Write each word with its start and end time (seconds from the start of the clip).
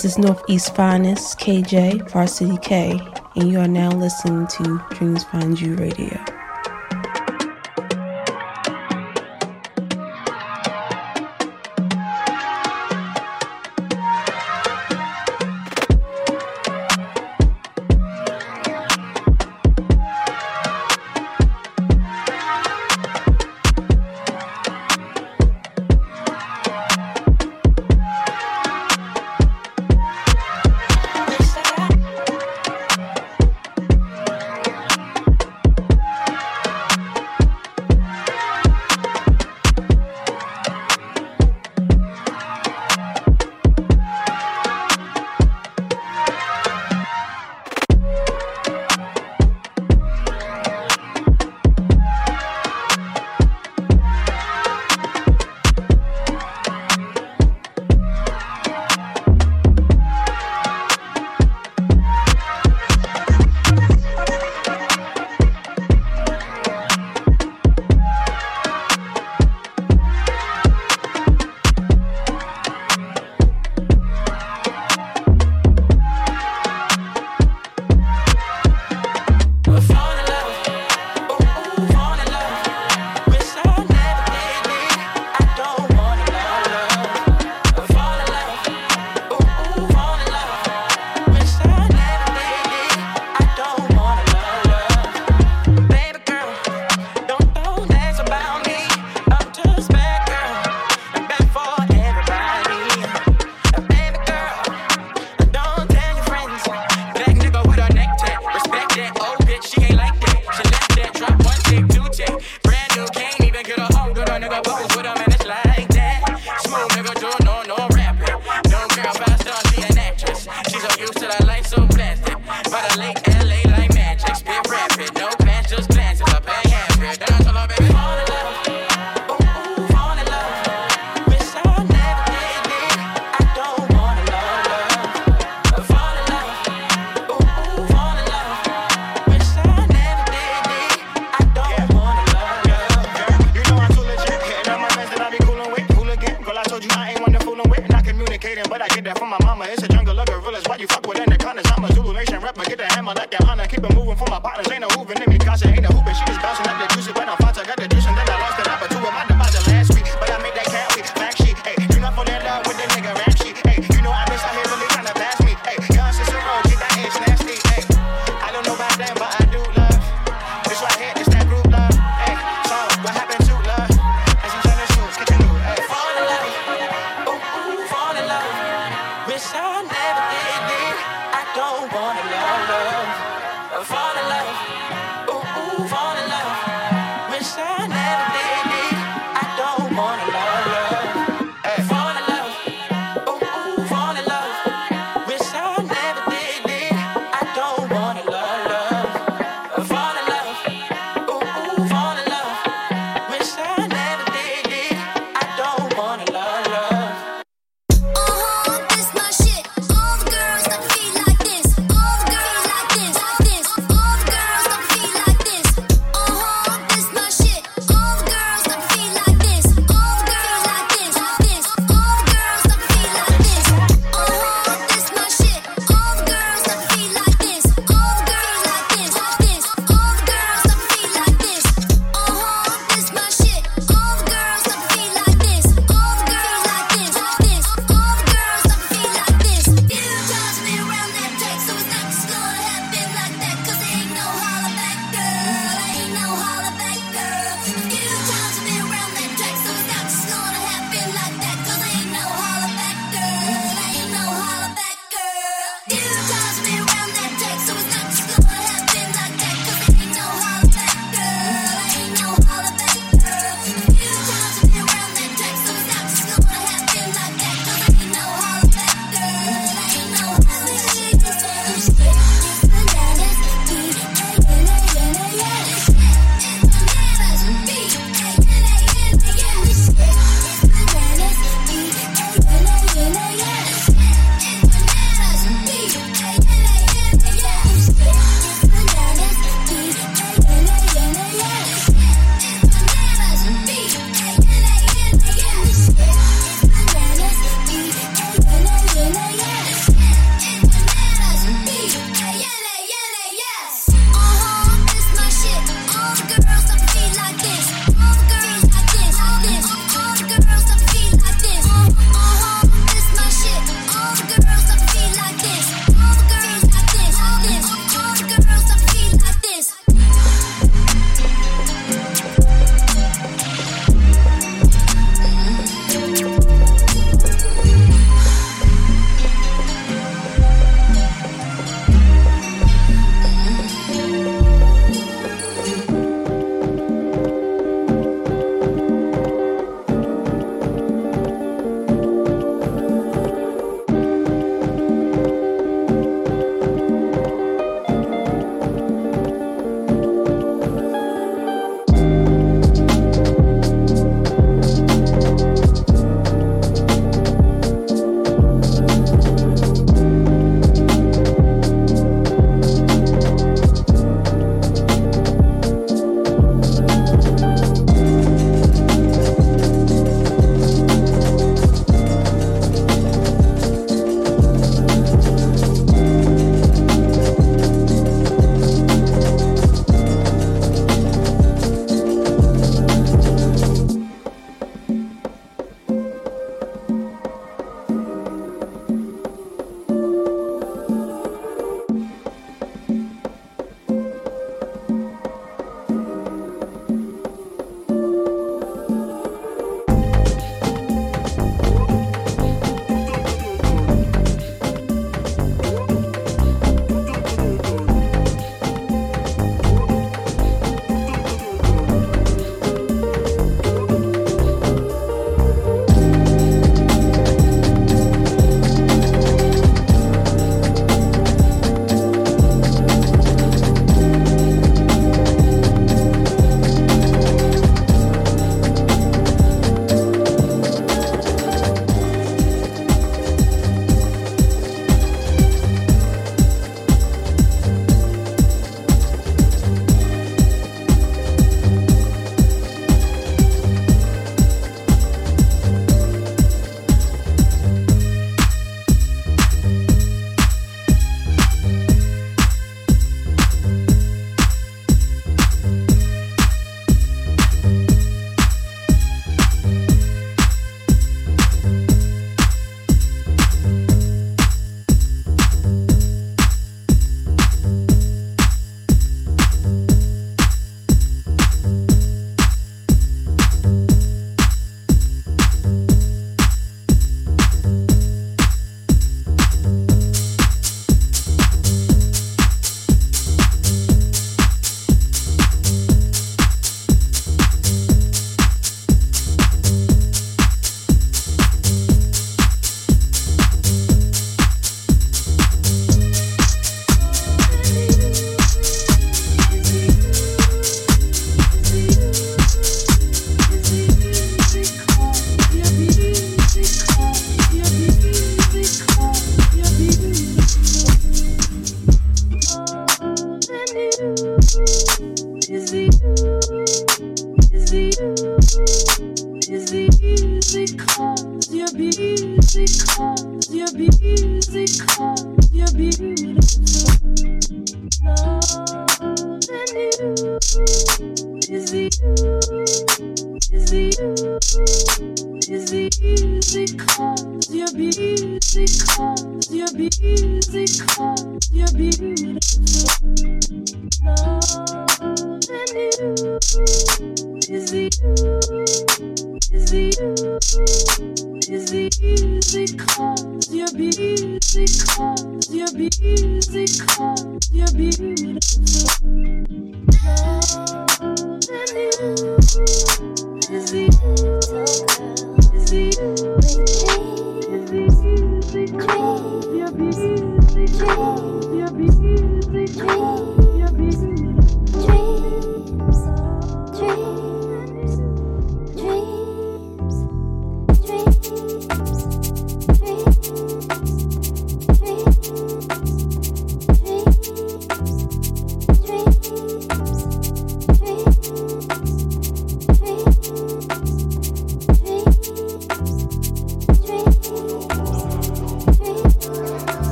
This 0.00 0.12
is 0.12 0.18
Northeast 0.18 0.74
Finest, 0.74 1.38
KJ, 1.38 2.10
Varsity 2.10 2.56
K, 2.62 2.98
and 3.36 3.52
you 3.52 3.60
are 3.60 3.68
now 3.68 3.90
listening 3.90 4.46
to 4.46 4.82
Dreams 4.92 5.24
Find 5.24 5.60
You 5.60 5.74
Radio. 5.76 6.39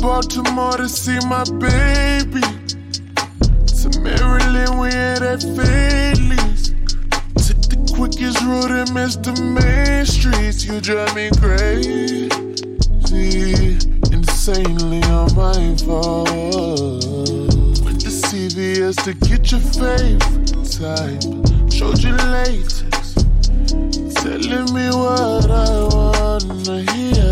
Baltimore 0.00 0.76
to 0.76 0.88
see 0.88 1.18
my 1.26 1.44
baby. 1.58 2.40
To 3.82 4.00
Maryland, 4.00 4.80
we 4.80 4.88
had 4.88 5.22
at 5.22 5.42
Phillies. 5.42 6.70
Took 7.46 7.60
the 7.68 7.92
quickest 7.94 8.40
route 8.42 8.70
and 8.70 8.94
missed 8.94 9.22
the 9.22 9.34
main 9.42 10.06
streets. 10.06 10.64
You 10.64 10.80
drive 10.80 11.14
me 11.14 11.30
crazy, 11.38 12.28
insanely 14.12 15.02
fault. 15.84 17.04
Went 17.84 18.00
to 18.00 18.10
CVS 18.10 19.02
to 19.04 19.14
get 19.14 19.50
your 19.50 19.60
favorite 19.60 20.52
type. 20.70 21.22
Showed 21.72 22.02
you 22.02 22.12
latex, 22.30 23.14
telling 24.22 24.72
me 24.74 24.88
what 24.90 25.50
I 25.50 25.88
wanna 25.92 26.92
hear 26.92 27.22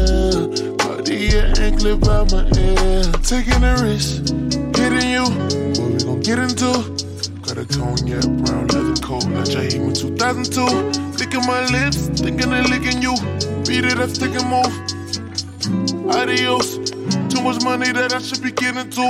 your 1.09 1.47
anklet 1.59 2.00
by 2.00 2.25
my 2.30 2.45
ear. 2.59 3.12
Taking 3.23 3.64
a 3.64 3.76
risk, 3.83 4.25
getting 4.73 5.09
you. 5.11 5.25
What 5.25 5.92
we 5.92 5.99
gon' 6.04 6.21
get 6.21 6.38
into? 6.38 6.73
Got 7.42 7.59
a 7.59 7.64
cognac 7.64 8.26
brown 8.45 8.66
leather 8.69 9.00
coat, 9.00 9.25
like 9.25 9.49
Jaheim 9.49 9.88
in 9.88 9.95
2002. 9.95 10.61
Licking 11.19 11.47
my 11.47 11.64
lips, 11.66 12.09
thinking 12.21 12.52
of 12.52 12.69
licking 12.69 13.00
you. 13.00 13.14
Beat 13.66 13.85
it 13.85 13.99
up, 13.99 14.11
stick 14.11 14.35
and 14.35 14.49
move. 14.50 14.73
Adios. 16.14 16.78
Too 17.28 17.40
much 17.42 17.62
money 17.62 17.92
that 17.92 18.12
I 18.12 18.19
should 18.19 18.42
be 18.42 18.52
getting 18.52 18.90
to. 18.90 19.07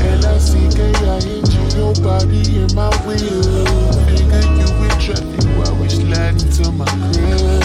L-I-C-K-I-N-G, 0.00 1.76
your 1.76 1.94
body 2.02 2.58
in 2.58 2.74
my 2.74 2.90
wheel. 3.04 4.53
While 6.04 6.32
we 6.32 6.38
sliding 6.38 6.50
to 6.50 6.72
my 6.72 6.84
crib. 7.12 7.64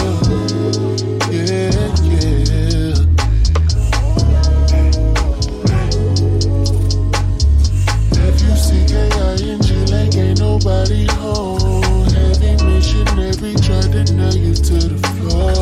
nobody 10.60 11.06
home. 11.12 12.04
Heavy 12.10 12.52
missionary 12.64 13.54
tried 13.56 13.92
to 13.92 14.04
nail 14.14 14.34
you 14.34 14.54
to 14.54 14.74
the 14.88 14.98
floor. 15.14 15.52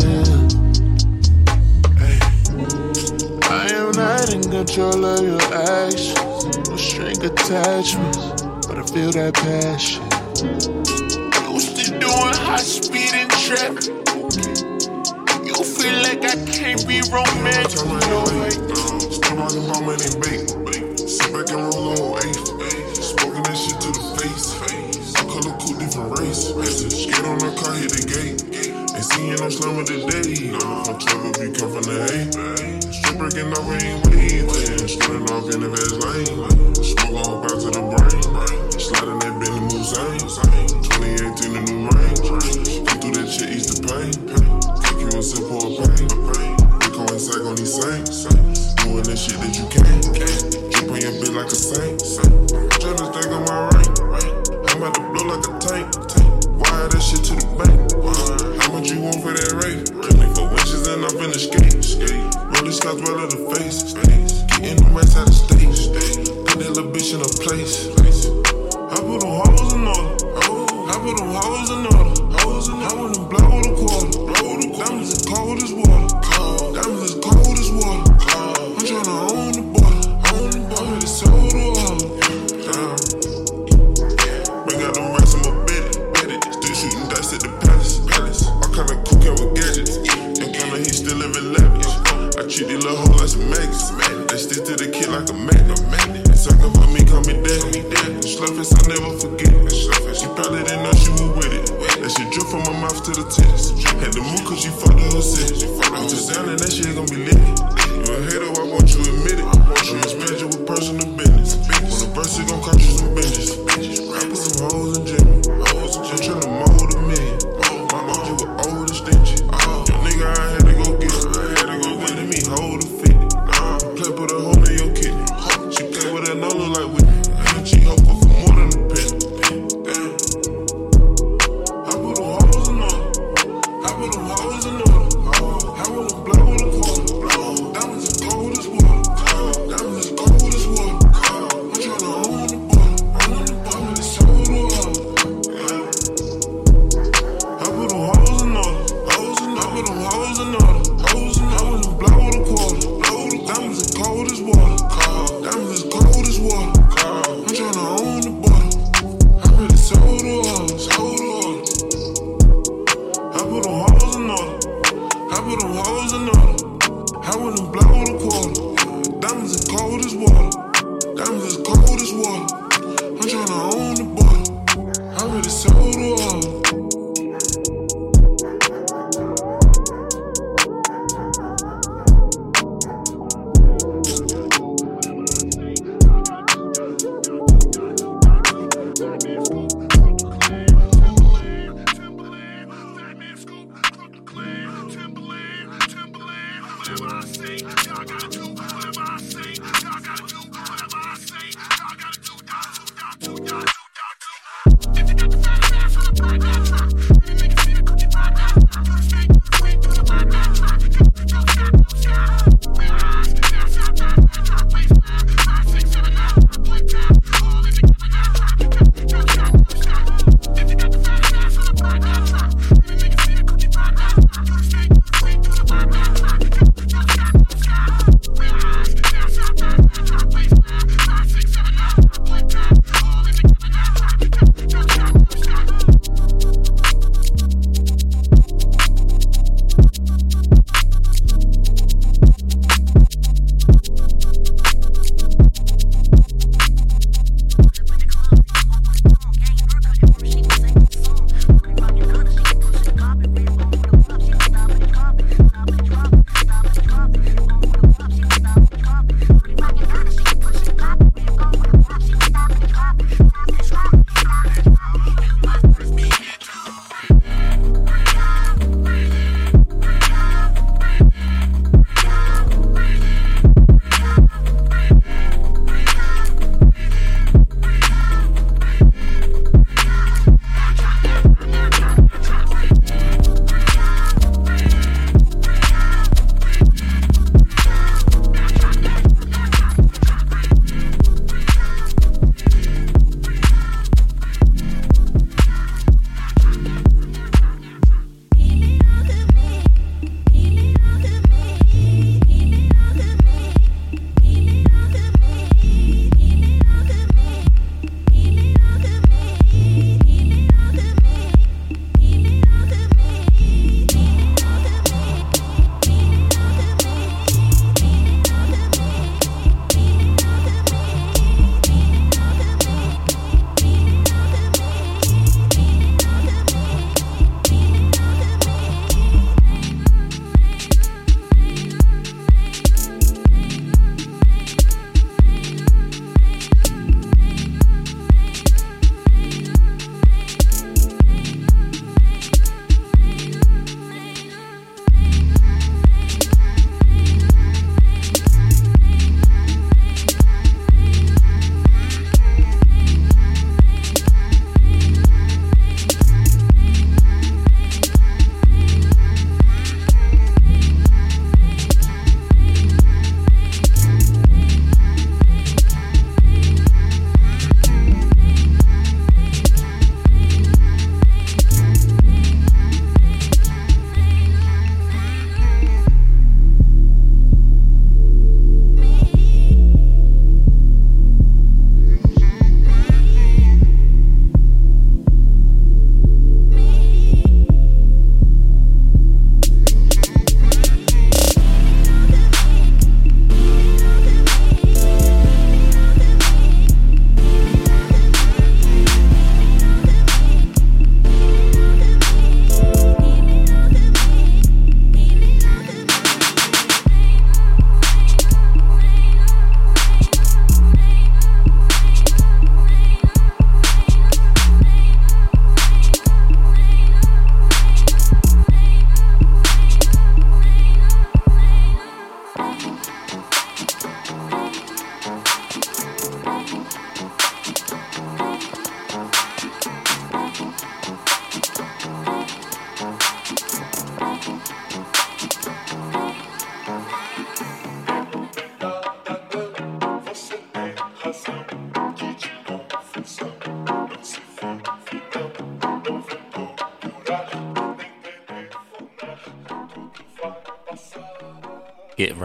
I 3.49 3.53
am 3.73 3.93
not 3.93 4.33
in 4.33 4.43
control 4.43 5.05
of 5.05 5.23
your 5.25 5.43
actions. 5.55 6.69
No 6.69 6.77
string 6.77 7.25
attachments, 7.25 8.43
but 8.67 8.79
I 8.79 8.83
feel 8.83 9.13
that 9.13 9.35
passion. 9.35 10.08
Used 10.39 11.75
to 11.75 11.99
doing 11.99 12.39
high 12.39 12.59
speed 12.59 13.11
and 13.13 13.29
traffic. 13.43 13.91
You 15.43 15.65
feel 15.67 15.99
like 16.07 16.23
I 16.23 16.39
can't 16.47 16.87
be 16.87 17.03
romantic. 17.11 17.83
No 18.07 18.23
way. 18.39 18.55
Still 19.11 19.43
on 19.43 19.51
the 19.51 19.67
moment 19.67 19.99
and 20.07 20.15
bake. 20.23 20.47
Sit 21.11 21.33
back 21.35 21.51
and 21.51 21.75
roll 21.75 22.15
on 22.15 22.23
eight 22.23 22.39
face. 22.95 24.55
Face. 24.63 25.13
Color 25.27 25.59
cool, 25.59 25.75
different 25.75 26.15
race. 26.21 26.55
Get 26.55 27.25
on 27.27 27.39
the 27.43 27.51
car, 27.59 27.75
hit 27.75 27.91
the 27.91 28.07
gate. 28.07 28.39
Ain't 28.95 29.05
seeing 29.11 29.43
no 29.43 29.51
slammer 29.51 29.83
today. 29.83 30.55
From 30.55 30.99
trouble, 31.03 31.35
we 31.35 31.51
come 31.51 31.71
from 31.75 31.83
the 31.83 31.99
hay. 32.15 32.79
Strip 32.93 33.19
breaking 33.19 33.51
off, 33.59 33.67
ain't 33.75 34.07
waiting. 34.07 34.87
Spinning 34.87 35.27
off 35.35 35.51
in 35.51 35.67
the 35.67 35.69
best 35.69 35.99
lane. 35.99 36.75
Smoke 36.79 37.27
on 37.27 37.43
back 37.43 37.59
to 37.59 37.71
the 37.75 37.83
brain. 37.83 38.79
Sliding 38.79 39.18
Moussain. 39.79 40.19
2018, 40.19 41.55
the 41.55 41.63
new 41.71 41.87
range. 41.95 42.27
Go 42.27 42.95
through 42.99 43.15
that 43.15 43.31
shit, 43.31 43.51
ease 43.55 43.71
the 43.71 43.87
pain. 43.87 44.11
Take 44.83 44.99
you 44.99 45.07
a 45.15 45.23
sip 45.23 45.47
of 45.47 45.71
pain. 45.79 46.11
Rico 46.83 47.07
and 47.07 47.21
Sack 47.21 47.47
on 47.47 47.55
these 47.55 47.79
saints. 47.79 48.27
Doing 48.83 49.07
that 49.07 49.15
shit 49.15 49.39
that 49.39 49.55
you 49.55 49.67
can't. 49.71 50.03
Drip 50.11 50.91
on 50.91 50.99
your 50.99 51.15
bitch 51.23 51.31
like 51.31 51.47
a 51.47 51.55
saint. 51.55 51.95
Trying 52.83 52.99
to 52.99 53.07
think 53.15 53.31
of 53.31 53.47
my 53.47 53.71
rank. 53.71 53.95
I'm 54.67 54.83
about 54.83 54.95
to 54.99 55.03
blow 55.15 55.31
like 55.31 55.47
a 55.47 55.55
tank. 55.63 55.87
Wire 56.59 56.89
that 56.89 56.99
shit 57.01 57.23
to 57.31 57.35
the 57.39 57.47
bank. 57.55 57.78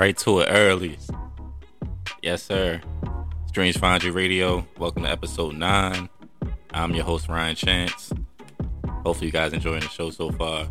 Right 0.03 0.17
to 0.17 0.39
it 0.39 0.47
early. 0.51 0.97
Yes, 2.21 2.43
sir. 2.43 2.81
Strange 3.45 3.81
You 4.03 4.11
Radio. 4.11 4.67
Welcome 4.77 5.03
to 5.03 5.09
episode 5.09 5.55
9. 5.55 6.09
I'm 6.73 6.93
your 6.93 7.05
host, 7.05 7.29
Ryan 7.29 7.55
Chance. 7.55 8.11
Hopefully, 9.05 9.27
you 9.27 9.31
guys 9.31 9.53
enjoying 9.53 9.79
the 9.79 9.87
show 9.87 10.09
so 10.09 10.29
far. 10.31 10.67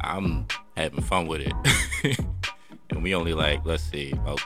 I'm 0.00 0.46
having 0.76 1.02
fun 1.02 1.26
with 1.26 1.40
it. 1.40 2.20
and 2.90 3.02
we 3.02 3.16
only 3.16 3.34
like, 3.34 3.66
let's 3.66 3.82
see, 3.82 4.12
about 4.12 4.40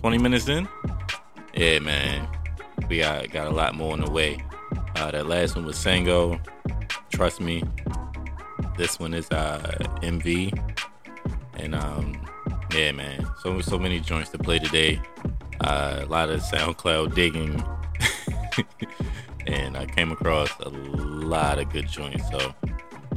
20 0.00 0.18
minutes 0.18 0.48
in? 0.48 0.68
Yeah, 1.54 1.78
man. 1.78 2.28
We 2.90 2.98
got, 2.98 3.30
got 3.30 3.46
a 3.46 3.54
lot 3.54 3.74
more 3.74 3.94
on 3.94 4.02
the 4.02 4.10
way. 4.10 4.38
Uh, 4.96 5.10
that 5.12 5.28
last 5.28 5.56
one 5.56 5.64
was 5.64 5.76
Sango. 5.76 6.38
Trust 7.08 7.40
me. 7.40 7.62
This 8.76 9.00
one 9.00 9.14
is 9.14 9.30
uh, 9.30 9.78
MV. 10.02 10.52
And 11.54 11.74
um, 11.74 12.25
yeah, 12.76 12.92
man. 12.92 13.26
So 13.42 13.60
so 13.62 13.78
many 13.78 14.00
joints 14.00 14.30
to 14.30 14.38
play 14.38 14.58
today. 14.58 15.00
Uh, 15.60 16.00
a 16.02 16.06
lot 16.06 16.28
of 16.28 16.40
SoundCloud 16.42 17.14
digging. 17.14 17.64
and 19.46 19.76
I 19.76 19.86
came 19.86 20.12
across 20.12 20.50
a 20.60 20.68
lot 20.68 21.58
of 21.58 21.70
good 21.70 21.88
joints. 21.88 22.28
So 22.30 22.54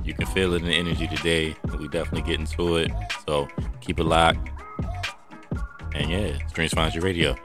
you 0.03 0.13
can 0.13 0.27
feel 0.27 0.53
it 0.53 0.61
in 0.61 0.67
the 0.67 0.73
energy 0.73 1.07
today. 1.07 1.55
We 1.77 1.89
definitely 1.89 2.21
get 2.21 2.39
into 2.39 2.77
it. 2.77 2.91
So 3.27 3.49
keep 3.81 3.99
it 3.99 4.05
locked. 4.05 4.49
And 5.93 6.09
yeah, 6.09 6.37
Dreams 6.53 6.73
Finds 6.73 6.95
Your 6.95 7.03
Radio. 7.03 7.35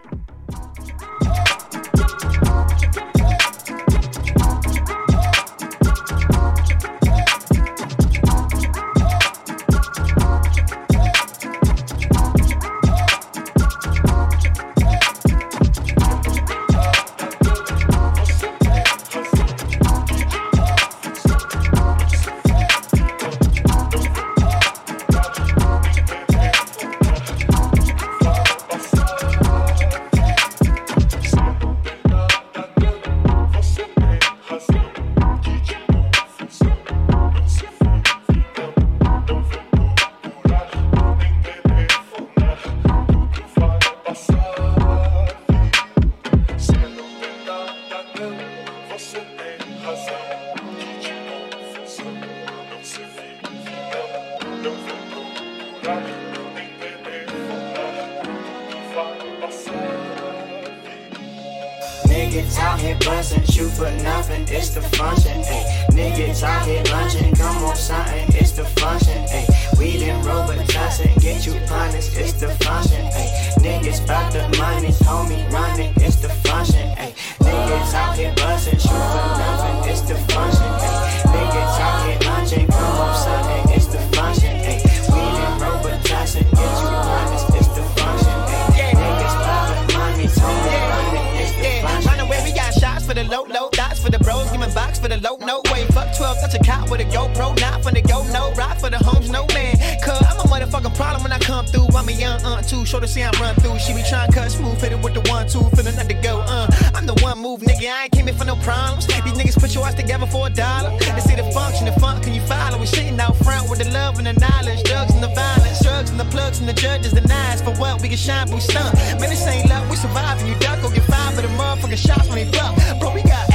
She 103.85 103.93
be 103.93 104.01
tryna 104.01 104.33
cut 104.33 104.51
smooth, 104.51 104.81
fitted 104.81 105.05
with 105.05 105.13
the 105.13 105.21
one 105.29 105.47
two, 105.47 105.61
feeling 105.77 105.95
not 105.95 106.09
to 106.09 106.15
go. 106.15 106.41
Uh, 106.41 106.67
I'm 106.95 107.05
the 107.05 107.13
one 107.21 107.37
move, 107.39 107.61
nigga. 107.61 107.85
I 107.85 108.05
ain't 108.05 108.13
came 108.13 108.29
in 108.29 108.35
for 108.35 108.47
no 108.47 108.57
problems. 108.57 109.07
These 109.07 109.37
niggas 109.37 109.61
put 109.61 109.75
your 109.75 109.85
eyes 109.85 109.95
together 109.95 110.25
for 110.25 110.47
a 110.47 110.51
dollar. 110.51 110.97
They 110.99 111.21
see 111.21 111.37
the 111.37 111.45
and 111.45 111.87
the 111.87 112.01
funk, 112.01 112.25
can 112.25 112.33
you 112.33 112.41
follow? 112.49 112.79
We 112.79 112.87
sitting 112.87 113.21
out 113.21 113.37
front 113.37 113.69
with 113.69 113.81
the 113.81 113.91
love 113.91 114.17
and 114.17 114.27
the 114.27 114.33
knowledge, 114.33 114.83
drugs 114.85 115.13
and 115.13 115.23
the 115.23 115.29
violence, 115.29 115.83
drugs 115.83 116.09
and 116.09 116.19
the 116.19 116.25
plugs 116.25 116.61
and 116.61 116.69
the 116.69 116.73
judges 116.73 117.13
and 117.13 117.29
knives. 117.29 117.61
For 117.61 117.75
what 117.77 118.01
we 118.01 118.09
can 118.09 118.17
shine, 118.17 118.51
we 118.51 118.61
stunt. 118.61 118.95
Man, 119.21 119.29
this 119.29 119.47
ain't 119.47 119.69
love. 119.69 119.91
We 119.91 119.97
surviving. 119.97 120.47
You 120.47 120.55
duck 120.61 120.83
or 120.83 120.91
get 120.91 121.05
five 121.05 121.35
for 121.35 121.43
the 121.43 121.49
motherfucking 121.49 122.01
shots 122.01 122.27
when 122.29 122.37
they 122.37 122.51
bluff. 122.51 122.73
Bro, 123.01 123.15
we 123.15 123.23
got 123.23 123.54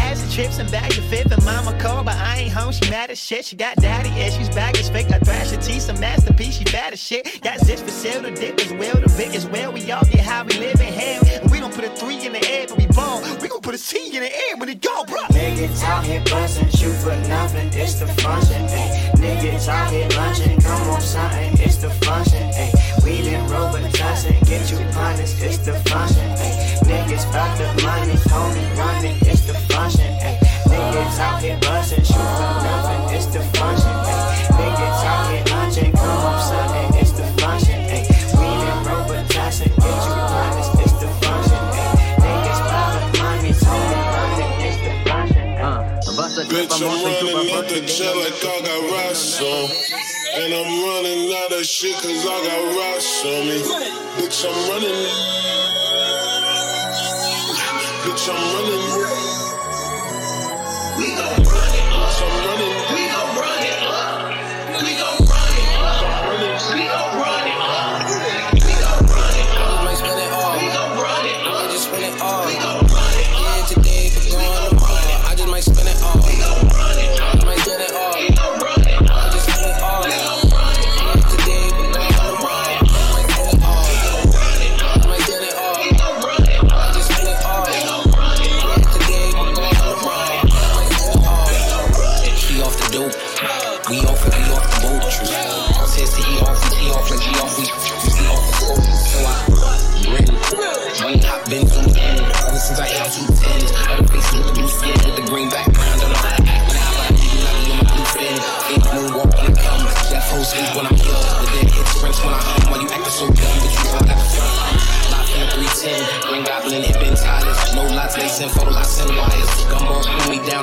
daddy 3.79 4.09
issues, 4.21 4.49
baggage 4.49 4.89
fake. 4.89 5.11
I 5.11 5.19
thrash 5.19 5.51
her 5.51 5.57
teeth, 5.57 5.83
some 5.83 5.99
masterpiece. 5.99 6.57
She 6.57 6.63
bad 6.65 6.93
as 6.93 7.01
shit. 7.01 7.41
Got 7.41 7.59
zits 7.59 7.81
for 7.81 7.91
sale, 7.91 8.21
the 8.21 8.31
dick 8.31 8.63
is 8.63 8.71
well, 8.73 8.95
the 8.95 9.13
bit 9.17 9.35
is 9.35 9.45
well. 9.47 9.71
We 9.71 9.91
all 9.91 10.03
get 10.05 10.21
how 10.21 10.43
we 10.43 10.53
live 10.53 10.79
in 10.79 10.93
hell. 10.93 11.21
And 11.41 11.51
we 11.51 11.59
don't 11.59 11.73
put 11.73 11.83
a 11.83 11.89
three 11.89 12.25
in 12.25 12.33
the 12.33 12.49
air, 12.49 12.67
but 12.67 12.77
we 12.77 12.87
ball. 12.87 13.21
We 13.41 13.47
gon' 13.47 13.61
put 13.61 13.75
a 13.75 13.77
C 13.77 14.15
in 14.15 14.23
the 14.23 14.31
air 14.31 14.57
when 14.57 14.69
it 14.69 14.81
go, 14.81 15.03
bro. 15.05 15.21
Niggas 15.29 15.83
out 15.83 16.05
here 16.05 16.23
bustin', 16.25 16.69
shoot 16.69 16.95
for 17.03 17.15
nothing. 17.27 17.69
It's 17.73 17.99
the 17.99 18.07
function, 18.07 18.65
ayy. 18.67 19.11
Niggas 19.15 19.67
out 19.67 19.91
here 19.91 20.07
lunching, 20.15 20.61
come 20.61 20.89
on 20.89 21.01
something. 21.01 21.53
It's 21.59 21.77
the 21.77 21.89
function, 21.89 22.43
ayy. 22.51 22.78
We 23.03 23.21
didn't 23.21 23.49
roll 23.49 23.71
but 23.71 23.83
tussin', 23.93 24.39
get 24.45 24.69
you 24.71 24.77
punished. 24.93 25.41
It's 25.41 25.57
the 25.59 25.73
function, 25.89 26.27
ayy. 26.37 26.79
Niggas 26.89 27.25
bout 27.33 27.57
the 27.57 27.67
money, 27.83 28.17
homie 28.31 28.77
running. 28.77 29.17
It's 29.21 29.41
the 29.41 29.53
function, 29.71 30.11
ayy. 30.19 30.37
Niggas 30.69 31.19
out 31.19 31.41
here 31.41 31.57
bustin', 31.61 32.03
shoot 32.03 32.15
for 32.15 32.53
nothing 32.63 32.99
it's 33.19 33.25
the 33.27 33.39
function. 33.57 33.91
Ay. 33.91 34.47
Niggas 34.59 35.03
out 35.11 35.31
here 35.31 35.43
lunching, 35.51 35.91
come 35.91 36.19
home 36.23 36.41
Sunday, 36.41 37.01
it's 37.01 37.11
the 37.11 37.25
function. 37.41 37.79
Ay. 37.95 38.07
We 38.39 38.47
in 38.69 38.79
Robitussin, 38.87 39.71
get 39.75 39.99
you 40.07 40.15
honest, 40.39 40.71
it's 40.79 40.95
the 41.01 41.09
function. 41.19 41.63
Ay. 41.75 41.89
Niggas 42.23 42.61
pile 42.69 42.99
money, 43.19 43.51
totally 43.59 44.01
running, 44.15 44.53
it's 44.67 44.79
the 44.85 44.91
function. 45.09 45.47
Uh, 45.59 45.99
Bitch, 46.47 46.79
I'm 46.79 47.03
running 47.03 47.51
out 47.55 47.67
the 47.67 47.81
jet 47.81 48.15
like 48.15 48.39
I 48.39 48.61
got 48.65 48.91
rocks 48.91 49.41
on. 49.41 50.08
And 50.41 50.53
I'm 50.53 50.83
running 50.85 51.33
out 51.33 51.51
of 51.51 51.65
shit 51.65 51.95
cause 51.95 52.25
I 52.25 52.37
got 52.47 52.77
rocks 52.77 53.25
on 53.25 53.45
me. 53.45 53.59
Bitch, 54.15 54.45
I'm 54.47 54.69
running. 54.69 54.95
Bitch, 58.05 58.29
I'm 58.31 58.55
running. 58.55 59.38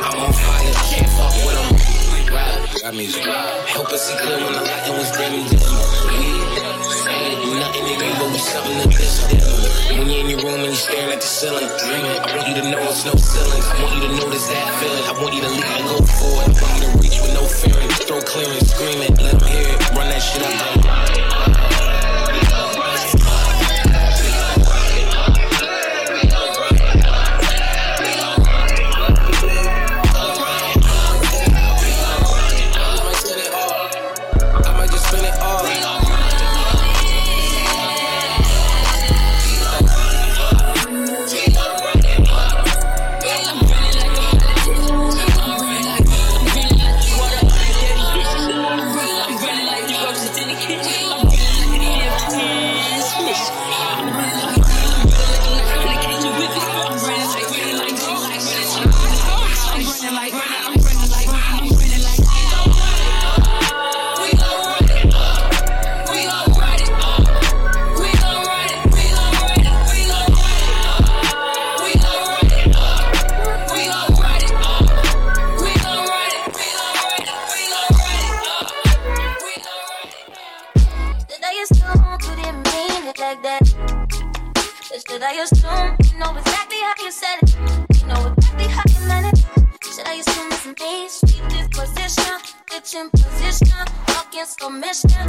down, 0.00 0.12
I'm 0.12 0.20
on 0.20 0.32
fire. 0.32 0.72
Can't 0.90 1.10
fuck 1.10 1.32
with 1.44 1.56
them. 1.56 2.34
Ride, 2.34 2.82
ride 2.82 2.94
music. 2.94 3.24
Help 3.24 3.88
us 3.92 4.08
see 4.08 4.16
clear 4.18 4.36
when 4.36 4.52
the 4.52 4.60
light 4.60 4.88
was 4.90 5.10
dimming. 5.12 5.46
We 5.46 6.26
ain't 7.16 7.60
nothing 7.60 7.86
in 7.86 7.98
me, 8.00 8.08
but 8.18 8.30
we 8.32 8.38
something 8.38 8.82
to 8.82 8.88
this. 8.88 9.26
When 9.90 10.08
you're 10.08 10.20
in 10.20 10.30
your 10.30 10.40
room 10.40 10.60
and 10.60 10.64
you're 10.64 10.74
staring 10.74 11.12
at 11.12 11.20
the 11.20 11.26
ceiling, 11.26 11.68
dreaming. 11.78 12.18
I 12.18 12.36
want 12.36 12.48
you 12.48 12.54
to 12.62 12.70
know 12.70 12.82
it's 12.82 13.04
no 13.04 13.14
ceilings. 13.14 13.66
I 13.66 13.82
want 13.82 13.94
you 13.94 14.08
to 14.08 14.12
notice 14.16 14.46
that 14.48 14.68
feeling. 14.80 15.04
I 15.04 15.12
want 15.22 15.34
you 15.34 15.42
to 15.42 15.48
leap 15.48 15.64
and 15.64 15.84
go 15.88 15.98
forward. 16.04 16.50
I 16.50 16.62
want 16.62 16.74
you 16.76 16.88
to 16.88 16.98
reach 16.98 17.18
with 17.20 17.34
no 17.34 17.44
fear 17.46 17.78
and 17.78 17.92
throw 17.92 18.20
clear 18.20 18.50
and 18.50 18.66
screaming. 18.66 19.14
Let 19.16 19.38
them 19.38 19.48
hear 19.48 19.64
it. 19.64 19.90
Run 19.94 20.08
that 20.10 20.20
shit 20.20 20.42
up. 20.42 21.25
used 81.60 81.74
to, 81.74 82.18
you 82.28 82.36
didn't 82.36 82.62
mean 82.68 83.08
it 83.08 83.18
like 83.18 83.42
that. 83.42 83.62
The 83.64 85.02
shit 85.08 85.22
I 85.22 85.32
assume, 85.40 85.96
you 86.04 86.18
know 86.18 86.36
exactly 86.36 86.80
how 86.84 86.94
you 87.00 87.10
said 87.10 87.38
it. 87.42 87.56
You 87.96 88.06
know 88.06 88.32
exactly 88.32 88.68
how 88.68 88.82
you 88.92 89.00
meant 89.08 89.32
it. 89.32 89.38
Shit 89.84 90.06
I 90.06 90.14
assume 90.20 90.52
is 90.52 90.66
me, 90.66 91.08
sweet 91.08 91.44
disposition, 91.48 92.36
bitch 92.68 92.94
in 92.94 93.08
position, 93.10 93.84
walking 94.08 94.44
so 94.44 94.68
mission. 94.68 95.28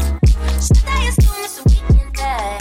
Shit 0.59 0.83
I 0.87 1.07
assume 1.07 1.39
it's 1.47 1.59
a 1.59 1.63
weekend 1.69 2.13
day. 2.13 2.57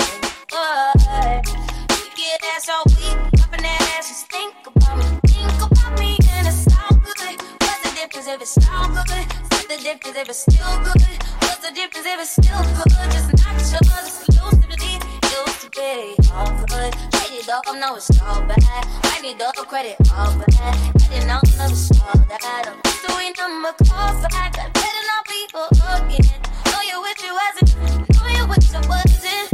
We 1.90 2.06
get 2.14 2.44
ass 2.54 2.68
all 2.68 2.84
week, 2.86 3.42
up 3.42 3.50
that 3.50 3.82
ass, 3.98 4.08
just 4.08 4.30
think 4.30 4.54
about 4.66 4.98
me, 4.98 5.04
think 5.26 5.58
about 5.62 5.98
me, 5.98 6.18
and 6.32 6.46
it's 6.46 6.66
all 6.78 6.96
good. 6.96 7.36
What's 7.60 7.80
the 7.82 7.90
difference 7.96 8.28
if 8.28 8.42
it's 8.42 8.70
all 8.70 8.88
good? 8.88 9.45
What's 9.66 9.82
the 9.82 9.90
difference 9.90 10.16
if 10.16 10.28
it's 10.28 10.38
still 10.38 10.78
good? 10.78 11.02
What's 11.42 11.58
the 11.58 11.74
difference 11.74 12.06
if 12.06 12.20
it's 12.20 12.30
still 12.30 12.62
good? 12.62 13.10
Just 13.10 13.34
not 13.34 13.58
sure, 13.66 13.82
yours, 13.82 14.22
exclusively 14.22 14.92
used 14.94 15.60
to 15.60 15.70
be 15.74 16.14
all 16.30 16.46
good. 16.70 16.94
Write 16.94 17.32
it 17.34 17.48
up, 17.48 17.64
no, 17.74 17.96
it's 17.96 18.22
all 18.22 18.42
bad. 18.46 18.62
I 18.62 19.18
need 19.22 19.42
all 19.42 19.50
the 19.56 19.66
credit 19.66 19.96
all 20.14 20.38
bad. 20.38 20.94
Getting 21.10 21.28
out 21.28 21.42
of 21.42 21.72
is 21.72 21.90
all 21.98 22.14
that. 22.14 22.68
I'm 22.68 22.78
just 22.84 23.08
doing 23.08 23.32
number 23.38 23.74
call 23.90 24.14
back. 24.22 24.54
I 24.56 24.70
better 24.70 25.02
not 25.10 25.26
be 25.26 25.50
again. 25.50 26.30
Know 26.70 26.82
you 26.86 27.02
with 27.02 27.20
you 27.26 27.34
as 27.50 27.62
it, 27.62 27.74
know 28.14 28.28
you 28.38 28.46
with 28.46 28.70
your 28.70 28.86
wasn't. 28.86 29.50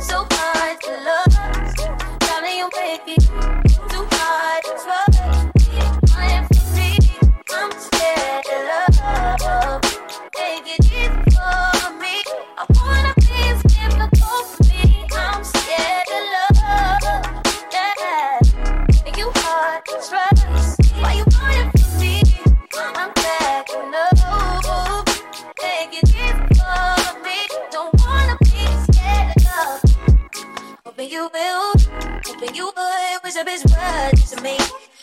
So 0.00 0.28
hard 0.30 0.80
to 0.80 0.92
love. 1.02 1.34
Driving 2.20 2.56
you, 2.56 2.70
baby. 2.70 3.59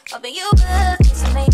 Hoping 0.10 0.36
you 0.36 0.50
will 0.54 0.96
listen 1.02 1.34
me. 1.34 1.46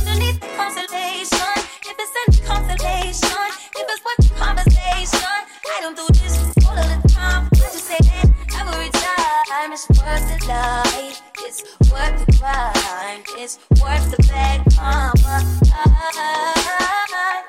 Underneath 0.00 0.40
the 0.40 0.48
constellation, 0.56 1.54
if 1.86 1.96
it's 1.98 2.12
any 2.26 2.46
consolation, 2.48 3.38
if 3.76 3.86
it's 3.88 4.04
worth 4.04 4.28
the 4.28 4.34
conversation, 4.34 5.38
I 5.70 5.80
don't 5.80 5.96
do 5.96 6.06
this 6.08 6.36
all 6.66 6.76
of 6.76 7.02
the 7.02 7.08
time. 7.08 7.48
I 7.52 7.56
just 7.56 7.84
say 7.84 7.98
that 8.00 8.28
every 8.58 8.90
time 8.90 9.72
it's 9.72 9.88
worth 9.88 10.26
the 10.28 10.46
life, 10.48 11.22
it's 11.38 11.62
worth 11.92 12.26
the 12.26 12.32
grind, 12.38 13.24
it's 13.38 13.58
worth 13.80 14.10
the 14.10 14.22
bad 14.26 14.64
karma. 14.74 15.44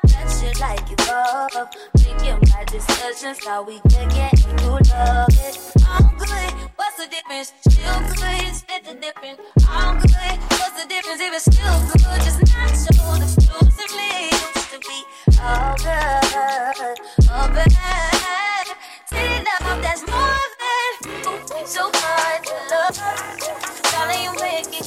That's 0.06 0.60
like 0.60 0.88
you 0.88 0.96
love. 1.08 1.68
Thinking 1.96 2.36
about 2.48 2.66
decisions, 2.68 3.44
how 3.44 3.64
we 3.64 3.80
could 3.80 4.08
get 4.10 4.32
you 4.38 4.70
love 4.70 5.28
it. 5.30 5.58
I'm 5.88 6.16
good 6.16 6.73
what's 6.96 7.06
the 7.06 7.16
difference? 7.16 7.52
Still 7.60 8.00
good, 8.00 8.42
it's 8.46 8.62
the 8.62 8.94
difference. 8.94 9.40
I'm 9.68 9.98
good, 9.98 10.38
what's 10.50 10.82
the 10.82 10.88
difference? 10.88 11.20
If 11.20 11.34
it's 11.34 11.44
still 11.44 11.80
good, 11.90 12.20
just 12.22 12.40
not 12.54 12.70
so 12.70 12.90
exclusively. 13.22 14.30
Used 14.30 14.70
to 14.70 14.78
be 14.78 15.02
all 15.42 15.76
good, 15.76 16.98
all 17.30 17.48
bad. 17.48 18.66
Did 19.10 19.40
enough, 19.40 19.82
that's 19.82 20.06
more 20.06 20.46
than 20.60 21.66
so 21.66 21.90
hard 21.94 22.44
to 22.44 22.54
love. 22.70 22.96
Darling, 23.90 24.22
you 24.22 24.32
make 24.40 24.80
it 24.80 24.86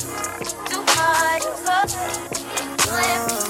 too 0.70 0.84
hard 0.88 1.42
to 1.42 1.50
love. 1.66 3.47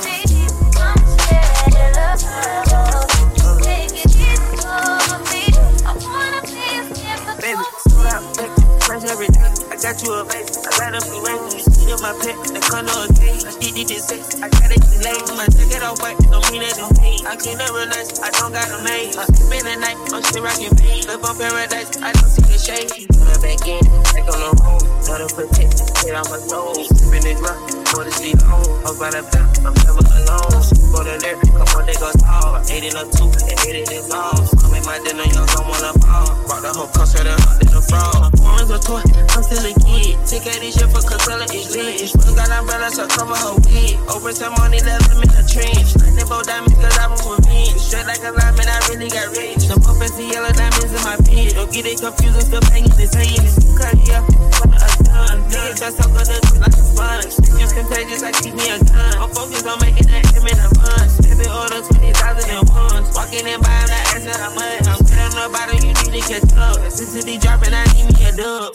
got 9.93 10.03
you 10.03 10.13
a 10.15 10.25
face. 10.25 10.67
I 10.67 10.91
got 10.91 10.95
up, 10.95 11.05
you 11.07 11.27
ain't 11.27 11.76
in 11.87 11.95
my 12.03 12.11
pet 12.19 12.35
in 12.43 12.51
the 12.51 12.59
condo 12.59 12.91
of 12.91 13.15
tea. 13.15 13.31
I 13.47 13.55
did 13.63 13.79
it 13.79 13.87
this 13.87 14.11
sex, 14.11 14.35
I 14.43 14.51
got 14.51 14.75
it 14.75 14.83
too 14.83 14.99
late. 15.07 15.23
My 15.39 15.47
jacket 15.47 15.79
all 15.87 15.95
white, 16.03 16.19
don't 16.27 16.43
mean 16.51 16.67
it 16.67 16.75
to 16.75 16.91
me. 16.99 17.23
I 17.23 17.39
can't 17.39 17.55
never 17.55 17.79
relax, 17.79 18.19
I 18.19 18.27
don't 18.35 18.51
got 18.51 18.67
a 18.67 18.83
name. 18.83 19.15
I 19.15 19.23
keep 19.31 19.47
in 19.55 19.63
the 19.63 19.75
night, 19.79 19.95
I'm 20.11 20.19
still 20.27 20.43
rocking 20.43 20.75
pain. 20.75 21.07
Live 21.07 21.23
on 21.23 21.39
paradise, 21.39 21.95
I 22.03 22.11
don't 22.11 22.27
see 22.27 22.43
the 22.43 22.59
shade. 22.59 22.91
Put 22.91 23.31
it 23.31 23.39
back 23.39 23.63
in, 23.63 23.79
back 24.03 24.27
on 24.27 24.39
the 24.43 24.51
road. 24.67 24.83
Not 25.07 25.23
a 25.23 25.27
protect, 25.31 25.79
hit 26.03 26.11
on 26.11 26.27
my 26.27 26.39
soul. 26.43 26.75
Spin 26.91 27.23
it 27.23 27.39
rock, 27.39 27.55
go 27.95 28.03
to 28.03 28.11
sleep 28.11 28.43
home. 28.43 28.67
Up 28.83 28.99
by 28.99 29.07
the 29.15 29.23
block, 29.23 29.47
I'm 29.63 29.71
never 29.87 30.03
alone. 30.03 30.59
Go 30.91 30.99
to 31.07 31.15
there, 31.23 31.39
couple 31.55 31.87
niggas 31.87 32.19
all. 32.27 32.59
Eight 32.67 32.83
in 32.83 32.99
a 32.99 33.07
two, 33.15 33.31
and 33.31 33.57
eight 33.63 33.87
in 33.87 33.87
a 33.95 33.97
lost. 34.11 34.59
I'm 34.59 34.75
in 34.75 34.83
my 34.83 34.99
dinner, 35.07 35.23
young, 35.23 35.47
don't 35.55 35.63
wanna 35.63 35.95
ball. 36.03 36.35
Rock 36.51 36.67
the 36.67 36.71
whole 36.75 36.91
concert 36.91 37.23
and 37.23 37.39
hot 37.47 37.63
in 37.63 37.71
the 37.71 37.79
frog. 37.79 38.35
A 38.67 38.75
toy, 38.83 38.99
I'm 39.31 39.43
still 39.47 39.63
a 39.63 39.71
kid. 39.79 40.19
Take 40.27 40.43
out 40.51 40.59
this 40.59 40.75
shit 40.75 40.91
for 40.91 40.99
Casella, 40.99 41.47
it's 41.47 41.71
seats. 41.77 42.15
One 42.17 42.35
got 42.35 42.49
umbrellas 42.49 42.95
so 42.95 43.07
cover 43.07 43.35
her 43.35 43.55
weed. 43.65 43.99
Open 44.09 44.33
some 44.33 44.53
money, 44.57 44.79
let 44.81 45.01
them 45.05 45.21
in 45.21 45.29
her 45.29 45.45
trench. 45.45 45.95
Lightning 45.97 46.27
bolt 46.27 46.45
diamonds, 46.45 46.75
cause 46.75 46.97
I'm 46.97 47.13
a 47.13 47.17
convenient. 47.17 47.79
Straight 47.79 48.07
like 48.07 48.23
a 48.25 48.31
lineman, 48.33 48.67
I 48.67 48.77
really 48.89 49.09
got 49.09 49.29
rich. 49.37 49.69
Some 49.69 49.81
pumpers, 49.81 50.11
the 50.17 50.25
yellow 50.25 50.51
diamonds 50.53 50.91
in 50.93 51.01
my 51.05 51.17
beard. 51.25 51.53
Don't 51.53 51.71
get 51.71 51.85
it 51.85 51.99
confused, 52.01 52.37
I'm 52.37 52.45
still 52.45 52.63
banging 52.69 52.97
this 52.97 53.13
hand. 53.13 53.45
It's 53.45 53.57
too 53.61 53.73
cut 53.77 53.95
here, 54.01 54.21
what 54.57 54.73
a 54.73 54.89
done. 55.03 55.37
Niggas 55.49 55.77
just 55.77 55.97
so 56.01 56.05
good, 56.09 56.27
it's 56.27 56.57
like 56.57 56.73
a 56.73 56.83
sponge. 56.83 57.33
It's 57.61 57.73
contagious, 57.73 58.23
I 58.23 58.31
keep 58.33 58.53
me 58.55 58.65
a 58.73 58.77
gun. 58.81 59.13
I'm 59.21 59.29
focused 59.29 59.67
on 59.67 59.77
making 59.81 60.07
that 60.09 60.25
M 60.33 60.47
in 60.47 60.57
a 60.57 60.69
bunch 60.73 61.26
been 61.37 61.53
ordered 61.53 61.85
20,000 61.85 62.49
in 62.49 62.65
ones. 62.73 63.07
Walking 63.13 63.45
in 63.45 63.61
by, 63.61 63.69
I'm 63.69 63.87
not 63.87 64.03
asking 64.17 64.41
how 64.41 64.51
much. 64.57 64.87
I'm 64.89 64.99
good 65.05 65.21
on 65.21 65.31
the 65.37 65.45
bottom, 65.53 65.77
you 65.85 65.93
need 65.93 66.13
to 66.17 66.21
catch 66.25 66.51
up. 66.57 66.81
Sensitivity 66.89 67.37
dropping, 67.37 67.73
I 67.73 67.85
need 67.93 68.09
me 68.09 68.25
a 68.25 68.31
dub. 68.33 68.73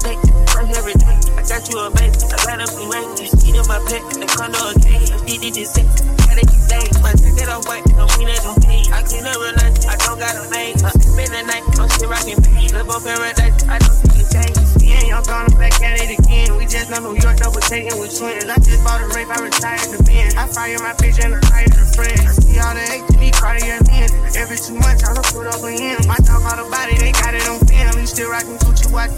Fake, 0.00 0.20
fresh 0.48 0.72
every 0.72 0.96
day. 0.96 1.16
I 1.36 1.42
got 1.44 1.62
you 1.68 1.76
a 1.78 1.92
base, 1.92 2.24
I 2.32 2.36
got 2.48 2.64
up 2.64 2.72
and 2.72 3.20
You 3.20 3.28
see 3.28 3.52
them 3.52 3.68
my 3.68 3.78
pet, 3.84 4.02
the 4.08 4.26
condo 4.26 4.58
a 4.58 4.72
king. 4.80 5.04
I'm 5.12 5.20
DD 5.28 5.52
to 5.52 5.64
six, 5.68 5.86
gotta 6.24 6.44
keep 6.48 6.62
safe. 6.64 6.96
My 7.04 7.12
ticket 7.12 7.48
on 7.52 7.62
white, 7.68 7.84
no 7.92 8.08
mean 8.16 8.32
that 8.32 8.40
don't 8.42 8.58
pay. 8.64 8.82
I 8.88 9.04
can't 9.04 9.28
real 9.28 9.52
nice, 9.60 9.84
I 9.84 9.94
don't 10.00 10.18
got 10.18 10.34
a 10.34 10.44
name. 10.50 10.80
Uh, 10.80 10.88
I 10.88 10.98
spend 10.98 11.30
the 11.30 11.42
night, 11.44 11.64
I'm 11.76 11.88
shit 11.92 12.08
rocking 12.08 12.40
pain. 12.42 12.72
Live 12.72 12.88
on 12.88 13.00
paradise, 13.04 13.58
I 13.68 13.78
don't 13.78 13.96
see 14.08 14.24
a 14.24 14.26
change. 14.32 14.67
I'm 15.12 15.24
calling 15.24 15.56
back 15.56 15.80
at 15.80 16.00
it 16.00 16.18
again. 16.18 16.56
We 16.56 16.66
just 16.66 16.90
know 16.90 17.00
New 17.00 17.18
York 17.20 17.38
double 17.38 17.60
taking 17.60 17.98
with 17.98 18.16
twins. 18.18 18.44
I 18.44 18.56
just 18.58 18.84
bought 18.84 19.00
a 19.00 19.08
rape, 19.14 19.28
I 19.28 19.40
retired 19.40 19.88
the 19.90 20.02
bin. 20.04 20.36
I 20.36 20.46
fire 20.46 20.78
my 20.78 20.92
bitch 20.98 21.22
and 21.24 21.34
I 21.34 21.40
hired 21.48 21.72
a 21.72 21.86
friend. 21.96 22.20
I 22.20 22.32
see 22.36 22.58
all 22.58 22.74
the 22.74 22.80
hate 22.80 23.06
to 23.08 23.18
me, 23.18 23.30
Cardi 23.30 23.64
and 23.70 23.88
Every 24.36 24.56
two 24.56 24.74
months, 24.74 25.02
I 25.02 25.12
look 25.14 25.26
put 25.34 25.46
over 25.46 25.70
him. 25.70 25.98
My 26.06 26.16
dog 26.22 26.44
all 26.46 26.57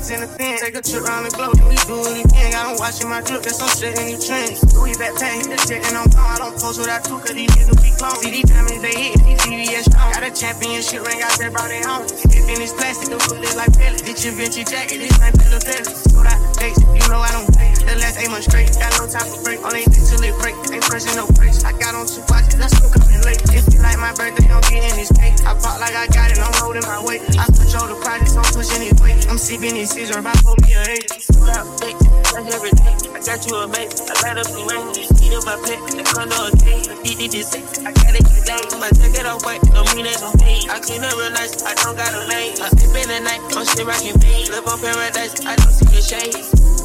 pen. 0.01 0.59
Take 0.59 0.77
a 0.77 0.83
trip 0.83 1.05
around 1.05 1.25
the 1.25 1.31
globe, 1.31 1.57
then 1.57 1.69
we 1.69 1.77
do 1.85 2.01
it 2.09 2.25
again. 2.25 2.53
Got 2.53 2.73
them 2.73 2.77
watching 2.79 3.09
my 3.09 3.21
drip, 3.21 3.43
that's 3.43 3.59
some 3.59 3.69
shit 3.69 3.99
in 3.99 4.17
new 4.17 4.21
trends. 4.21 4.65
Louis 4.73 4.97
backpack, 4.97 5.45
hit 5.45 5.51
the 5.53 5.59
shit, 5.69 5.85
and 5.85 5.97
I'm 5.97 6.09
gone. 6.11 6.31
I 6.31 6.39
don't 6.39 6.57
post 6.57 6.81
without 6.81 7.05
two, 7.05 7.19
cause 7.21 7.35
these 7.35 7.51
niggas 7.53 7.81
be 7.83 7.91
clones. 7.97 8.21
See 8.21 8.31
these 8.31 8.49
diamonds, 8.49 8.81
they 8.81 8.95
hit, 8.97 9.21
these 9.21 9.41
VVS 9.45 9.93
strong. 9.93 10.13
Got 10.13 10.25
a 10.25 10.33
championship 10.33 11.05
ring, 11.05 11.21
I 11.23 11.29
said, 11.37 11.53
brought 11.53 11.71
it 11.71 11.85
home. 11.85 12.05
If 12.05 12.49
in 12.49 12.59
this 12.59 12.73
plastic, 12.73 13.13
the 13.13 13.19
bullet 13.29 13.55
like 13.57 13.73
pellets. 13.77 14.03
Ditch 14.03 14.25
your 14.25 14.35
vintage 14.35 14.71
jacket, 14.71 14.99
this 14.99 15.15
ain't 15.21 15.37
Pella 15.37 15.61
Pellets. 15.61 16.09
Sold 16.09 16.27
out 16.27 16.41
dates, 16.57 16.81
you 16.81 17.05
know 17.13 17.21
I 17.21 17.31
don't 17.33 17.49
play. 17.53 17.70
The 17.87 17.97
last 17.99 18.21
eight 18.21 18.31
months 18.31 18.47
straight, 18.47 18.71
got 18.77 18.93
no 19.01 19.09
time 19.09 19.27
for 19.27 19.41
break. 19.43 19.61
Only 19.65 19.85
thing 19.89 20.05
till 20.05 20.23
it 20.23 20.37
break, 20.39 20.57
ain't 20.71 20.85
pressing 20.85 21.17
no 21.17 21.27
brakes. 21.35 21.65
I 21.65 21.73
got 21.77 21.95
on 21.95 22.07
two 22.07 22.23
watches, 22.29 22.61
I 22.61 22.69
still 22.69 22.91
coming 22.93 23.23
late. 23.25 23.41
It 23.51 23.65
be 23.71 23.79
like 23.79 23.99
my 23.99 24.13
birthday, 24.15 24.47
don't 24.47 24.65
get 24.69 24.85
in 24.85 24.95
this 24.97 25.11
cake. 25.13 25.41
I 25.43 25.57
pop 25.59 25.81
like 25.81 25.97
I 25.97 26.07
got 26.13 26.31
it, 26.31 26.39
I'm 26.39 26.55
holding 26.61 26.87
my 26.87 27.01
weight. 27.03 27.23
I 27.39 27.47
control 27.49 27.89
the 27.91 27.99
projects, 28.03 28.37
I'm 28.37 28.47
pushing 28.53 28.85
it 28.85 28.97
weight. 29.01 29.27
I'm 29.27 29.39
sipping 29.39 29.75
this 29.75 29.91
scissor, 29.91 30.21
if 30.21 30.27
I 30.27 30.35
pull 30.45 30.57
me 30.63 30.77
a 30.77 30.83
hate. 30.87 31.09
Sold 31.21 31.51
out 31.51 31.67
dates, 31.81 32.05
that's 32.31 32.49
every 32.53 32.73
day. 32.73 32.95
I 33.15 33.19
got 33.21 33.41
you 33.45 33.55
a 33.59 33.67
mate, 33.69 33.93
I 33.97 34.15
light 34.23 34.39
up 34.39 34.49
the 34.49 34.63
rain. 34.69 34.87
Eat 35.21 35.35
up 35.35 35.45
my 35.47 35.57
pet, 35.61 35.79
the 35.91 36.05
condo 36.07 36.37
a 36.47 36.51
cake. 36.57 36.89
Eat 37.05 37.31
this 37.33 37.51
six, 37.51 37.79
I 37.85 37.93
got 37.93 38.15
it 38.15 38.25
today. 38.27 38.63
My 38.81 38.89
it 38.89 39.27
off 39.27 39.45
white, 39.45 39.61
don't 39.73 39.89
mean 39.95 40.07
it's 40.07 40.23
on 40.23 40.33
me. 40.41 40.65
I 40.71 40.81
clean 40.81 41.05
up 41.05 41.15
real 41.17 41.31
nice, 41.31 41.63
I 41.63 41.75
don't 41.83 41.97
got 41.97 42.15
a 42.15 42.25
lane. 42.27 42.57
I 42.61 42.69
sleep 42.71 42.97
in 42.97 43.09
the 43.09 43.21
night, 43.21 43.43
I'm 43.53 43.67
shit 43.67 43.87
rockin' 43.87 44.19
pain. 44.21 44.49
Live 44.51 44.67
on 44.67 44.81
paradise, 44.81 45.45
I 45.45 45.57
don't 45.57 45.73
see 45.73 45.85
the 45.91 46.01
shade. 46.01 46.80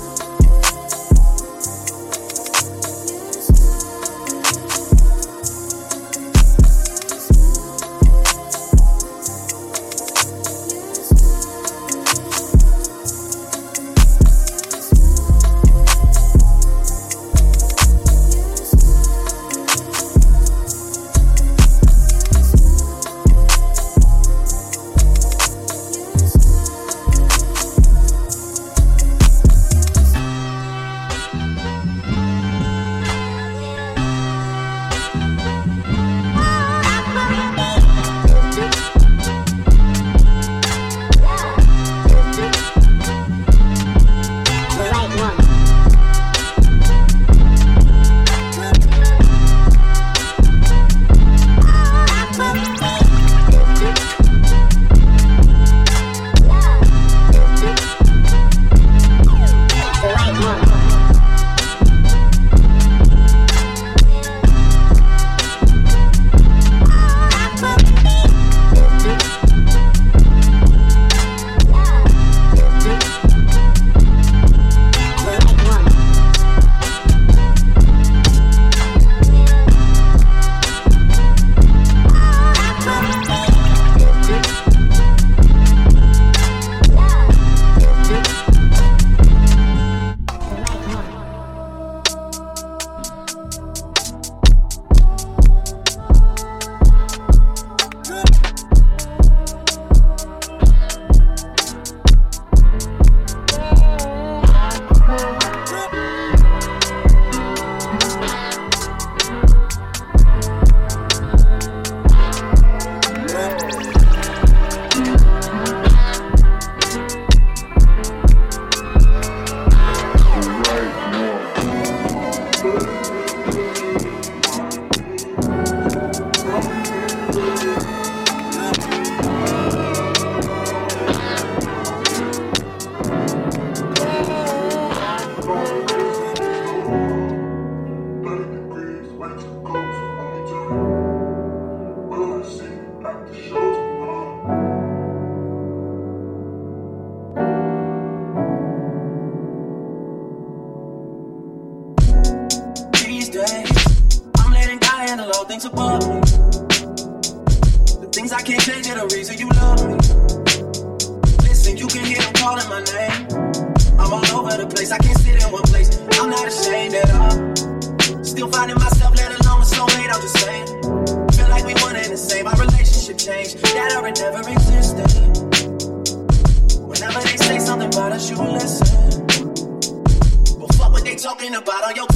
What 181.63 181.87
they 181.87 181.93
talking 182.01 182.14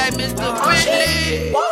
like 0.00 0.14
Mr. 0.14 0.36
Oh, 0.40 0.64
Bentley. 0.64 1.69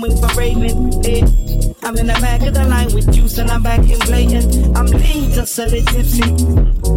The 0.00 0.08
call 0.08 0.08
me 0.08 0.20
for 0.20 0.38
Raven. 0.38 1.76
I'm 1.82 1.96
in 1.96 2.06
the 2.06 2.14
back 2.14 2.42
of 2.42 2.54
the 2.54 2.64
line 2.64 2.92
with 2.94 3.12
juice 3.12 3.38
and 3.38 3.50
I'm 3.50 3.62
back 3.62 3.78
in 3.80 3.98
blatant. 4.00 4.76
I'm 4.76 4.86
lean 4.86 5.30
just 5.32 5.58
a 5.58 5.66
little 5.66 5.84
tipsy, 5.92 6.30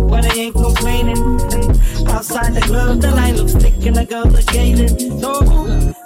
but 0.10 0.26
I 0.26 0.34
ain't 0.34 0.56
complaining. 0.56 1.18
Outside 2.10 2.54
the 2.54 2.62
club, 2.62 3.02
the 3.02 3.12
line 3.12 3.38
looks 3.38 3.54
thick 3.54 3.86
and 3.86 3.96
the 3.96 4.06
girls 4.06 4.34
are 4.34 4.52
gaining. 4.52 4.88
So 5.20 5.42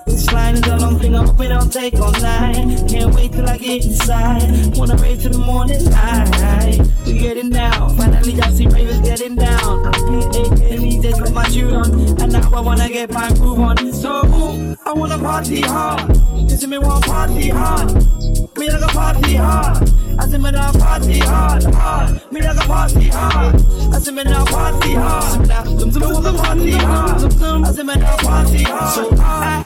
this 0.06 0.32
line 0.32 0.56
is 0.56 0.68
a 0.68 0.78
long 0.78 1.00
thing, 1.00 1.16
I 1.16 1.26
hope 1.26 1.40
it 1.40 1.48
don't 1.48 1.72
take 1.72 1.96
all 1.96 2.12
night. 2.12 2.90
Can't 2.90 3.14
wait 3.16 3.32
till 3.32 3.48
I 3.48 3.58
get 3.58 3.86
inside. 3.86 4.76
Wanna 4.76 4.96
rave 4.98 5.22
till 5.22 5.32
the 5.32 5.38
morning 5.40 5.84
light. 5.86 6.82
We 7.06 7.18
getting 7.18 7.50
down, 7.50 7.96
finally 7.96 8.40
I 8.42 8.52
see 8.52 8.68
ravers 8.68 9.00
getting 9.00 9.36
down. 9.36 9.86
And 9.96 10.82
these 10.82 11.02
days 11.02 11.20
put 11.20 11.32
my 11.34 11.48
shoe 11.50 11.74
on, 11.74 12.22
and 12.22 12.34
now 12.34 12.54
I 12.54 12.60
wanna 12.60 12.90
get 12.90 13.12
my 13.12 13.30
groove 13.34 13.60
on. 13.60 13.94
So 13.94 14.76
I 14.86 14.94
wanna 14.94 15.18
party 15.18 15.62
hard. 15.62 16.43
This 16.54 16.68
me 16.68 16.78
want 16.78 17.04
party 17.04 17.50
hard. 17.50 17.96
Me 18.60 18.70
like 18.70 18.84
a 18.84 18.88
party 18.94 19.34
hard. 19.34 19.90
I 20.20 20.28
say 20.28 20.38
me 20.38 20.52
now 20.52 20.72
party 20.72 21.18
hard, 21.18 21.64
hard. 21.64 22.32
Me 22.32 22.42
like 22.44 22.64
a 22.64 22.68
party 22.68 23.08
hard. 23.10 23.56
I 23.92 23.98
say 23.98 24.12
me 24.12 24.24
now 24.24 24.46
party 24.46 24.94
hard. 24.94 25.48
Zum 25.80 25.90
zum 25.90 26.04
zum 26.04 26.36
party 26.36 26.72
hard. 26.74 27.24
I 27.66 27.72
say 27.72 27.82
me 27.82 27.96
now 27.96 28.18
party 28.18 28.64
hard. 28.66 28.94
So 28.94 29.10
I 29.20 29.66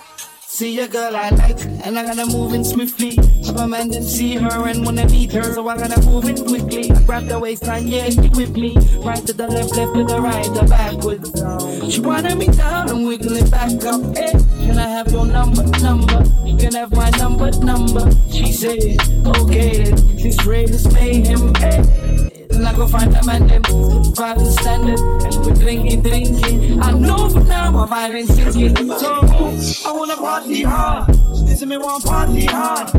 see 0.58 0.80
a 0.80 0.88
girl 0.88 1.16
I 1.16 1.30
like, 1.30 1.64
and 1.86 2.00
I 2.00 2.04
gotta 2.04 2.26
move 2.26 2.56
in 2.56 2.66
swiftly. 2.66 3.14
If 3.16 3.56
a 3.56 3.68
man 3.68 3.90
didn't 3.90 4.08
see 4.08 4.38
her 4.38 4.68
and 4.68 4.84
wanna 4.84 5.06
meet 5.06 5.32
her, 5.34 5.54
so 5.54 5.68
I 5.68 5.78
gotta 5.78 6.02
move 6.02 6.26
in 6.26 6.36
quickly. 6.46 6.90
Grab 7.06 7.28
the 7.28 7.38
waistline, 7.38 7.88
yeah, 7.88 8.10
stick 8.10 8.34
with 8.34 8.58
me. 8.58 8.74
Right 9.06 9.24
to 9.28 9.34
the 9.34 9.48
left, 9.48 9.76
left 9.76 9.94
to 9.94 10.04
the 10.04 10.20
right, 10.20 10.50
the 10.56 10.66
backwards. 10.66 11.94
She 11.94 12.02
wanted 12.02 12.40
me 12.40 12.48
down 12.48 12.90
and 12.90 13.06
wiggle 13.06 13.38
it 13.38 13.52
back 13.52 13.70
up. 13.86 14.02
Hey, 14.18 14.32
can 14.66 14.80
I 14.80 14.88
have 14.88 15.12
your 15.12 15.28
number, 15.28 15.64
number? 15.78 16.24
You 16.44 16.58
can 16.58 16.74
have 16.74 16.92
my 16.92 17.12
number, 17.12 17.52
number. 17.60 18.10
She 18.32 18.52
said, 18.52 18.98
okay 19.38 19.84
then. 19.84 20.18
This 20.18 20.44
rate 20.44 20.72
is 20.72 20.92
mayhem. 20.92 21.54
Hey. 21.54 22.37
Then 22.50 22.66
I 22.66 22.74
go 22.76 22.88
find 22.88 23.16
a 23.16 23.26
man 23.26 23.48
them 23.48 23.64
Vibe 23.64 24.38
and 24.38 24.48
standard 24.48 25.00
And 25.00 25.46
we're 25.46 25.54
drinking, 25.56 26.02
drinking. 26.02 26.82
I 26.82 26.92
know 26.92 27.30
for 27.30 27.44
now 27.44 27.72
my 27.72 27.86
vibe 27.88 28.16
ain't 28.16 28.30
sinking 28.30 28.90
So 28.98 29.88
I 29.88 29.92
wanna 29.92 30.16
party 30.16 30.64
hard. 30.64 31.14
This 31.46 31.62
is 31.62 31.66
me 31.66 31.78
want 31.78 32.04
party 32.06 32.46
hard. 32.46 32.94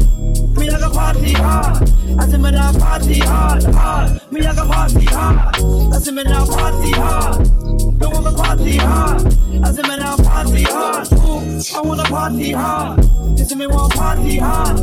Me 0.56 0.70
like 0.70 0.82
a 0.82 0.90
party 0.90 1.32
hard. 1.32 1.88
I 2.18 2.26
say 2.26 2.38
me 2.38 2.50
now 2.50 2.72
party 2.72 3.18
hard, 3.20 3.62
hard. 3.64 4.32
Me 4.32 4.42
like 4.42 4.56
a 4.56 4.66
party 4.66 5.04
hard. 5.04 5.56
I 5.94 5.98
say 5.98 6.10
me 6.10 6.24
now 6.24 6.46
party 6.46 6.90
hard. 6.92 7.98
Don't 7.98 8.12
wanna 8.12 8.32
party 8.32 8.76
hard. 8.76 9.26
I 9.64 9.72
say 9.72 9.82
me 9.82 9.96
now 9.96 10.16
party 10.16 10.62
hard. 10.64 11.12
Ooh, 11.12 11.60
I 11.76 11.80
wanna 11.82 12.04
party 12.04 12.52
hard. 12.52 12.98
This 13.36 13.50
is 13.50 13.56
me 13.56 13.66
want 13.66 13.94
party 13.94 14.38
hard. 14.38 14.82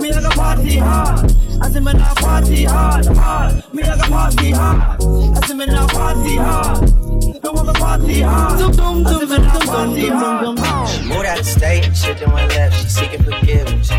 Me 0.00 0.12
like 0.12 0.24
a 0.24 0.30
party 0.30 0.76
hard. 0.78 1.30
I 1.60 1.70
say 1.70 1.80
me 1.80 1.92
now 1.92 2.14
party 2.14 2.64
hard, 2.64 3.06
hard. 3.06 3.74
Me 3.74 3.82
like 3.96 4.06
a 4.06 4.10
party 4.10 4.50
hard 4.50 5.02
I 5.36 5.46
say 5.46 5.54
me 5.54 5.66
now 5.66 5.86
party 5.86 6.36
hard 6.36 7.42
Don't 7.42 7.54
wanna 7.54 7.72
party 7.72 8.20
hard 8.20 8.60
I 8.60 9.16
say 9.16 9.26
me 9.26 9.38
now 9.38 9.58
party 9.60 10.08
hard 10.08 10.58
Moved 11.06 11.26
out 11.26 11.40
of 11.40 11.46
state, 11.46 11.94
shit 11.96 12.18
that 12.18 12.32
went 12.32 12.50
left, 12.52 12.82
she 12.82 12.88
seeking 12.88 13.22
forgiveness. 13.22 13.90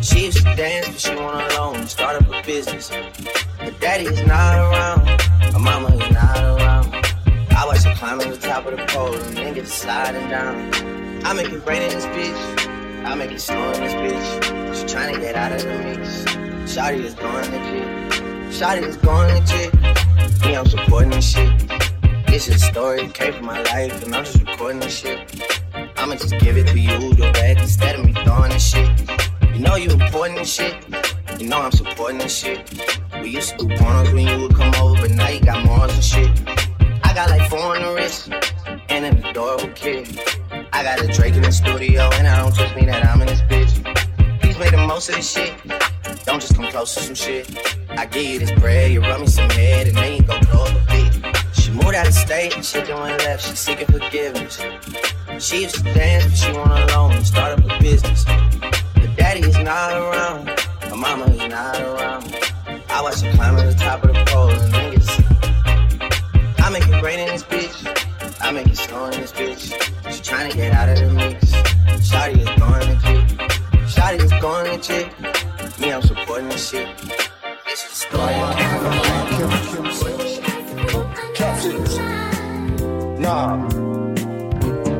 She 0.00 0.26
used 0.26 0.38
to 0.38 0.54
dance, 0.56 0.88
but 0.88 1.00
she 1.00 1.10
went 1.10 1.52
alone, 1.52 1.86
start 1.86 2.22
up 2.22 2.28
a 2.32 2.42
business. 2.46 2.88
Her 2.88 3.70
daddy 3.80 4.06
is 4.06 4.22
not 4.26 4.58
around, 4.58 5.06
her 5.52 5.58
mama 5.58 5.88
is 5.88 6.10
not 6.12 6.38
around. 6.38 6.94
I 7.50 7.66
watch 7.66 7.82
her 7.82 7.94
climb 7.94 8.20
to 8.20 8.28
the 8.28 8.36
top 8.38 8.66
of 8.66 8.76
the 8.76 8.84
pole 8.86 9.14
and 9.14 9.36
then 9.36 9.54
get 9.54 9.66
to 9.66 9.70
sliding 9.70 10.28
down. 10.28 10.70
I 11.24 11.34
make 11.34 11.48
it 11.48 11.66
rain 11.66 11.82
in 11.82 11.90
this 11.90 12.06
bitch, 12.06 13.04
I 13.04 13.14
make 13.14 13.32
it 13.32 13.40
snow 13.40 13.72
in 13.72 13.80
this 13.80 13.94
bitch. 13.94 14.74
She 14.74 14.94
tryna 14.94 15.20
get 15.20 15.34
out 15.34 15.52
of 15.52 15.62
the 15.62 15.78
mix. 15.78 16.24
Shotty 16.72 17.02
is 17.04 17.14
going 17.14 17.50
legit. 17.50 18.19
Shotty 18.50 18.82
is 18.82 18.96
going 18.96 19.32
legit. 19.32 19.72
Me, 20.42 20.56
I'm 20.56 20.66
supporting 20.66 21.10
this 21.10 21.30
shit. 21.32 21.68
This 22.26 22.48
is 22.48 22.56
a 22.56 22.58
story, 22.58 23.06
came 23.08 23.32
from 23.32 23.46
my 23.46 23.62
life, 23.62 24.04
and 24.04 24.14
I'm 24.14 24.24
just 24.24 24.40
recording 24.40 24.80
this 24.80 24.98
shit. 24.98 25.18
I'ma 25.96 26.16
just 26.16 26.36
give 26.40 26.56
it 26.56 26.66
to 26.66 26.78
you 26.78 27.14
direct 27.14 27.60
instead 27.60 27.98
of 27.98 28.04
me 28.04 28.12
throwing 28.12 28.50
this 28.50 28.68
shit. 28.70 28.88
You 29.54 29.60
know 29.60 29.76
you 29.76 29.90
important 29.90 30.40
and 30.40 30.48
shit. 30.48 30.76
You 31.38 31.48
know 31.48 31.62
I'm 31.62 31.70
supporting 31.70 32.18
this 32.18 32.36
shit. 32.36 32.68
We 33.22 33.30
used 33.30 33.58
to 33.58 33.66
do 33.66 33.74
pornos 33.76 34.12
when 34.12 34.26
you 34.26 34.42
would 34.42 34.56
come 34.56 34.74
over, 34.74 35.00
but 35.00 35.12
now 35.12 35.28
you 35.28 35.40
got 35.40 35.64
morals 35.64 35.94
and 35.94 36.04
shit. 36.04 36.30
I 37.04 37.14
got 37.14 37.30
like 37.30 37.48
four 37.48 37.76
on 37.76 37.82
the 37.82 37.94
wrist 37.94 38.30
and 38.88 39.04
an 39.06 39.24
adorable 39.24 39.68
kid. 39.74 40.20
I 40.72 40.82
got 40.82 41.00
a 41.00 41.06
Drake 41.06 41.34
in 41.34 41.42
the 41.42 41.52
studio, 41.52 42.10
and 42.14 42.26
I 42.26 42.36
don't 42.42 42.54
trust 42.54 42.74
me 42.74 42.84
that 42.86 43.06
I'm 43.06 43.20
in 43.22 43.28
this 43.28 43.42
bitch. 43.42 44.09
Make 44.60 44.72
the 44.72 44.86
most 44.86 45.06
to 45.06 45.12
this 45.12 45.32
shit. 45.32 45.54
Don't 46.26 46.38
just 46.38 46.54
come 46.54 46.70
close 46.70 46.94
to 46.94 47.00
some 47.00 47.14
shit. 47.14 47.48
I 47.88 48.04
give 48.04 48.22
you 48.22 48.38
this 48.40 48.52
bread, 48.52 48.92
you 48.92 49.00
run 49.00 49.22
me 49.22 49.26
some 49.26 49.48
head, 49.48 49.88
and 49.88 49.96
then 49.96 50.16
you 50.16 50.22
go 50.22 50.38
blow 50.38 50.64
up 50.64 50.76
a 50.76 50.86
bit. 50.92 51.36
She 51.54 51.70
moved 51.70 51.94
out 51.94 52.06
of 52.06 52.12
state, 52.12 52.62
she 52.62 52.82
doing 52.82 53.16
left, 53.24 53.42
she 53.42 53.56
seeking 53.56 53.86
forgiveness. 53.86 54.60
She 55.38 55.62
used 55.62 55.76
to 55.76 55.82
dance, 55.94 56.26
but 56.26 56.34
she 56.36 56.52
want 56.52 56.90
alone, 56.90 57.24
start 57.24 57.58
up 57.58 57.70
a 57.70 57.82
business. 57.82 58.24
Her 58.24 59.14
daddy 59.16 59.40
is 59.40 59.56
not 59.56 59.94
around, 59.94 60.50
her 60.50 60.96
mama 60.96 61.24
is 61.24 61.48
not 61.48 61.80
around. 61.80 62.36
I 62.90 63.00
watch 63.00 63.22
her 63.22 63.32
climb 63.32 63.56
to 63.56 63.62
the 63.62 63.74
top 63.74 64.04
of 64.04 64.12
the 64.12 64.24
pole 64.26 64.50
and 64.50 64.74
niggas. 64.74 65.08
I 66.58 66.68
make 66.68 66.86
it 66.86 67.02
rain 67.02 67.18
in 67.18 67.28
this 67.28 67.44
bitch, 67.44 68.42
I 68.42 68.50
make 68.50 68.66
it 68.66 68.76
snow 68.76 69.06
in 69.06 69.22
this 69.22 69.32
bitch. 69.32 69.72
She 70.12 70.22
trying 70.22 70.50
to 70.50 70.56
get 70.56 70.74
out 70.74 70.90
of 70.90 70.98
the 70.98 71.10
mix. 71.14 71.50
Shotty 72.06 72.36
is 72.36 72.60
going 72.60 73.26
legit. 73.30 73.59
Going 74.10 74.66
legit. 74.66 75.06
Me, 75.78 75.92
I'm 75.92 76.02
supporting 76.02 76.48
this 76.48 76.70
shit. 76.70 76.88
This 77.64 77.84
is 77.84 77.92
story. 77.92 78.34
No. 83.20 83.68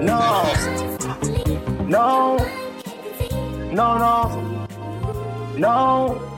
No. 0.00 0.54
No. 1.88 2.36
No, 3.72 3.98
no. 3.98 4.66
No. 5.56 6.30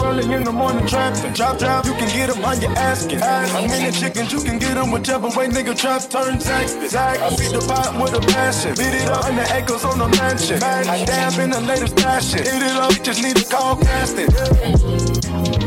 Early 0.00 0.34
in 0.34 0.42
the 0.42 0.50
morning 0.50 0.86
trapping. 0.86 1.32
Drop, 1.34 1.58
drop, 1.58 1.84
you 1.84 1.92
can 1.92 2.08
get 2.08 2.28
them 2.30 2.42
how 2.42 2.52
you 2.54 2.68
asking. 2.68 3.22
I'm 3.22 3.70
in 3.70 3.86
the 3.86 3.92
chickens 3.92 4.32
you 4.32 4.40
can 4.40 4.58
get 4.58 4.74
them 4.74 4.90
whichever 4.90 5.28
way 5.28 5.46
nigga 5.46 5.78
trap 5.78 6.02
turn 6.10 6.40
Zach. 6.40 6.66
Zach, 6.88 7.20
I 7.20 7.30
beat 7.30 7.52
the 7.52 7.60
pot 7.60 7.94
with 8.00 8.14
a 8.14 8.20
passion. 8.32 8.74
Beat 8.74 8.94
it 8.94 9.08
up 9.08 9.28
in 9.28 9.36
the 9.36 9.48
echoes 9.52 9.84
on 9.84 9.98
the 9.98 10.08
mansion. 10.08 10.62
I 10.62 11.04
dab 11.04 11.38
in 11.38 11.50
the 11.50 11.60
latest 11.60 11.98
fashion. 12.00 12.38
Hit 12.38 12.62
it 12.62 12.76
up, 12.76 12.90
just 13.04 13.22
need 13.22 13.38
a 13.38 13.44
call 13.44 13.76
casting. 13.76 15.57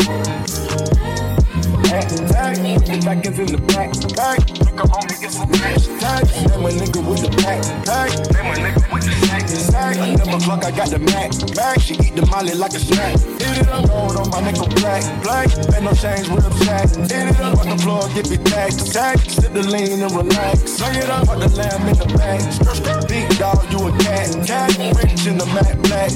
Back, 1.92 2.08
back, 2.08 2.56
the 2.56 2.96
back 3.04 3.26
in 3.28 3.36
the 3.52 3.60
back, 3.68 3.92
back. 4.16 4.40
On 4.80 5.04
me, 5.12 5.16
get 5.20 5.28
some 5.28 5.52
cash. 5.52 5.92
Tag, 6.00 6.24
name 6.48 6.64
a 6.64 6.72
nigga 6.72 7.04
with 7.04 7.20
the 7.20 7.28
pack, 7.44 7.60
pack. 7.84 8.16
Name 8.32 8.48
a 8.48 8.56
nigga 8.64 8.94
with 8.96 9.04
the 9.04 9.12
sack, 9.28 9.44
sack. 9.44 9.98
I 10.00 10.16
never 10.16 10.40
clock, 10.40 10.64
I 10.64 10.72
got 10.72 10.88
the 10.88 11.00
Mac, 11.00 11.36
Mac. 11.52 11.82
She 11.84 11.96
eat 12.00 12.16
the 12.16 12.26
molly 12.32 12.56
like 12.56 12.72
a 12.72 12.80
snack. 12.80 13.20
Hit 13.20 13.60
it 13.60 13.68
up, 13.68 13.92
gold 13.92 14.16
on 14.16 14.30
my 14.32 14.40
nickel 14.40 14.72
black, 14.80 15.04
black. 15.20 15.52
Ain't 15.76 15.84
no 15.84 15.92
change 15.92 16.32
with 16.32 16.48
a 16.48 16.52
sack. 16.64 16.88
Hit 17.12 17.28
it 17.28 17.40
up, 17.44 17.60
on 17.60 17.68
the 17.68 17.78
floor, 17.84 18.08
get 18.16 18.32
me 18.32 18.38
tagged, 18.40 18.80
tag. 18.88 19.20
Sit 19.28 19.52
the 19.52 19.60
lean 19.68 20.00
and 20.00 20.16
relax. 20.16 20.80
Lay 20.80 20.96
it 20.96 21.12
up, 21.12 21.28
put 21.28 21.44
the 21.44 21.52
lamb 21.60 21.92
in 21.92 22.00
the 22.00 22.08
bag. 22.16 22.40
Big 23.12 23.28
dog, 23.36 23.68
you 23.68 23.84
a 23.84 23.92
cat, 24.00 24.32
cat. 24.48 24.72
Rich 24.96 25.28
in 25.28 25.36
the 25.36 25.46
matte 25.52 25.76
black. 25.84 26.16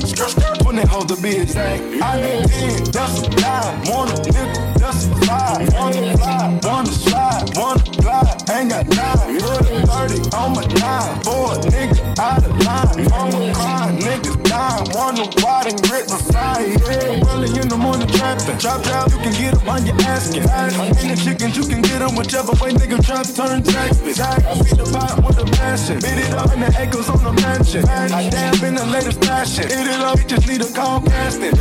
Twenty 0.63 0.87
hoes 0.87 1.11
to 1.11 1.19
be 1.19 1.35
exact. 1.43 1.83
I 1.99 2.15
need 2.23 2.47
ten, 2.47 2.79
that's 2.95 3.27
a 3.27 3.29
dime. 3.35 3.91
One 3.91 4.07
a 4.07 4.84
a. 4.95 5.65
One 5.75 5.93
to 5.93 6.17
fly, 6.17 6.59
one 6.63 6.85
to 6.85 6.91
slide, 6.91 7.57
one 7.57 7.79
to 7.79 7.91
glide. 8.01 8.49
Ain't 8.49 8.69
got 8.69 8.87
nine, 8.87 9.39
put 9.39 9.67
a 9.67 9.85
30 9.87 10.35
on 10.35 10.53
my 10.55 10.63
dime. 10.79 11.19
Boy, 11.21 11.55
nigga, 11.69 12.19
out 12.19 12.45
of 12.45 12.55
line. 12.65 13.09
Mama 13.09 13.53
crying, 13.53 13.97
niggas 13.99 14.37
dying. 14.43 14.87
Wonder 14.93 15.25
why 15.41 15.63
they 15.63 15.75
grip 15.87 16.07
the 16.07 16.17
fire. 16.31 16.67
Yeah, 16.67 17.29
early 17.31 17.49
in 17.59 17.67
the 17.67 17.77
morning 17.77 18.07
trapping. 18.07 18.57
Chop 18.57 18.83
chop, 18.83 19.11
you 19.11 19.17
can 19.17 19.33
get 19.33 19.53
them 19.55 19.69
on 19.69 19.85
your 19.85 19.95
asking. 20.01 20.47
How 20.47 20.67
many 20.67 21.15
chickens 21.15 21.57
you 21.57 21.65
can 21.65 21.81
get 21.81 21.99
them 21.99 22.15
whichever 22.15 22.53
way 22.63 22.71
nigga 22.73 23.03
trap 23.03 23.25
turn 23.25 23.63
Texas. 23.63 24.19
I 24.19 24.39
beat 24.63 24.77
the 24.77 24.85
pot 24.91 25.23
with 25.25 25.39
a 25.39 25.45
passion. 25.57 25.99
Beat 25.99 26.19
it 26.23 26.33
up 26.33 26.53
in 26.53 26.59
the 26.61 26.71
echoes 26.79 27.09
on 27.09 27.23
the 27.23 27.33
mansion. 27.41 27.87
I 27.87 28.29
dab 28.29 28.63
in 28.63 28.75
the 28.75 28.85
latest 28.85 29.23
fashion. 29.23 29.67
Hit 29.67 29.87
it 29.87 29.99
up, 29.99 30.19
just 30.27 30.47
need 30.47 30.61
a 30.61 30.71
call 30.73 31.01
casting. 31.01 31.55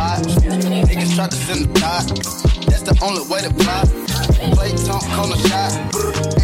Hot. 0.00 0.22
Niggas 0.24 1.14
try 1.14 1.28
to 1.28 1.36
send 1.36 1.60
the 1.66 1.80
dot. 1.80 2.06
That's 2.68 2.82
the 2.82 2.96
only 3.04 3.24
way 3.28 3.40
to 3.44 3.52
fly. 3.60 3.84
Play 4.56 4.72
on 5.20 5.28
the 5.28 5.38
shot. 5.48 5.72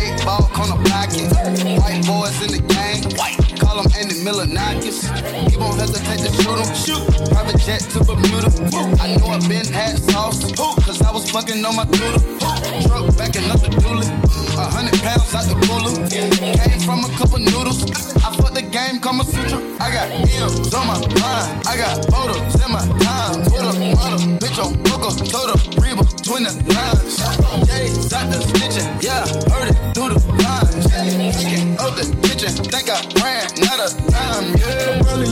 Eight 0.02 0.24
ball 0.24 0.44
the 0.72 0.78
pocket. 0.90 1.32
White 1.80 2.04
boys 2.06 2.36
in 2.44 2.50
the 2.52 2.62
game. 2.74 3.16
White. 3.18 3.45
Call 4.26 4.38
them 4.38 4.50
He 5.46 5.56
won't 5.56 5.78
hesitate 5.78 6.18
to 6.18 6.30
shoot 6.42 6.58
him. 6.58 6.74
Shoot. 6.74 7.30
Private 7.30 7.60
jet 7.62 7.78
to 7.94 8.02
Bermuda. 8.02 8.50
I 8.98 9.14
know 9.14 9.26
I've 9.30 9.48
been 9.48 9.64
had 9.66 10.02
sauce. 10.02 10.50
Cause 10.82 11.00
I 11.00 11.12
was 11.12 11.30
fucking 11.30 11.64
on 11.64 11.76
my 11.76 11.84
doodle. 11.84 12.18
Truck 12.82 13.06
backing 13.16 13.48
up 13.52 13.60
the 13.62 13.70
dually. 13.78 14.10
A 14.58 14.66
hundred 14.66 14.98
pounds 14.98 15.30
out 15.30 15.46
the 15.46 15.54
cooler. 15.62 15.94
Came 16.10 16.80
from 16.80 17.04
a 17.04 17.08
couple 17.14 17.38
noodles. 17.38 17.86
I 18.18 18.34
fucked 18.34 18.54
the 18.54 18.62
game, 18.62 18.98
Kama 18.98 19.22
Sutra. 19.22 19.62
I 19.78 19.94
got 19.94 20.10
M's 20.10 20.74
on 20.74 20.86
my 20.88 20.98
mind. 20.98 21.62
I 21.62 21.76
got 21.78 22.02
photos 22.10 22.50
in 22.58 22.72
my 22.72 22.82
time. 22.98 23.46
Put 23.46 23.62
a 23.62 23.94
model, 23.94 24.18
bitch 24.42 24.58
on 24.58 24.74
Coco, 24.90 25.14
Toto, 25.14 25.54
Reba, 25.78 26.02
twin 26.26 26.42
the 26.42 26.50
lines. 26.74 27.22
Jay's 27.70 28.12
out 28.12 28.26
the 28.32 28.40
stitching, 28.42 28.90
yeah, 28.98 29.22
heard 29.54 29.70
it 29.70 29.78
through 29.94 30.10
the 30.10 30.20
lines. 30.42 30.86
Kicking 31.36 31.78
up 31.78 31.94
the 31.94 32.06
kitchen, 32.26 32.50
think 32.64 32.90
I 32.90 32.98
ran, 33.22 33.46
not 33.62 33.78
a 33.78 34.05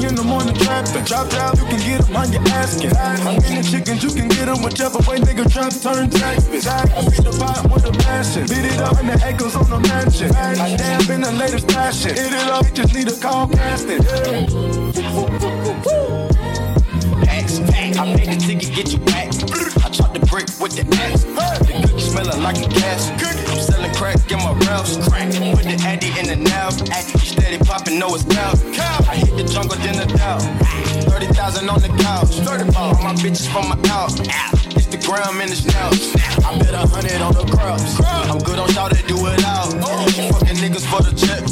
time, 0.04 0.10
yeah. 0.10 0.10
Early 0.10 0.10
in 0.10 0.14
the 0.14 0.22
morning 0.22 0.54
trapping. 0.54 1.04
Chop 1.04 1.30
chop, 1.30 1.56
you 1.58 1.64
can 1.64 1.78
get 1.80 2.02
them 2.02 2.16
on 2.16 2.32
your 2.32 2.42
asking. 2.48 2.94
How 2.94 3.32
many 3.40 3.62
chickens 3.62 4.02
you 4.02 4.10
can 4.10 4.28
get 4.28 4.46
them 4.46 4.62
whichever 4.62 4.98
way 5.08 5.18
nigga 5.18 5.50
trap 5.50 5.72
turn 5.72 6.10
Texas. 6.10 6.66
I 6.66 6.84
beat 7.08 7.24
the 7.24 7.36
pot 7.38 7.70
with 7.72 7.86
a 7.86 7.92
passion. 7.92 8.42
Beat 8.46 8.64
it 8.64 8.80
up 8.80 8.98
in 9.00 9.06
the 9.06 9.20
acres 9.24 9.56
on 9.56 9.68
the 9.70 9.80
mansion. 9.88 10.34
I 10.34 10.76
dab 10.76 11.10
in 11.10 11.20
the 11.20 11.32
latest 11.32 11.70
fashion. 11.70 12.14
Hit 12.14 12.32
it 12.32 12.48
up, 12.48 12.66
just 12.72 12.94
need 12.94 13.08
a 13.08 13.16
call 13.20 13.48
casting. 13.48 14.04
Axe 17.28 17.58
pack, 17.70 17.96
I 17.96 18.14
made 18.14 18.28
the 18.28 18.36
ticket 18.38 18.74
get 18.74 18.92
you 18.92 18.98
back. 18.98 19.28
I 19.84 19.88
chop 19.90 20.12
the 20.12 20.20
brick 20.26 20.48
with 20.60 20.76
the 20.76 20.84
axe. 21.02 21.24
The 21.24 21.88
cookie 21.88 22.00
smelling 22.00 22.42
like 22.42 22.58
a 22.58 22.68
gas. 22.68 23.10
I'm 23.10 23.73
crack 23.96 24.30
in 24.30 24.38
my. 24.38 24.54
Crack, 25.08 25.32
put 25.54 25.64
the 25.64 25.76
addy 25.86 26.10
in 26.18 26.26
the 26.26 26.36
now. 26.36 26.68
Addy 26.92 27.18
steady 27.18 27.58
popping, 27.58 27.98
know 27.98 28.14
it's 28.14 28.24
cow. 28.74 28.98
I 29.08 29.16
hit 29.16 29.36
the 29.36 29.44
jungle, 29.44 29.76
then 29.78 29.96
the 29.96 30.06
down. 30.16 30.40
30,000 31.10 31.68
on 31.68 31.80
the 31.80 31.88
couch. 32.02 32.34
30 32.40 32.76
All 32.76 32.94
my 33.02 33.14
bitches 33.14 33.48
from 33.50 33.68
my 33.68 33.76
out. 33.90 34.63
The 34.94 35.06
gram 35.10 35.40
in 35.42 35.50
the 35.50 35.58
snout. 35.58 35.90
I 36.46 36.54
bet 36.54 36.70
a 36.70 36.86
hundred 36.86 37.18
on 37.18 37.34
the 37.34 37.42
crops. 37.50 37.98
I'm 38.30 38.38
good 38.46 38.62
on 38.62 38.70
y'all 38.78 38.86
that 38.86 39.02
do 39.10 39.18
it 39.26 39.42
out. 39.42 39.74
Fucking 39.74 40.54
niggas 40.62 40.86
for 40.86 41.02
the 41.02 41.10
check. 41.18 41.42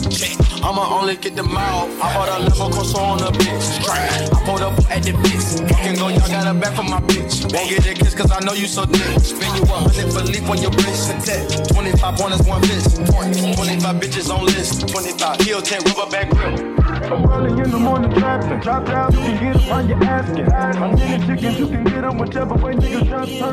I'ma 0.63 0.87
only 0.87 1.17
get 1.17 1.35
them 1.35 1.51
out. 1.51 1.91
I 1.99 2.15
bought 2.15 2.31
a 2.31 2.39
level 2.39 2.71
course 2.71 2.95
on 2.95 3.19
the 3.19 3.35
bitch. 3.35 3.83
I 3.91 4.47
pulled 4.47 4.63
up 4.63 4.79
at 4.87 5.03
the 5.03 5.11
bitch. 5.11 5.59
Fucking 5.59 5.99
go, 5.99 6.07
y'all 6.15 6.31
got 6.31 6.47
a 6.47 6.55
back 6.55 6.79
for 6.79 6.87
my 6.87 7.03
bitch. 7.03 7.43
Won't 7.51 7.67
get 7.67 7.83
a 7.83 7.95
kiss 7.95 8.15
cause 8.15 8.31
I 8.31 8.39
know 8.47 8.53
you 8.53 8.71
so 8.71 8.87
thick. 8.87 9.19
Spend 9.19 9.59
you 9.59 9.67
a 9.67 9.75
hundred 9.75 10.15
for 10.15 10.23
leap 10.23 10.47
on 10.47 10.63
your. 10.63 10.71
Protect. 10.71 11.75
25 11.75 12.15
pointers, 12.15 12.47
one 12.47 12.63
fist. 12.63 12.95
25 12.95 13.59
bitches 13.99 14.31
on 14.31 14.47
list. 14.47 14.87
25 14.87 15.41
heel 15.41 15.61
10 15.61 15.83
rubber 15.91 16.09
back 16.15 16.31
grip. 16.31 16.63
I'm 17.11 17.27
early 17.27 17.59
in 17.59 17.71
the 17.73 17.79
morning 17.79 18.15
trapping. 18.15 18.63
Chop 18.63 18.87
chop, 18.87 19.13
you 19.13 19.19
can 19.19 19.35
get 19.43 19.59
them 19.59 19.73
on 19.73 19.89
your 19.89 19.99
asking. 20.05 20.47
How 20.47 20.95
many 20.95 21.27
chickens 21.27 21.59
you 21.59 21.67
can 21.67 21.83
get 21.83 22.03
them 22.03 22.19
whichever 22.19 22.55
way 22.55 22.75
nigga 22.75 23.03
trap 23.09 23.23
turn 23.23 23.32
Texas. 23.32 23.32
Yeah, 23.33 23.49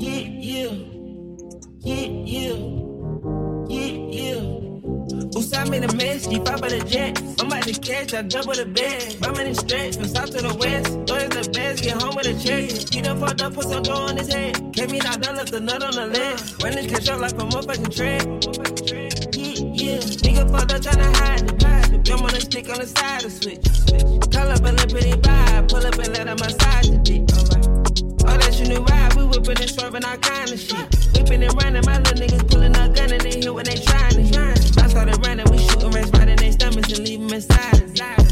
yeah. 0.00 0.70
Yeah, 1.80 2.06
yeah. 2.24 2.56
Yeah, 3.68 3.92
yeah. 4.10 4.40
Oops, 5.36 5.52
I 5.52 5.64
made 5.68 5.84
a 5.84 5.96
mess, 5.96 6.26
by 6.26 6.68
the 6.68 6.84
jet. 6.86 7.20
I'm 7.40 7.46
about 7.46 7.62
to 7.64 7.72
catch, 7.80 8.14
I 8.14 8.22
double 8.22 8.54
the 8.54 8.66
bed. 8.66 9.16
I'm 9.22 9.34
in 9.40 9.52
the 9.52 9.54
stretch 9.54 9.96
from 9.96 10.08
south 10.08 10.30
to 10.30 10.42
the 10.42 10.54
west. 10.54 11.10
Always 11.10 11.28
the 11.30 11.50
best, 11.52 11.82
get 11.82 12.02
home 12.02 12.16
with 12.16 12.26
a 12.26 12.34
check. 12.34 12.70
He 12.92 13.02
done 13.02 13.20
fucked 13.20 13.42
up, 13.42 13.54
put 13.54 13.64
some 13.64 13.82
dough 13.82 13.94
on 13.94 14.16
his 14.16 14.32
head. 14.32 14.54
Kept 14.74 14.92
me 14.92 15.00
down, 15.00 15.20
left 15.20 15.52
the 15.52 15.60
nut 15.60 15.82
on 15.82 15.94
the 15.94 16.06
left. 16.06 16.62
Running 16.62 16.88
catch 16.88 17.08
up 17.08 17.20
like 17.20 17.32
a 17.32 17.36
motherfucking 17.36 17.96
tread. 17.96 19.23
Yeah. 19.84 20.00
Nigga 20.24 20.50
fucked 20.50 20.72
up 20.72 20.80
tryna 20.80 21.14
hide 21.16 21.46
the 21.46 21.52
pie. 21.60 21.98
Jump 21.98 22.22
on 22.22 22.32
the 22.32 22.40
stick 22.40 22.70
on 22.72 22.80
the 22.80 22.86
side 22.86 23.24
of 23.24 23.32
switch. 23.32 23.60
Call 24.32 24.48
up 24.48 24.64
a 24.64 24.72
little 24.72 24.88
pretty 24.88 25.12
vibe. 25.12 25.68
Pull 25.68 25.84
up 25.84 25.98
and 26.00 26.08
let 26.16 26.26
him 26.26 26.38
massage 26.40 26.88
the 26.88 26.96
dick. 27.04 27.28
Alright. 27.36 27.68
Oh, 28.24 28.36
that's 28.40 28.58
your 28.60 28.68
new 28.72 28.80
ride. 28.88 29.12
We 29.12 29.24
whipping 29.28 29.60
and 29.60 29.68
swerving 29.68 30.04
all 30.08 30.16
kind 30.16 30.48
of 30.48 30.58
shit. 30.58 30.88
Whipping 31.12 31.44
and 31.44 31.52
running, 31.60 31.84
my 31.84 32.00
little 32.00 32.16
niggas 32.16 32.48
pulling 32.48 32.72
a 32.72 32.88
gun 32.88 33.12
and 33.12 33.20
they 33.20 33.44
hit 33.44 33.52
when 33.52 33.64
they 33.68 33.76
trying 33.76 34.16
to 34.16 34.24
hit. 34.24 34.80
I 34.80 34.88
started 34.88 35.20
running, 35.20 35.44
we 35.52 35.58
shooting 35.60 35.92
rats 35.92 36.10
right 36.16 36.32
in 36.32 36.36
their 36.40 36.52
stomachs 36.52 36.88
and 36.88 37.04
leave 37.04 37.20
them 37.20 37.32
inside. 37.36 37.84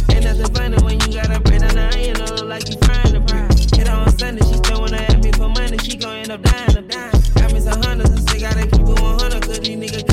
Ain't 0.09 0.25
nothing 0.25 0.49
funny 0.57 0.81
when 0.81 0.97
you 1.05 1.21
got 1.21 1.29
a 1.29 1.41
bread 1.41 1.69
on 1.69 1.77
the 1.77 2.17
don't 2.17 2.33
look 2.33 2.49
like 2.49 2.65
you 2.65 2.81
frying 2.81 3.13
the 3.13 3.21
bread. 3.21 3.53
Hit 3.77 3.89
her 3.89 3.97
on 4.01 4.09
Sunday, 4.17 4.41
she 4.49 4.57
still 4.57 4.81
wanna 4.81 5.05
ask 5.05 5.21
me 5.21 5.33
for 5.33 5.53
money, 5.53 5.77
she 5.85 6.01
gon' 6.01 6.17
end 6.17 6.33
up 6.33 6.41
dying. 6.41 6.89
Got 7.37 7.53
me 7.53 7.61
some 7.61 7.77
hundreds 7.85 8.11
and 8.11 8.25
say 8.25 8.41
gotta 8.41 8.65
keep 8.65 8.89
it 8.89 9.01
100, 9.01 9.43
cause 9.45 9.61
these 9.61 9.77
niggas 9.77 10.12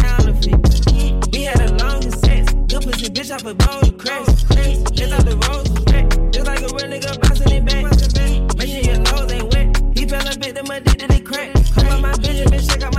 had 1.49 1.69
a 1.69 1.83
long 1.83 2.01
sex, 2.01 2.53
good 2.67 2.83
pussy 2.83 3.09
bitch 3.09 3.33
off 3.33 3.45
a 3.45 3.49
of 3.49 3.97
cracks. 3.97 4.45
It's 4.51 5.11
out 5.11 5.25
the 5.25 5.35
wet, 5.87 6.31
just 6.31 6.45
like 6.45 6.61
a 6.61 6.69
real 6.75 6.87
nigga 6.93 7.19
bouncing 7.21 7.51
it 7.51 7.65
back. 7.65 7.83
Make 8.57 8.69
sure 8.69 8.83
your 8.91 8.99
nose 8.99 9.31
ain't 9.31 9.53
wet. 9.53 9.97
He 9.97 10.05
fell 10.05 10.27
a 10.27 10.37
bit, 10.37 10.55
them 10.55 10.69
addicted 10.69 11.09
to 11.09 11.19
crack. 11.21 11.53
Come 11.73 11.87
on 11.87 12.01
my 12.01 12.13
bitch, 12.13 12.45
bitch, 12.45 12.69
check 12.69 12.83
out 12.83 12.93
my 12.93 12.98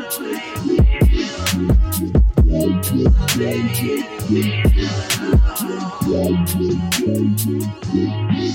Thank 2.61 2.91
you. 7.95 8.50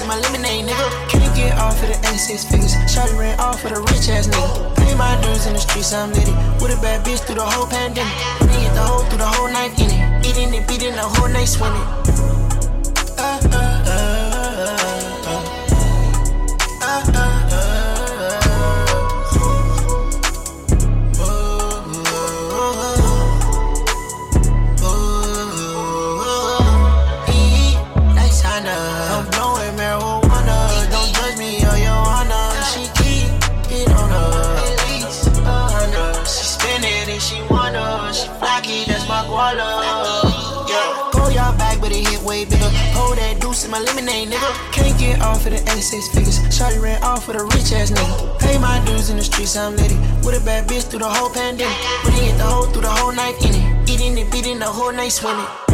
In 0.00 0.06
my 0.06 0.16
lemonade, 0.20 0.64
nigga. 0.64 1.08
Can't 1.08 1.34
get 1.34 1.58
off 1.58 1.82
of 1.82 1.88
the 1.88 1.94
A6 2.06 2.48
figures. 2.48 2.74
Shawty 2.86 3.18
ran 3.18 3.38
off 3.40 3.64
of 3.64 3.74
the 3.74 3.80
rich 3.80 4.08
ass 4.08 4.28
nigga. 4.28 4.76
Pay 4.76 4.94
my 4.94 5.20
dues 5.22 5.46
in 5.46 5.54
the 5.54 5.58
streets, 5.58 5.92
I'm 5.92 6.12
litty. 6.12 6.30
With 6.62 6.70
a 6.70 6.80
bad 6.80 7.04
bitch 7.04 7.26
through 7.26 7.36
the 7.36 7.42
whole 7.42 7.66
pandemic. 7.66 8.12
Hit 8.54 8.74
the 8.74 8.82
whole 8.82 9.02
through 9.06 9.18
the 9.18 9.26
whole 9.26 9.48
night 9.48 9.74
in 9.80 9.90
it. 9.90 10.26
Eating 10.26 10.54
it, 10.54 10.68
beating 10.68 10.94
the 10.94 11.02
whole 11.02 11.28
night 11.28 11.48
swimming. 11.48 11.97
In 43.68 43.72
my 43.72 43.80
lemonade, 43.80 44.28
nigga. 44.28 44.72
Can't 44.72 44.98
get 44.98 45.20
off 45.20 45.46
of 45.46 45.52
the 45.52 45.58
A6 45.58 46.14
figures. 46.14 46.38
Shawty 46.48 46.80
ran 46.82 47.02
off 47.02 47.28
with 47.28 47.36
a 47.36 47.44
rich 47.44 47.72
ass 47.72 47.90
nigga. 47.90 48.38
Pay 48.40 48.58
my 48.58 48.82
dues 48.86 49.10
in 49.10 49.16
the 49.16 49.22
streets, 49.22 49.56
I'm 49.56 49.76
litty. 49.76 49.96
With 50.24 50.40
a 50.40 50.44
bad 50.44 50.68
bitch 50.68 50.88
through 50.88 51.00
the 51.00 51.08
whole 51.08 51.30
pandemic. 51.30 51.76
He 52.14 52.26
hit 52.26 52.38
the 52.38 52.44
whole 52.44 52.66
through 52.66 52.82
the 52.82 52.90
whole 52.90 53.12
night 53.12 53.36
in 53.44 53.54
it. 53.54 53.90
Eating 53.90 54.16
it, 54.18 54.32
beating 54.32 54.58
the 54.58 54.66
whole 54.66 54.92
night 54.92 55.12
swimming. 55.12 55.67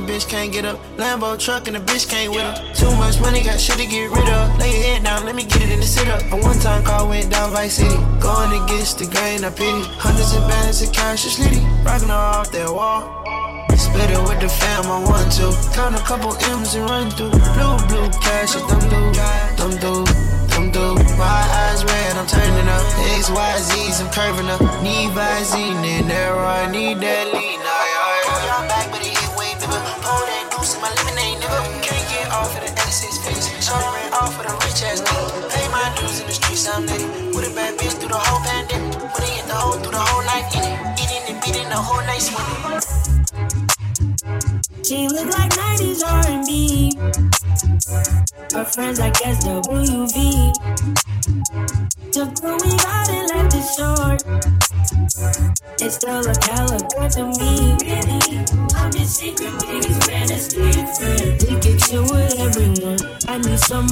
The 0.00 0.12
and 0.12 0.20
bitch 0.20 0.28
can't 0.28 0.52
get 0.52 0.64
up. 0.64 0.78
Lambo 0.96 1.38
truck 1.38 1.66
and 1.66 1.76
the 1.76 1.80
bitch 1.80 2.08
can't 2.08 2.30
with 2.30 2.42
her. 2.42 2.74
Too 2.74 2.90
much 2.96 3.20
money, 3.20 3.42
got 3.42 3.60
shit 3.60 3.76
to 3.76 3.86
get 3.86 4.10
rid 4.10 4.28
of. 4.28 4.58
Lay 4.58 4.70
your 4.70 4.82
head 4.82 5.04
down, 5.04 5.26
let 5.26 5.34
me 5.34 5.44
get 5.44 5.62
it 5.62 5.70
in 5.70 5.80
the 5.80 5.86
sit 5.86 6.08
up. 6.08 6.22
A 6.32 6.36
one 6.36 6.58
time 6.58 6.84
car 6.84 7.08
went 7.08 7.30
down 7.30 7.50
Vice 7.52 7.74
City. 7.74 7.96
Going 8.20 8.52
against 8.62 8.98
the 8.98 9.06
grain, 9.06 9.44
I 9.44 9.50
pity. 9.50 9.82
Hundreds 10.00 10.34
of 10.34 10.46
bands 10.48 10.82
of 10.82 10.92
cash, 10.92 11.26
it's 11.26 11.38
litty. 11.38 11.64
Rocking 11.84 12.08
her 12.08 12.14
off 12.14 12.50
that 12.52 12.70
wall. 12.70 13.24
Split 13.76 14.10
it 14.10 14.20
with 14.20 14.40
the 14.40 14.48
fam, 14.48 14.86
I 14.86 15.00
want 15.04 15.32
to. 15.40 15.52
Count 15.74 15.96
a 15.96 16.02
couple 16.04 16.32
M's 16.52 16.74
and 16.74 16.88
run 16.88 17.10
through. 17.10 17.30
Blue, 17.30 17.76
blue 17.88 18.08
cash, 18.20 18.56
it 18.56 18.64
them 18.68 18.82
do. 18.88 19.00
Them 19.56 19.72
do, 19.80 20.04
them 20.52 20.70
do. 20.70 20.94
My 21.16 21.42
eyes 21.64 21.84
red, 21.84 22.16
I'm 22.16 22.26
turning 22.26 22.68
up. 22.68 22.84
X, 23.16 23.30
Y, 23.30 23.58
Z's, 23.58 24.00
I'm 24.00 24.10
curving 24.12 24.48
up. 24.48 24.60
Need 24.82 25.10
Visine 25.12 25.84
in 25.84 26.08
there, 26.08 26.36
I 26.36 26.70
need 26.70 27.00
that 27.00 27.34
lean. 27.34 27.59
Deuce 30.60 30.74
in 30.74 30.82
my 30.82 30.92
lemonade, 30.92 31.40
nigga. 31.40 31.60
Can't 31.80 32.06
get 32.12 32.30
off 32.32 32.54
of 32.54 32.60
the 32.60 32.68
A6 32.68 33.24
figures. 33.24 33.48
Shorty 33.64 33.88
ran 33.96 34.12
off 34.12 34.36
with 34.36 34.46
a 34.46 34.52
rich 34.60 34.82
ass 34.84 35.00
nigga. 35.00 35.48
Pay 35.48 35.66
my 35.72 35.88
dues 35.96 36.20
in 36.20 36.26
the 36.26 36.34
streets, 36.34 36.68
I'm 36.68 36.84
litty. 36.84 37.06
With 37.34 37.50
a 37.50 37.54
bad 37.54 37.78
bitch 37.78 37.96
through 37.98 38.10
the 38.10 38.18
whole 38.18 38.44
pandemic. 38.44 38.92
He 39.24 39.36
hit 39.36 39.46
the 39.46 39.54
whole 39.54 39.80
through 39.80 39.92
the 39.92 39.98
whole 39.98 40.22
night 40.24 40.52
in 40.52 40.60
it. 40.60 41.00
Eating 41.00 41.24
and 41.32 41.42
beating 41.42 41.68
the 41.70 41.76
whole 41.76 42.04
night 42.04 42.20
swimming. 42.20 42.89
She 44.82 45.08
look 45.08 45.26
like 45.38 45.50
90s 45.52 46.02
R&B. 46.04 46.96
Her 48.52 48.64
friends, 48.64 48.98
I 48.98 49.10
guess 49.10 49.44
WV. 49.44 50.52
Took 52.12 52.42
what 52.42 52.64
we 52.64 52.70
got 52.76 53.08
and 53.10 53.28
left 53.30 53.54
it 53.54 53.64
short. 53.76 54.22
It 55.80 55.90
still 55.90 56.22
hella 56.44 56.78
good 56.90 57.10
to 57.12 57.26
me. 57.38 57.76
Really, 57.82 58.20
I'm 58.74 58.90
just 58.90 59.16
secret 59.16 59.52
of 60.30 60.40
street 60.40 60.88
friend. 60.96 61.42
We 61.42 61.60
kick 61.60 61.78
shit 61.80 62.00
with 62.10 62.38
everyone. 62.40 62.98
I 63.28 63.38
need 63.38 63.58
some 63.58 63.86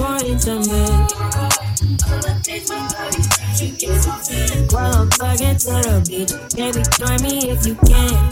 more 3.61 3.71
intimate. 3.81 4.73
While 4.73 4.95
I'm 4.95 5.09
plugging 5.11 5.57
to 5.57 5.71
the 5.83 6.05
beach, 6.07 6.33
baby, 6.55 6.83
join 6.99 7.19
me 7.23 7.51
if 7.51 7.67
you 7.67 7.75
can. 7.87 8.31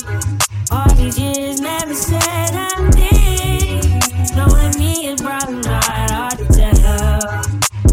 All 0.70 0.88
these 0.94 1.18
years 1.18 1.60
never 1.60 1.94
said 1.94 2.20
I 2.22 2.90
did. 2.90 4.36
Knowing 4.36 4.78
me 4.78 5.08
is 5.08 5.20
probably 5.20 5.60
not 5.62 5.84
hard 5.84 6.38
to 6.38 6.46
tell. 6.46 7.20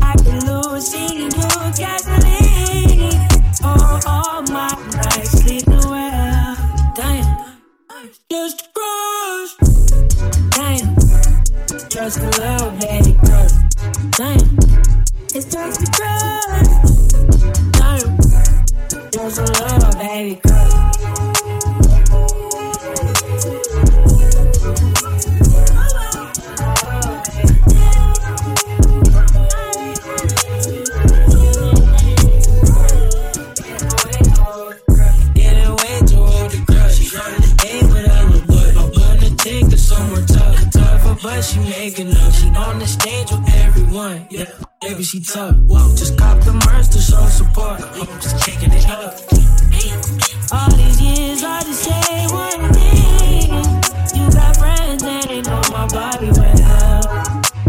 I 0.01 0.15
can 0.23 0.45
lose 0.45 0.87
seeing 0.87 1.21
you 1.21 1.29
gasoline. 1.77 3.27
Oh, 3.63 3.99
all 4.05 4.41
my 4.43 4.69
nights 4.95 5.31
sleeping 5.41 5.89
well. 5.89 6.55
Damn, 6.95 7.25
just 8.29 8.69
crush. 8.73 9.55
Damn, 10.51 10.95
just 11.89 12.19
a 12.19 12.29
little 12.41 12.71
baby 12.79 13.17
crush. 13.25 13.51
Damn, 14.17 14.57
it's 15.33 15.45
just 15.45 15.81
a 15.81 15.91
crush. 15.91 16.82
Just 19.23 19.39
a 19.39 19.43
little 19.43 19.99
baby. 19.99 20.41
Tougher, 40.71 41.17
but 41.21 41.41
she 41.41 41.59
making 41.59 42.11
up. 42.15 42.33
She 42.33 42.47
on 42.49 42.79
the 42.79 42.87
stage 42.87 43.31
with 43.31 43.42
everyone. 43.93 44.27
Yeah, 44.29 44.45
baby, 44.81 45.03
she 45.03 45.21
tough. 45.21 45.55
Whoa, 45.67 45.95
just 45.95 46.17
cop 46.17 46.39
the 46.41 46.53
merch 46.53 46.89
to 46.89 46.99
show 46.99 47.25
support. 47.27 47.81
I'm 47.81 48.21
just 48.21 48.43
kicking 48.43 48.71
it 48.71 48.89
up. 48.89 49.13
All 50.51 50.71
these 50.75 51.01
years, 51.01 51.43
I 51.43 51.61
just 51.61 51.83
say 51.83 52.27
one 52.33 52.73
thing. 52.73 53.53
You 54.17 54.31
got 54.31 54.57
friends 54.57 55.03
and 55.03 55.23
they 55.29 55.41
know 55.41 55.61
my 55.71 55.87
body 55.87 56.31
well. 56.31 57.01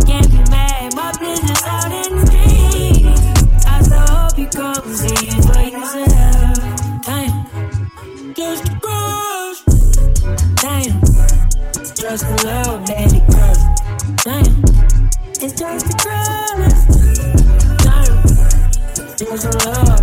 Can't 0.06 0.30
be 0.30 0.40
mad, 0.50 0.94
my 0.94 1.12
business 1.18 1.62
out 1.64 1.92
in 1.92 2.16
the 2.16 2.26
street. 2.26 3.66
I 3.66 3.82
still 3.82 4.06
hope 4.16 4.38
you 4.38 4.48
come 4.48 4.94
see 4.94 5.28
it 5.28 5.44
for 5.44 5.60
yourself. 5.60 6.58
Damn, 7.04 8.34
just 8.34 8.68
a 8.68 8.80
crush. 8.80 9.60
Damn, 10.56 11.00
just 11.94 12.24
a 12.24 12.34
little 12.46 12.84
it's 12.88 13.13
just 15.56 15.98
crush. 15.98 16.72
Damn, 17.84 19.16
just 19.16 19.44
a 19.44 19.50
little 19.50 19.93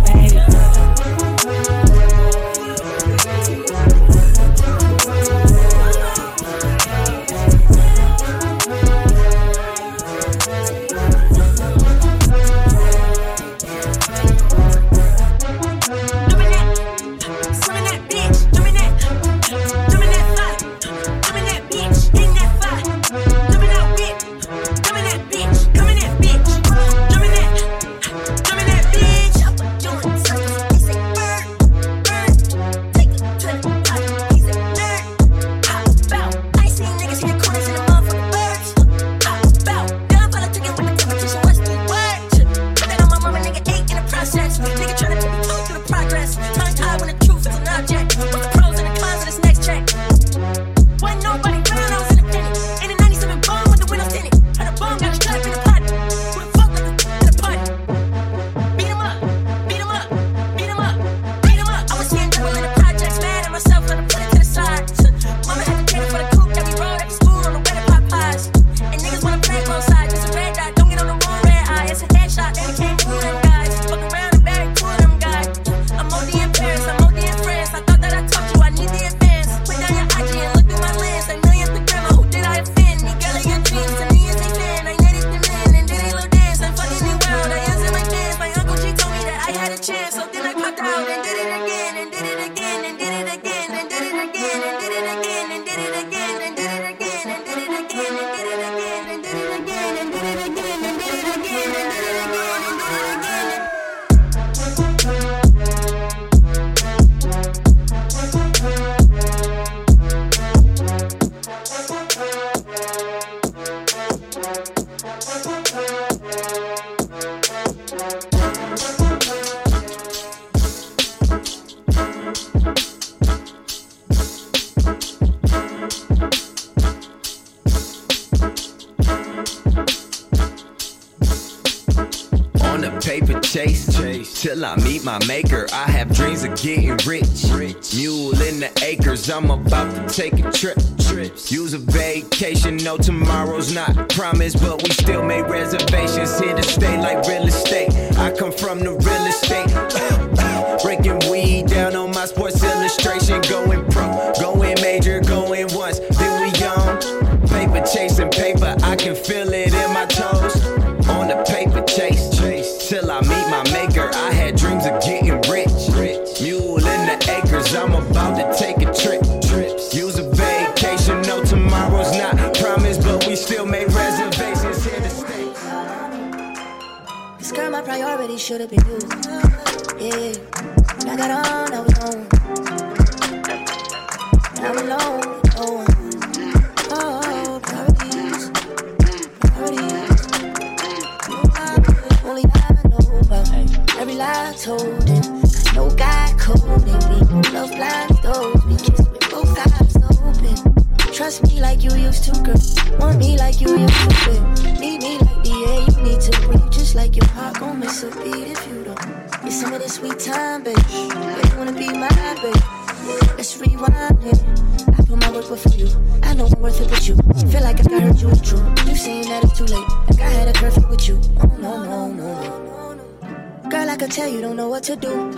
can 224.02 224.10
tell 224.10 224.28
you 224.28 224.40
don't 224.40 224.56
know 224.56 224.68
what 224.68 224.82
to 224.82 224.96
do. 224.96 225.30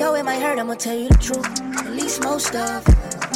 Though 0.00 0.16
it 0.16 0.24
might 0.24 0.42
hurt, 0.42 0.58
I'ma 0.58 0.74
tell 0.74 0.98
you 0.98 1.08
the 1.08 1.14
truth. 1.14 1.46
At 1.86 1.92
least 1.92 2.20
most 2.20 2.52
of. 2.52 2.82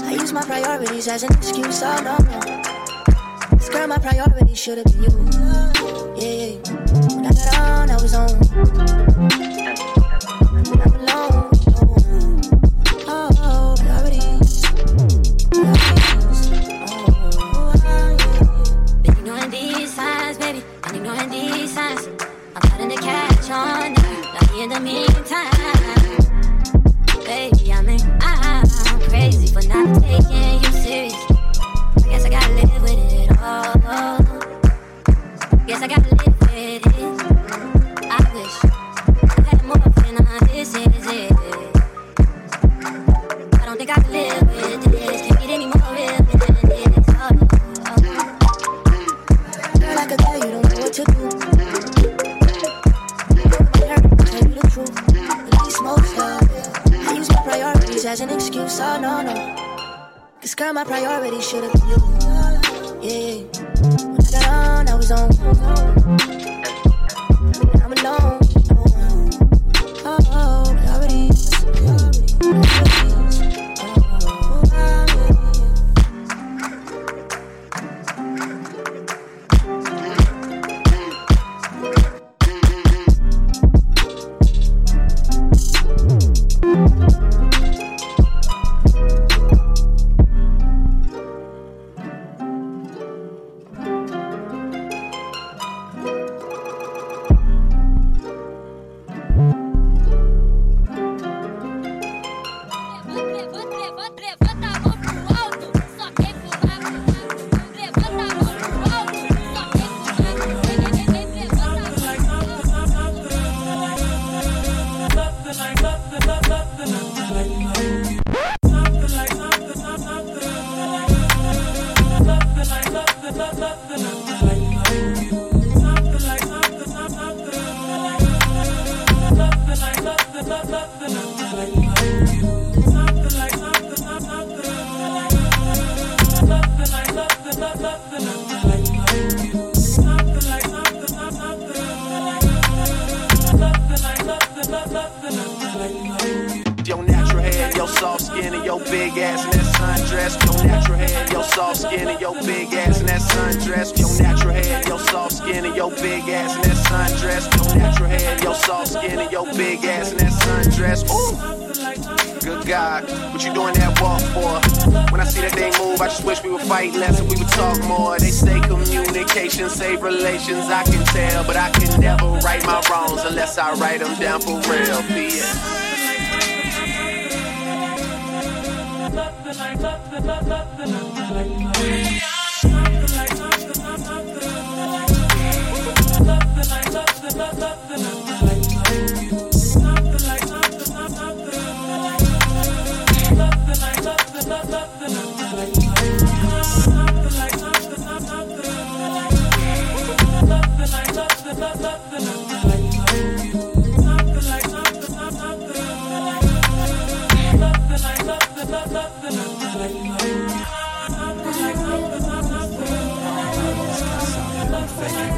I 0.02 0.14
use 0.14 0.32
my 0.32 0.42
priorities 0.42 1.06
as 1.06 1.22
an 1.22 1.32
excuse 1.32 1.84
all 1.84 2.00
oh, 2.00 2.02
no, 2.02 2.18
no. 2.18 3.56
This 3.56 3.68
girl, 3.68 3.86
my 3.86 3.98
priority 3.98 4.56
should've 4.56 4.86
been 4.86 5.04
you. 5.04 5.12
Yeah, 6.16 6.46
yeah. 6.46 7.14
When 7.14 7.26
I 7.26 7.30
got 7.30 7.58
on, 7.58 7.90
I 7.90 8.02
was 8.02 8.14
on. 8.14 9.41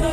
We 0.05 0.11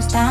my 0.00 0.29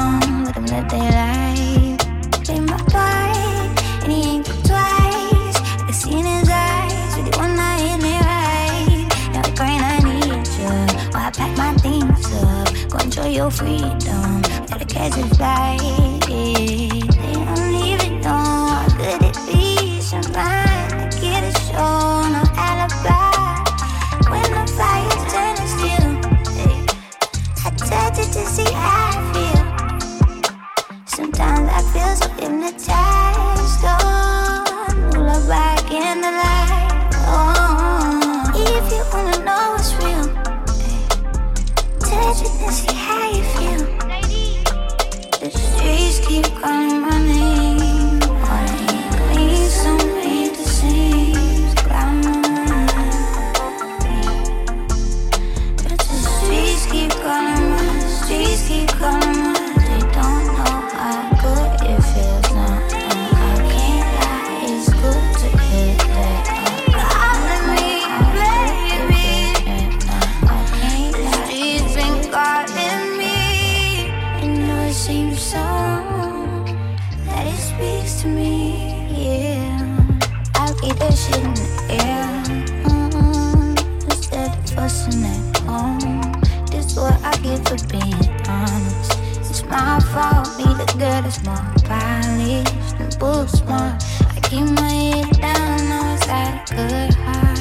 fault, 90.44 90.58
be 90.58 90.64
the 90.64 90.86
girl 90.98 91.22
that's 91.22 91.44
more 91.44 91.56
polished 91.86 92.96
and 93.00 93.20
book 93.20 93.50
smart. 93.50 94.04
I 94.36 94.40
keep 94.44 94.66
my 94.66 94.90
head 94.90 95.30
down, 95.40 95.92
always 95.92 96.26
got 96.26 96.72
a 96.72 96.76
good 96.76 97.14
heart. 97.16 97.60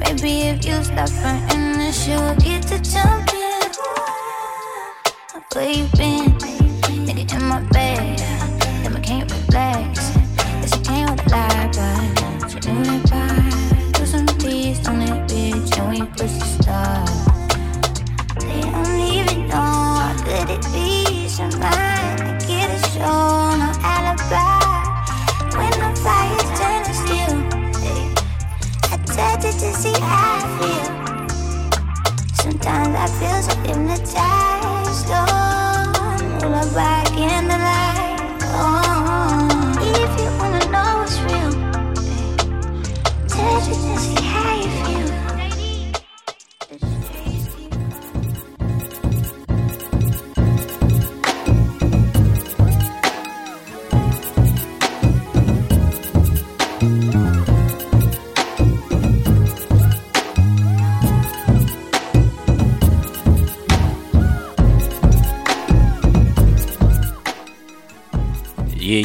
Maybe 0.00 0.48
if 0.48 0.64
you 0.64 0.82
stop 0.84 1.08
fronting, 1.08 1.92
she'll 1.92 2.34
get 2.36 2.62
to 2.68 2.78
jumping. 2.78 3.40
Where 5.52 5.70
you 5.70 5.86
been? 5.96 6.32
Nigga 7.06 7.34
in 7.34 7.44
my 7.44 7.60
bed, 7.70 8.18
then 8.82 8.96
I 8.96 9.00
can't 9.00 9.30
relax. 9.30 10.01
To 29.62 29.72
see 29.74 29.92
how 30.00 30.38
I 30.38 30.48
feel. 30.58 30.86
Sometimes 32.34 32.94
I 32.96 33.06
feel 33.18 33.42
so 33.42 33.54
hypnotized. 33.60 35.08
Oh, 35.10 36.38
pull 36.40 36.54
up 36.54 36.74
back 36.74 37.08
in 37.12 37.46
the 37.46 37.58
light. 37.68 38.40
Oh, 38.58 39.76
if 39.80 40.10
you 40.20 40.30
wanna 40.40 40.64
know 40.74 40.90
what's 40.98 41.16
real, 41.20 41.52
touch 43.28 43.68
it 43.68 44.31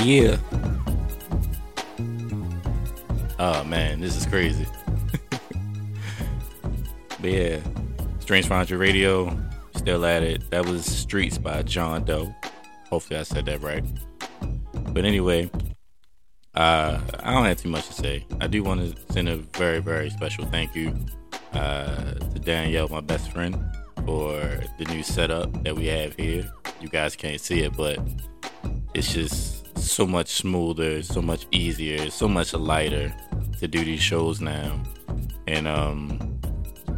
Yeah, 0.07 0.37
yeah. 0.37 0.37
Oh 3.39 3.61
man, 3.65 3.99
this 3.99 4.15
is 4.15 4.25
crazy. 4.25 4.65
but 7.19 7.29
yeah, 7.29 7.59
Dreams 8.25 8.47
Found 8.47 8.69
You 8.69 8.77
Radio, 8.77 9.37
still 9.75 10.05
at 10.05 10.23
it. 10.23 10.49
That 10.49 10.65
was 10.65 10.85
Streets 10.85 11.37
by 11.37 11.61
John 11.63 12.05
Doe. 12.05 12.33
Hopefully 12.89 13.19
I 13.19 13.23
said 13.23 13.47
that 13.47 13.61
right. 13.61 13.83
But 14.93 15.03
anyway, 15.03 15.51
uh, 16.55 17.01
I 17.19 17.33
don't 17.33 17.43
have 17.43 17.57
too 17.57 17.67
much 17.67 17.87
to 17.87 17.93
say. 17.93 18.25
I 18.39 18.47
do 18.47 18.63
want 18.63 18.79
to 18.79 19.13
send 19.13 19.27
a 19.27 19.35
very, 19.35 19.79
very 19.79 20.09
special 20.09 20.45
thank 20.45 20.73
you 20.73 20.95
uh, 21.51 22.13
to 22.13 22.39
Danielle, 22.39 22.87
my 22.87 23.01
best 23.01 23.33
friend, 23.33 23.61
for 24.05 24.39
the 24.79 24.85
new 24.87 25.03
setup 25.03 25.65
that 25.65 25.75
we 25.75 25.87
have 25.87 26.15
here. 26.15 26.49
You 26.79 26.87
guys 26.87 27.17
can't 27.17 27.41
see 27.41 27.63
it, 27.63 27.75
but 27.75 27.99
it's 28.93 29.13
just 29.13 29.56
so 29.87 30.05
much 30.05 30.27
smoother, 30.29 31.01
so 31.03 31.21
much 31.21 31.47
easier, 31.51 32.09
so 32.09 32.27
much 32.27 32.53
lighter 32.53 33.13
to 33.59 33.67
do 33.67 33.83
these 33.83 34.01
shows 34.01 34.41
now. 34.41 34.81
And 35.47 35.67
um 35.67 36.39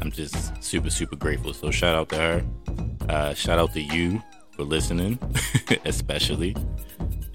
I'm 0.01 0.11
just 0.11 0.63
super, 0.63 0.89
super 0.89 1.15
grateful. 1.15 1.53
So 1.53 1.71
shout 1.71 1.95
out 1.95 2.09
to 2.09 2.17
her. 2.17 2.45
Uh 3.07 3.33
shout 3.33 3.59
out 3.59 3.73
to 3.73 3.81
you 3.81 4.21
for 4.51 4.63
listening, 4.63 5.19
especially. 5.85 6.55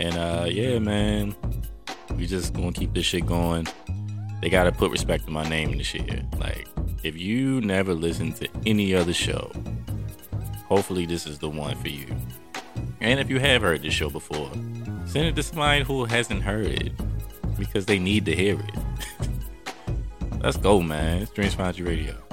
And 0.01 0.17
uh 0.17 0.47
yeah, 0.49 0.79
man. 0.79 1.35
We 2.17 2.27
just 2.27 2.53
gonna 2.53 2.73
keep 2.73 2.95
this 2.95 3.07
shit 3.07 3.27
going. 3.27 3.67
They 4.41 4.49
gotta 4.49 4.73
put 4.73 4.91
respect 4.91 5.25
to 5.27 5.31
my 5.31 5.49
name 5.49 5.71
in 5.71 5.79
this 5.79 5.87
shit. 5.87 6.25
Like, 6.39 6.69
if 7.03 7.17
you 7.17 7.61
never 7.61 7.95
listen 7.95 8.33
to 8.35 8.49
any 8.67 8.95
other 8.95 9.13
show, 9.13 9.51
hopefully 10.69 11.07
this 11.07 11.27
is 11.27 11.39
the 11.39 11.49
one 11.49 11.77
for 11.77 11.89
you. 11.89 12.07
And 13.01 13.21
if 13.21 13.29
you 13.31 13.39
have 13.39 13.63
heard 13.63 13.83
this 13.83 13.95
show 13.95 14.11
before, 14.11 14.51
send 15.07 15.27
it 15.27 15.37
to 15.37 15.43
somebody 15.43 15.85
who 15.85 16.05
hasn't 16.05 16.43
heard 16.43 16.67
it 16.67 16.93
because 17.59 17.87
they 17.87 17.99
need 17.99 18.25
to 18.27 18.35
hear 18.35 18.59
it. 18.59 18.75
Let's 20.43 20.57
go, 20.57 20.81
man. 20.81 21.23
It's 21.23 21.31
Dreams 21.31 21.55
Found 21.55 21.79
You 21.79 21.87
Radio. 21.87 22.24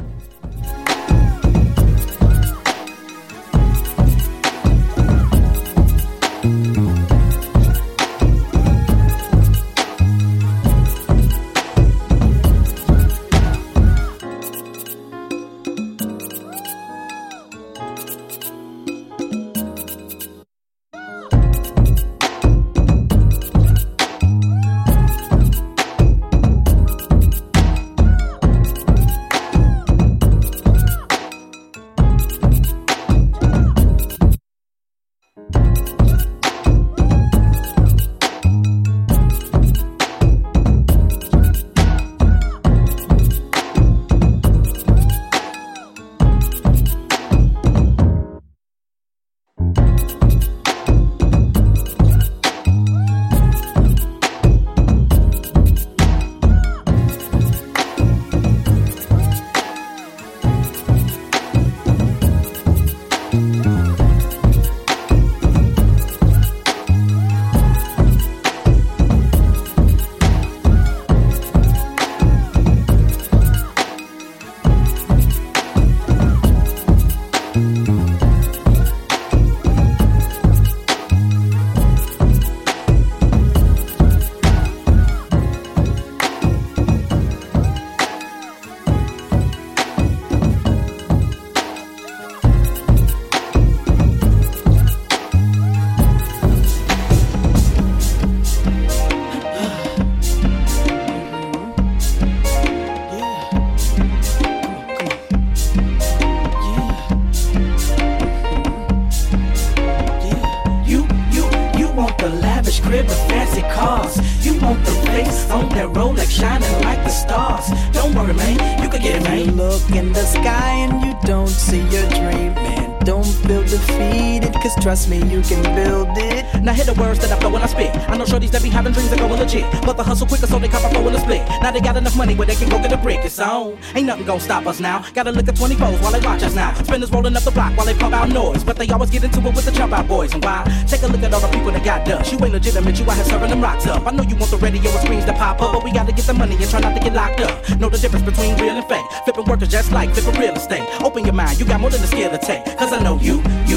On. 133.41 133.77
Ain't 133.95 134.07
nothing 134.07 134.25
gonna 134.25 134.39
stop 134.39 134.65
us 134.67 134.79
now. 134.79 135.03
Gotta 135.13 135.31
look 135.31 135.47
at 135.47 135.55
24s 135.55 136.01
while 136.01 136.11
they 136.11 136.19
watch 136.19 136.43
us 136.43 136.55
now. 136.55 136.73
Spinners 136.83 137.11
rolling 137.11 137.35
up 137.35 137.43
the 137.43 137.51
block 137.51 137.75
while 137.75 137.85
they 137.85 137.93
pump 137.93 138.13
out 138.13 138.29
noise, 138.29 138.63
but 138.63 138.77
they 138.77 138.87
always 138.89 139.09
get 139.09 139.23
into 139.23 139.39
it 139.39 139.55
with 139.55 139.65
the 139.65 139.71
jump 139.71 139.93
out 139.93 140.07
boys. 140.07 140.33
And 140.33 140.43
why? 140.43 140.63
Take 140.87 141.03
a 141.03 141.07
look 141.07 141.21
at 141.23 141.33
all 141.33 141.41
the 141.41 141.47
people 141.47 141.71
that 141.71 141.83
got 141.83 142.05
dust. 142.05 142.31
You 142.31 142.37
ain't 142.39 142.53
legitimate, 142.53 142.99
you 142.99 143.05
out 143.09 143.15
here 143.15 143.25
serving 143.25 143.49
them 143.49 143.61
rocks 143.61 143.87
up. 143.87 144.05
I 144.05 144.11
know 144.11 144.23
you 144.23 144.35
want 144.35 144.51
the 144.51 144.57
radio 144.57 144.89
and 144.91 144.99
screens 145.01 145.25
to 145.25 145.33
pop 145.33 145.61
up, 145.61 145.73
but 145.73 145.83
we 145.83 145.91
gotta 145.91 146.11
get 146.11 146.25
the 146.25 146.33
money 146.33 146.55
and 146.55 146.69
try 146.69 146.79
not 146.79 146.93
to 146.95 147.01
get 147.01 147.13
locked 147.13 147.41
up. 147.41 147.79
Know 147.79 147.89
the 147.89 147.97
difference 147.97 148.25
between 148.25 148.55
real 148.57 148.75
and 148.75 148.85
fake. 148.85 149.05
Flipping 149.25 149.45
workers 149.45 149.69
just 149.69 149.91
like 149.91 150.13
flipping 150.13 150.39
real 150.39 150.53
estate. 150.53 150.87
Open 151.01 151.23
your 151.23 151.33
mind, 151.33 151.59
you 151.59 151.65
got 151.65 151.79
more 151.79 151.89
than 151.89 152.01
a 152.01 152.07
skill 152.07 152.29
to 152.29 152.37
take. 152.37 152.65
Cause 152.77 152.93
I 152.93 153.01
know 153.01 153.17
you, 153.19 153.41
you 153.67 153.70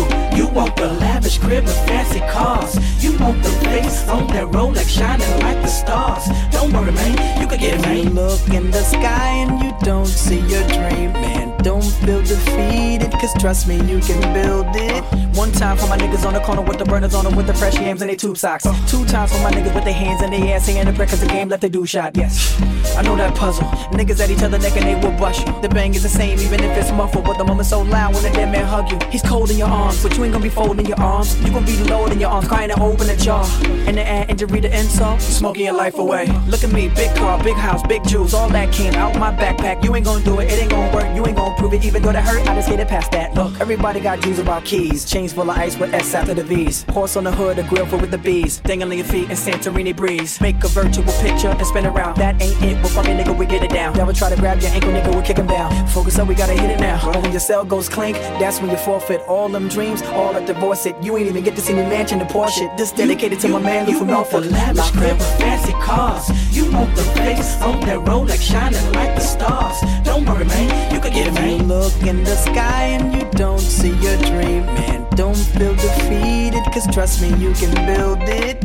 want 0.55 0.77
the 0.77 0.87
lavish 0.87 1.39
crib 1.39 1.65
with 1.65 1.77
fancy 1.87 2.21
cars. 2.21 2.75
You 3.03 3.19
want 3.19 3.43
the 3.43 3.51
face 3.67 4.09
on 4.09 4.29
that 4.29 4.47
Rolex 4.47 4.89
shining 4.89 5.29
like 5.41 5.61
the 5.61 5.69
stars. 5.69 6.25
Don't 6.53 6.73
worry, 6.73 6.93
man, 6.93 7.41
you 7.41 7.47
can 7.49 7.59
get 7.59 7.75
it, 7.75 7.83
man. 7.83 7.97
You 7.97 8.11
look 8.11 8.49
in 8.49 8.71
the 8.71 8.83
sky 8.83 9.29
and 9.43 9.63
you 9.63 9.75
don't 9.81 10.07
see 10.07 10.39
your 10.39 10.67
dream, 10.69 11.13
man. 11.13 11.44
Don't 11.65 11.83
feel 11.83 12.21
defeated, 12.21 13.11
cause 13.13 13.33
trust 13.41 13.67
me, 13.67 13.77
you 13.91 13.99
can 14.01 14.21
build 14.35 14.67
it. 14.77 15.03
One 15.35 15.51
time 15.51 15.79
for 15.79 15.89
my 15.89 15.97
niggas 15.97 16.27
on 16.27 16.35
the 16.35 16.41
corner 16.41 16.61
with 16.61 16.79
the 16.79 16.85
burners 16.85 17.15
on 17.15 17.25
them 17.25 17.35
with 17.35 17.47
the 17.47 17.55
fresh 17.55 17.75
yams 17.81 18.03
and 18.03 18.11
they 18.11 18.17
tube 18.17 18.37
socks. 18.37 18.65
Two 18.87 19.05
times 19.07 19.33
for 19.33 19.43
my 19.43 19.51
niggas 19.51 19.75
with 19.75 19.85
their 19.85 19.95
hands 19.95 20.23
in 20.23 20.31
their 20.31 20.55
ass 20.55 20.67
saying 20.67 20.85
the 20.85 20.93
break 20.93 21.09
cause 21.09 21.21
the 21.21 21.27
game 21.27 21.49
left 21.49 21.63
they 21.63 21.71
do 21.71 21.87
shot. 21.87 22.17
Yes, 22.17 22.61
I 22.97 23.03
know 23.03 23.17
that 23.17 23.35
puzzle. 23.35 23.67
Niggas 23.99 24.21
at 24.21 24.31
each 24.31 24.43
other 24.43 24.59
neck 24.59 24.77
and 24.77 24.87
they 24.87 24.95
will 24.95 25.17
bust 25.19 25.47
you. 25.47 25.61
The 25.63 25.71
bang 25.71 25.95
is 25.95 26.03
the 26.03 26.09
same 26.09 26.39
even 26.39 26.61
if 26.63 26.77
it's 26.77 26.93
muffled, 26.93 27.25
but 27.25 27.39
the 27.39 27.45
moment 27.45 27.67
so 27.67 27.81
loud 27.81 28.13
when 28.13 28.23
the 28.23 28.31
dead 28.31 28.53
man 28.53 28.67
hug 28.67 28.91
you. 28.93 28.99
He's 29.11 29.23
cold 29.23 29.51
in 29.51 29.57
your 29.57 29.69
arms, 29.69 30.03
but 30.03 30.15
you 30.17 30.25
ain't 30.25 30.35
gonna 30.35 30.43
be 30.45 30.51
folding 30.51 30.87
your 30.87 31.01
arms. 31.01 31.41
You 31.41 31.51
gonna 31.51 31.67
be 31.67 31.79
low 31.79 32.07
in 32.07 32.21
your 32.21 32.31
arms, 32.31 32.47
crying 32.47 32.69
to 32.69 32.81
open 32.81 33.09
a 33.09 33.17
jar. 33.17 33.45
And 33.89 33.97
the 33.97 34.07
ad 34.07 34.31
injury, 34.31 34.61
the 34.61 34.79
insult, 34.79 35.21
smoking 35.23 35.65
your 35.65 35.75
life 35.75 35.99
away. 35.99 36.27
Look 36.47 36.63
at 36.63 36.73
me, 36.73 36.91
big 36.91 37.17
car, 37.17 37.43
big 37.43 37.57
house, 37.57 37.83
big 37.89 38.07
jewels, 38.07 38.35
all 38.35 38.51
that 38.51 38.71
came 38.71 38.95
out 38.95 39.19
my 39.19 39.33
backpack. 39.35 39.83
You 39.83 39.97
ain't 39.97 40.05
gonna 40.05 40.25
do 40.25 40.39
it, 40.41 40.53
it 40.53 40.61
ain't 40.61 40.71
gonna 40.71 40.95
work, 40.95 41.17
you 41.17 41.27
ain't 41.27 41.37
gonna 41.37 41.54
prove 41.57 41.75
it, 41.75 41.85
even 41.85 42.03
though 42.03 42.13
that 42.13 42.25
hurt. 42.25 42.47
I 42.49 42.55
just 42.55 42.69
get 42.69 42.81
it 42.81 42.89
past 42.89 43.13
that. 43.13 43.35
Look, 43.35 43.61
everybody 43.61 44.01
got 44.01 44.21
dreams 44.21 44.39
about 44.39 44.65
keys, 44.65 45.05
chains 45.05 45.33
full 45.33 45.51
of 45.51 45.57
ice 45.57 45.77
with 45.79 45.93
S 45.95 46.15
after 46.15 46.35
the 46.35 46.45
V's. 46.45 46.85
Horse 46.91 47.17
on 47.17 47.25
the 47.25 47.33
hood, 47.33 47.59
a 47.59 47.63
grill 47.65 47.87
full 47.87 48.01
with 48.01 48.11
the 48.11 48.19
bees. 48.19 48.59
Dangling 48.59 48.99
your 48.99 49.07
feet 49.07 49.31
in 49.31 49.37
Santorini 49.37 49.95
breeze. 49.95 50.41
Make 50.41 50.63
a 50.65 50.69
virtual 50.69 51.05
picture 51.23 51.49
and 51.49 51.67
spin 51.67 51.87
around. 51.87 52.17
That 52.17 52.41
ain't 52.41 52.63
it, 52.63 52.81
but 52.83 52.91
fucking 52.91 53.17
nigga, 53.17 53.37
we 53.37 53.47
get 53.47 53.63
it 53.63 53.71
down. 53.71 53.97
Never 53.97 54.13
try 54.13 54.31
to 54.31 54.37
grab 54.37 54.61
your 54.61 54.71
ankle, 54.73 54.91
nigga, 54.91 55.15
we 55.15 55.23
kick 55.23 55.39
him 55.39 55.47
down. 55.47 55.87
Focus 55.89 56.19
up, 56.19 56.29
we 56.29 56.35
gotta 56.35 56.55
hit 56.55 56.71
it 56.71 56.81
now. 56.81 57.01
But 57.05 57.23
when 57.23 57.31
your 57.31 57.41
cell 57.41 57.65
goes 57.65 57.89
clink, 57.89 58.17
that's 58.41 58.61
when 58.61 58.71
you 58.71 58.77
forfeit 58.77 59.21
all 59.23 59.49
them 59.49 59.69
dreams, 59.69 60.03
all 60.03 60.35
at 60.37 60.47
divorce 60.47 60.87
it. 60.87 60.97
You 61.03 61.17
ain't 61.17 61.29
even 61.29 61.45
get 61.45 61.55
to 61.57 61.63
see 61.63 61.75
me 61.75 61.83
mansion 61.83 62.21
and 62.21 62.31
Porsche. 62.31 62.77
This 62.77 62.93
dedicated 62.93 63.41
to 63.41 63.49
my 63.49 63.61
man, 63.61 63.89
you 63.89 63.99
from 63.99 64.09
want 64.09 64.31
the 64.31 64.41
Norfolk. 64.41 64.53
lavish 64.53 64.91
crib 64.93 65.19
with 65.19 65.39
fancy 65.39 65.73
cars. 65.75 66.25
You 66.55 66.71
want 66.73 66.95
the 66.97 67.03
face 67.03 67.61
on 67.63 67.81
that 67.83 67.99
Rolex 68.01 68.43
shining 68.43 68.93
like 68.93 69.15
the 69.15 69.21
stars. 69.21 69.77
Don't 70.05 70.25
worry, 70.27 70.45
man, 70.45 70.93
you 70.93 71.01
can 71.01 71.13
get 71.13 71.27
it, 71.27 71.35
You 71.45 71.59
look 71.59 71.93
in 72.03 72.25
the 72.25 72.37
sky 72.37 72.85
and 72.97 73.13
you 73.15 73.29
don't 73.33 73.61
see 73.61 73.91
your 73.91 74.17
dream, 74.17 74.65
man. 74.65 75.07
Don't 75.11 75.37
feel 75.37 75.75
defeated, 75.75 76.65
cause 76.73 76.87
trust 76.93 77.21
me, 77.21 77.29
you 77.37 77.53
can 77.53 77.75
build 77.85 78.21
it. 78.23 78.65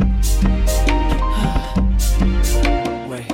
Wait. 3.10 3.26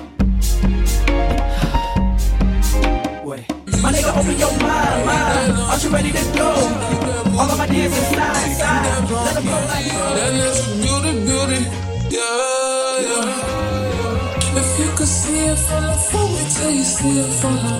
Wait. 3.24 3.46
My 3.80 3.92
nigga, 3.92 4.10
open 4.18 4.36
your 4.36 4.50
mind, 4.58 5.06
mind. 5.06 5.52
Aren't 5.52 5.84
you 5.84 5.90
ready 5.90 6.10
to 6.10 6.24
go? 6.34 6.50
All 7.38 7.48
of 7.48 7.56
my 7.56 7.64
ideas 7.66 7.96
inside, 7.96 8.48
inside. 8.48 8.82
Let 8.84 9.34
them 9.34 9.44
go 9.44 9.52
like 9.52 9.94
uh, 9.94 10.75
you 16.70 16.82
it 16.82 17.30
from 17.40 17.56
the 17.56 17.72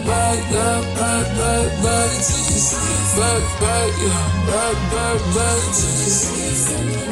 till 2.27 2.47
you 2.47 2.61
it 2.61 3.11
back, 3.17 3.43
back, 3.59 3.91
yeah, 3.99 4.31
back, 5.35 5.61
till 5.75 5.91
you 5.97 6.15
it 6.15 6.61
from 6.63 6.87
the 6.87 7.03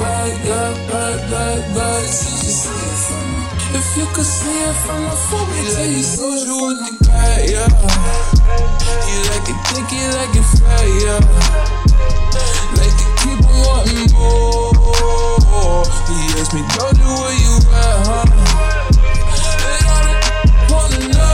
till 1.74 2.38
you 2.38 2.54
it 2.54 2.98
from 3.04 3.34
if 3.74 3.96
you 3.96 4.06
could 4.14 4.24
see 4.24 4.62
it 4.62 4.74
from 4.86 5.02
the 5.02 5.10
front, 5.10 5.50
wait 5.50 5.66
till 5.66 5.90
you 5.90 6.02
see 6.02 6.22
it 6.22 6.46
from 6.46 6.78
the 6.78 6.94
back, 7.10 7.42
yeah. 7.50 7.66
You 9.10 9.18
like 9.34 9.50
it 9.50 9.58
thick, 9.66 9.90
you 9.90 10.06
like 10.14 10.30
it 10.38 10.46
fat, 10.62 10.86
yeah. 11.02 11.18
Like 12.78 12.94
to 12.94 13.06
keep 13.18 13.42
on 13.50 13.54
wanting 13.66 14.14
more. 14.14 14.70
He 16.06 16.38
asked 16.38 16.54
me, 16.54 16.62
told 16.70 16.94
you 16.98 17.10
where 17.18 17.34
you 17.34 17.54
at, 17.74 17.98
huh? 18.06 18.26
Wanna 20.70 21.00
know 21.08 21.33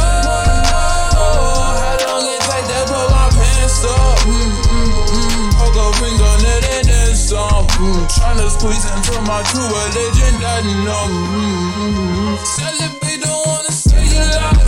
squeeze 8.61 8.85
into 8.93 9.16
my 9.24 9.41
true 9.49 9.65
religion, 9.65 10.32
that 10.45 10.61
no. 10.85 11.01
Mm, 11.09 11.81
mm, 11.81 11.97
mm. 11.97 12.37
Celebrate, 12.45 13.24
don't 13.24 13.41
wanna 13.49 13.73
say 13.73 14.05
you 14.05 14.20
like. 14.37 14.61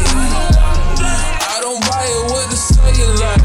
I 1.53 1.61
don't 1.61 1.77
buy 1.85 2.09
it 2.09 2.25
with 2.33 2.49
the 2.49 2.57
say 2.57 2.89
you 2.97 3.09
like. 3.21 3.45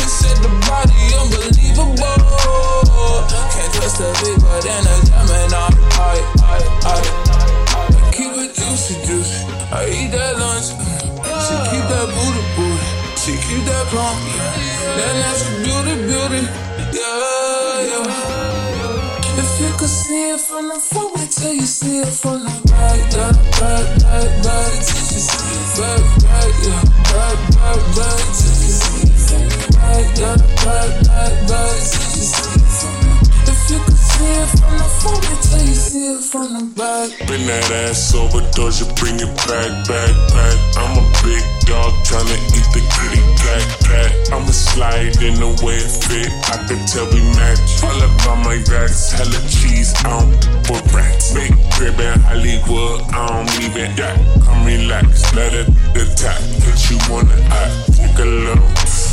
You 0.00 0.06
said 0.08 0.40
the 0.40 0.48
body 0.64 0.96
unbelievable. 1.20 2.00
Can't 3.52 3.72
trust 3.76 4.00
the 4.00 4.08
big 4.24 4.40
but 4.40 4.64
then 4.64 4.88
a 4.88 4.96
Gemini. 5.04 5.68
I, 6.00 6.16
I, 6.40 6.64
I, 6.88 6.96
I 7.76 8.10
keep 8.16 8.32
it 8.40 8.56
juicy, 8.56 9.04
juicy. 9.04 9.44
I 9.68 9.84
eat 9.84 10.16
that 10.16 10.40
lunch. 10.40 10.72
She 11.44 11.54
keep 11.68 11.84
that 11.92 12.08
booty, 12.08 12.40
booty. 12.56 12.88
She 13.20 13.36
keep 13.36 13.68
that 13.68 13.84
plump. 13.92 14.16
That 14.96 15.12
natural 15.20 15.60
beauty, 15.60 15.94
beauty. 16.08 16.40
Yeah, 16.96 17.84
yeah. 17.84 18.39
Could 19.80 19.88
see 19.88 20.28
it 20.28 20.40
from 20.40 20.68
the 20.68 20.76
wait 21.16 21.30
till 21.30 21.54
you 21.54 21.64
see 21.64 22.00
it 22.00 22.12
from 22.12 22.44
the 22.44 22.52
back, 22.68 23.00
yeah, 23.16 23.32
back, 23.56 23.88
back, 24.04 24.28
back, 24.44 24.72
till 24.76 25.08
you 25.08 25.24
see 25.24 25.56
it 25.56 25.72
back, 25.80 26.04
back, 26.20 26.52
yeah, 26.68 26.84
back, 27.08 27.38
back, 27.56 27.80
back, 27.96 28.20
till 28.36 28.60
you 28.60 28.76
see 28.76 29.08
it 29.08 29.16
from 29.24 29.40
the 29.48 29.56
back, 29.80 30.04
yeah, 30.20 30.36
back, 30.60 30.90
back, 31.08 31.32
back, 31.48 31.80
till 31.80 32.12
you 32.12 32.28
see 32.28 32.60
it 32.60 32.68
from 32.76 32.92
the 33.08 33.24
If 33.48 33.60
you 33.72 33.80
could 33.80 33.96
see 33.96 34.28
it 34.36 34.52
from 34.52 34.76
the 34.76 34.88
wait 35.00 35.40
till 35.48 35.64
you 35.64 35.72
see 35.72 36.06
it 36.12 36.22
from 36.28 36.48
the 36.52 36.64
back. 36.76 37.08
Bring 37.26 37.46
that 37.48 37.72
ass 37.88 38.12
over, 38.12 38.44
does 38.52 38.84
you 38.84 38.88
bring 39.00 39.16
it 39.16 39.32
back, 39.48 39.72
back, 39.88 40.12
back? 40.36 40.56
I'm 40.76 40.92
a 40.92 41.09
big 41.24 41.44
dog 41.66 41.92
tryna 42.04 42.36
eat 42.56 42.68
the 42.74 42.82
kitty 42.92 43.22
cat, 43.40 43.64
cat. 43.86 44.10
I'ma 44.32 44.52
slide 44.52 45.16
in 45.22 45.34
the 45.34 45.50
way 45.64 45.76
it 45.76 45.90
fit. 46.04 46.30
I 46.50 46.56
can 46.66 46.80
tell 46.86 47.06
we 47.10 47.20
match. 47.36 47.82
All 47.82 48.02
up 48.02 48.26
on 48.28 48.44
my 48.44 48.58
racks, 48.70 49.12
hella 49.12 49.40
cheese, 49.48 49.94
I 50.04 50.20
don't 50.20 50.66
for 50.66 50.80
rats. 50.96 51.34
Big 51.34 51.52
crib 51.72 52.00
in 52.00 52.20
Hollywood, 52.20 53.02
I 53.12 53.26
don't 53.28 53.50
even 53.62 53.96
that. 53.96 54.16
Come 54.44 54.64
relax, 54.66 55.34
let 55.34 55.52
it 55.54 55.68
attack. 55.96 56.40
hit 56.64 56.90
you 56.90 56.98
on 57.14 57.26
the 57.28 57.38
eye. 57.50 57.99
A. 58.28 58.52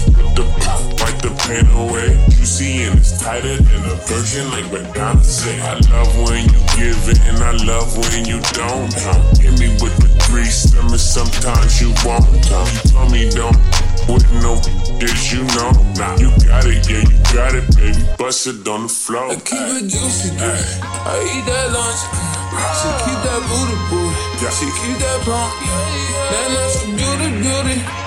With 0.08 0.36
the 0.36 0.44
pop, 0.60 0.82
wipe 1.00 1.22
the 1.22 1.32
pain 1.48 1.68
away. 1.72 2.20
You 2.36 2.46
see, 2.46 2.84
and 2.84 3.00
it's 3.00 3.18
tighter 3.22 3.56
than 3.56 3.84
a 3.88 3.96
virgin, 4.04 4.50
like 4.52 4.68
Madonna 4.72 5.24
say. 5.24 5.60
I 5.62 5.80
love 5.92 6.12
when 6.28 6.44
you 6.44 6.60
give 6.76 7.00
it, 7.08 7.20
and 7.28 7.40
I 7.40 7.52
love 7.64 7.96
when 7.98 8.26
you 8.26 8.40
don't. 8.52 8.92
Huh? 8.92 9.20
Hit 9.40 9.60
me 9.60 9.70
with 9.80 9.96
the 10.04 10.10
three 10.28 10.46
stomachs, 10.46 11.04
sometimes 11.04 11.80
you 11.82 11.94
won't. 12.04 12.26
Huh? 12.52 12.68
You 12.68 12.82
told 12.92 13.12
me 13.12 13.30
don't. 13.30 13.56
With 14.08 14.28
no 14.44 14.56
bitches, 15.00 15.36
you 15.36 15.44
know. 15.56 15.72
Nah, 16.00 16.16
you 16.16 16.32
got 16.48 16.64
it, 16.64 16.88
yeah, 16.88 17.04
you 17.04 17.18
got 17.36 17.56
it, 17.56 17.68
baby. 17.76 18.04
Bust 18.18 18.48
it 18.48 18.68
on 18.68 18.84
the 18.84 18.90
floor. 18.90 19.32
I 19.32 19.36
keep 19.36 19.60
it 19.60 19.88
juicy, 19.88 20.32
juicy. 20.36 20.80
I 20.84 21.20
eat 21.28 21.44
that 21.48 21.72
lunch. 21.76 22.02
She 22.80 22.90
keep 23.04 23.20
that 23.24 23.42
booty, 23.52 23.76
booty. 23.92 24.16
She 24.52 24.68
keep 24.80 24.98
that 25.00 25.20
plump. 25.28 25.52
That 26.32 26.48
natural 26.56 26.92
beauty, 26.96 27.28
beauty. 27.44 28.07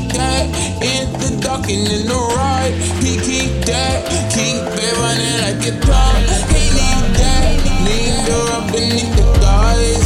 cat 0.13 0.45
in 0.83 1.11
the 1.21 1.41
dark 1.41 1.69
and 1.69 1.87
in 1.87 2.07
the 2.07 2.19
ride. 2.35 2.73
He 3.03 3.17
keep 3.17 3.65
that, 3.65 3.97
keep 4.33 4.61
it 4.85 4.93
running 5.01 5.37
like 5.43 5.61
a 5.67 5.73
top. 5.85 6.15
He 6.53 6.63
need 6.77 7.03
that, 7.19 7.53
need 7.85 8.15
her 8.27 8.43
up 8.57 8.71
beneath 8.71 9.15
the 9.15 9.25
guys. 9.39 10.00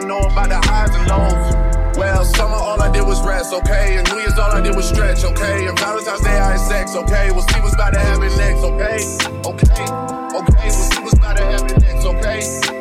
Wanna 0.00 0.06
know 0.06 0.28
about 0.28 0.48
the 0.48 0.56
highs 0.68 0.90
and 0.94 1.06
lows. 1.08 1.96
Well, 1.96 2.24
summer 2.24 2.54
all 2.54 2.80
I 2.80 2.90
did 2.90 3.02
was 3.06 3.22
rest, 3.22 3.52
okay? 3.52 3.96
And 3.98 4.08
New 4.10 4.18
Year's 4.18 4.38
all 4.38 4.50
I 4.50 4.60
did 4.60 4.74
was 4.74 4.88
stretch, 4.88 5.24
okay? 5.24 5.66
And 5.66 5.78
Valentine's 5.78 6.20
Day 6.20 6.38
I 6.38 6.52
had 6.52 6.60
sex, 6.60 6.94
okay? 6.94 7.30
We'll 7.30 7.42
see 7.42 7.60
what's 7.60 7.74
about 7.74 7.92
to 7.94 8.00
happen 8.00 8.28
next, 8.36 8.62
okay? 8.62 9.00
Okay, 9.44 9.84
okay, 10.36 10.64
we'll 10.64 10.70
see 10.70 11.02
what's 11.02 11.14
about 11.14 11.36
to 11.36 11.44
happen 11.44 11.82
next, 11.82 12.04
okay? 12.06 12.40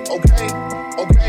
Okay, 0.09 0.49
okay, 1.03 1.28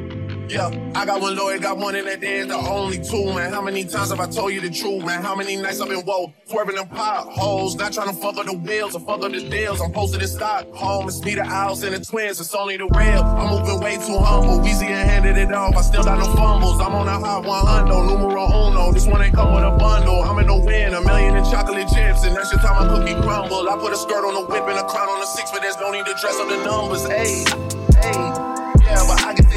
Yeah, 0.51 0.67
I 0.95 1.05
got 1.05 1.21
one 1.21 1.37
lawyer, 1.37 1.59
got 1.59 1.77
one 1.77 1.95
in 1.95 2.03
that 2.03 2.19
day, 2.19 2.43
the 2.43 2.57
only 2.57 2.97
two, 3.01 3.23
man. 3.33 3.53
How 3.53 3.61
many 3.61 3.85
times 3.85 4.09
have 4.09 4.19
I 4.19 4.27
told 4.27 4.51
you 4.51 4.59
the 4.59 4.69
truth, 4.69 5.05
man? 5.05 5.21
How 5.21 5.33
many 5.33 5.55
nights 5.55 5.79
I've 5.79 5.87
been 5.87 6.05
woke, 6.05 6.33
swerving 6.43 6.75
them 6.75 6.89
potholes, 6.89 7.77
not 7.77 7.93
trying 7.93 8.09
to 8.09 8.13
fuck 8.13 8.35
up 8.35 8.45
the 8.47 8.57
wheels 8.57 8.93
or 8.93 8.99
fuck 8.99 9.23
up 9.23 9.31
the 9.31 9.47
deals. 9.47 9.79
I'm 9.79 9.93
posted 9.93 10.21
in 10.21 10.27
Stockholm, 10.27 11.07
it's 11.07 11.23
me, 11.23 11.35
the 11.35 11.43
Owls, 11.43 11.83
and 11.83 11.95
the 11.95 12.03
twins, 12.03 12.41
it's 12.41 12.53
only 12.53 12.75
the 12.75 12.83
real. 12.83 13.23
I'm 13.23 13.47
moving 13.47 13.79
way 13.79 13.95
too 13.95 14.19
humble, 14.19 14.59
Weezy 14.59 14.91
and 14.91 15.09
handed 15.09 15.37
it 15.37 15.53
off, 15.53 15.73
I 15.77 15.81
still 15.83 16.03
got 16.03 16.19
no 16.19 16.25
fumbles. 16.35 16.81
I'm 16.81 16.95
on 16.95 17.07
a 17.07 17.17
hot 17.17 17.45
100, 17.45 17.87
numero 17.87 18.43
uno, 18.43 18.91
this 18.91 19.07
one 19.07 19.21
ain't 19.21 19.33
come 19.33 19.55
with 19.55 19.63
a 19.63 19.71
bundle. 19.71 20.21
I'm 20.21 20.37
in 20.39 20.47
the 20.47 20.57
win, 20.57 20.93
a 20.93 20.99
million 20.99 21.37
in 21.37 21.45
chocolate 21.45 21.87
chips, 21.87 22.25
and 22.25 22.35
that's 22.35 22.51
your 22.51 22.59
time 22.59 22.75
my 22.75 22.93
cookie 22.93 23.15
crumble. 23.23 23.69
I 23.69 23.77
put 23.77 23.93
a 23.93 23.95
skirt 23.95 24.27
on 24.27 24.33
the 24.33 24.41
whip 24.41 24.67
and 24.67 24.77
a 24.77 24.83
crown 24.83 25.07
on 25.07 25.21
the 25.21 25.27
six, 25.27 25.49
but 25.49 25.61
there's 25.61 25.77
no 25.77 25.91
need 25.91 26.05
to 26.07 26.13
dress 26.19 26.35
up 26.35 26.49
the 26.49 26.61
numbers, 26.65 27.07
hey, 27.07 27.45
hey. 28.03 28.51
Yeah, 28.91 29.07
but 29.07 29.23
I 29.23 29.30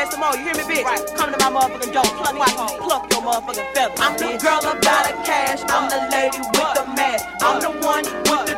I 0.00 0.04
ain't 0.04 0.12
scared 0.12 0.16
them 0.16 0.22
all. 0.22 0.36
You 0.36 0.44
hear 0.44 0.56
me, 0.56 0.64
bitch? 0.64 1.16
Come 1.16 1.30
to 1.30 1.36
my 1.36 1.52
motherfucking 1.52 1.92
door. 1.92 2.08
Pluck, 2.16 2.32
me 2.32 2.40
pluck 2.80 3.12
your 3.12 3.20
motherfucking 3.20 3.74
feathers. 3.74 4.00
I'm 4.00 4.16
the 4.16 4.40
girl 4.40 4.60
about 4.64 5.04
the 5.04 5.12
cash. 5.28 5.60
I'm 5.68 5.90
the 5.92 6.00
lady 6.08 6.40
with 6.40 6.72
the 6.72 6.84
mask. 6.96 7.28
I'm 7.42 7.60
the 7.60 7.68
one 7.84 8.04
with 8.08 8.46
the 8.48 8.49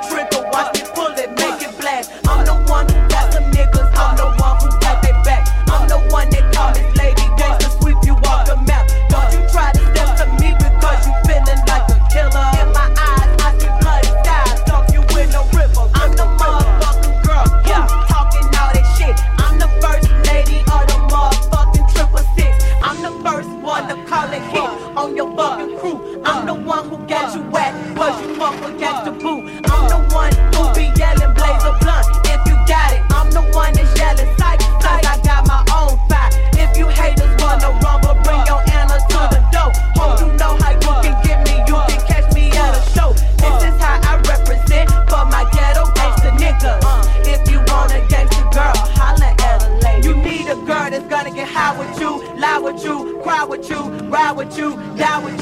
one 26.65 26.89
who 26.89 26.97
got 27.07 27.35
you 27.35 27.43
wet, 27.51 27.73
cause 27.97 28.21
you 28.23 28.29
with 28.29 28.81
gangsta 28.81 29.13
boo. 29.21 29.43
I'm 29.67 29.89
the 29.89 30.15
one 30.15 30.33
who 30.55 30.63
be 30.75 30.93
yelling 30.99 31.35
blaze 31.35 31.65
a 31.65 31.73
blunt. 31.81 32.07
If 32.27 32.41
you 32.47 32.55
got 32.67 32.93
it, 32.93 33.03
I'm 33.11 33.31
the 33.31 33.43
one 33.55 33.73
that's 33.75 33.99
yelling 33.99 34.31
sight, 34.39 34.61
cause 34.81 35.03
I 35.05 35.19
got 35.25 35.47
my 35.47 35.61
own 35.75 35.99
fire. 36.09 36.31
If 36.55 36.77
you 36.79 36.87
haters 36.89 37.35
wanna 37.43 37.71
rumble, 37.83 38.15
bring 38.23 38.43
your 38.47 38.63
Anna 38.71 38.99
to 39.11 39.21
the 39.35 39.41
door. 39.51 39.71
Hope 39.99 40.21
you 40.21 40.33
know 40.39 40.57
how 40.63 40.73
you 40.73 40.93
can 41.03 41.17
get 41.27 41.39
me, 41.47 41.59
you 41.67 41.79
can 41.89 42.01
catch 42.07 42.33
me 42.35 42.51
at 42.53 42.79
a 42.79 42.83
show. 42.95 43.13
This 43.43 43.59
is 43.67 43.77
how 43.81 43.99
I 44.03 44.17
represent 44.31 44.91
for 45.11 45.25
my 45.27 45.45
ghetto 45.53 45.85
gangsta 45.99 46.31
niggas. 46.39 46.83
If 47.27 47.51
you 47.51 47.59
want 47.73 47.93
a 47.93 48.01
gangsta 48.07 48.43
girl, 48.55 48.77
holla 48.95 49.35
at 49.51 49.67
a 49.67 49.71
lady. 49.83 50.09
You 50.09 50.15
need 50.17 50.47
a 50.49 50.57
girl 50.67 50.91
that's 50.91 51.07
gonna 51.09 51.33
get 51.33 51.49
high 51.49 51.77
with 51.77 51.99
you, 51.99 52.23
lie 52.39 52.59
with 52.59 52.85
you, 52.85 53.19
cry 53.23 53.45
with 53.45 53.69
you, 53.69 53.83
ride 54.15 54.37
with 54.37 54.57
you, 54.57 54.77
die 54.97 55.19
with 55.25 55.42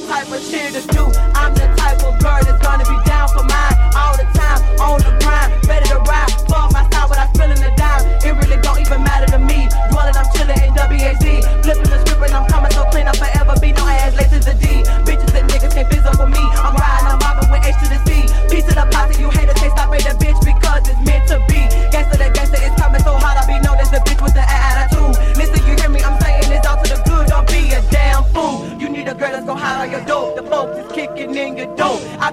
type 0.00 0.30
of 0.30 0.42
shit 0.42 0.72
to 0.74 0.82
do. 0.88 1.04
I'm 1.34 1.54
the 1.54 1.63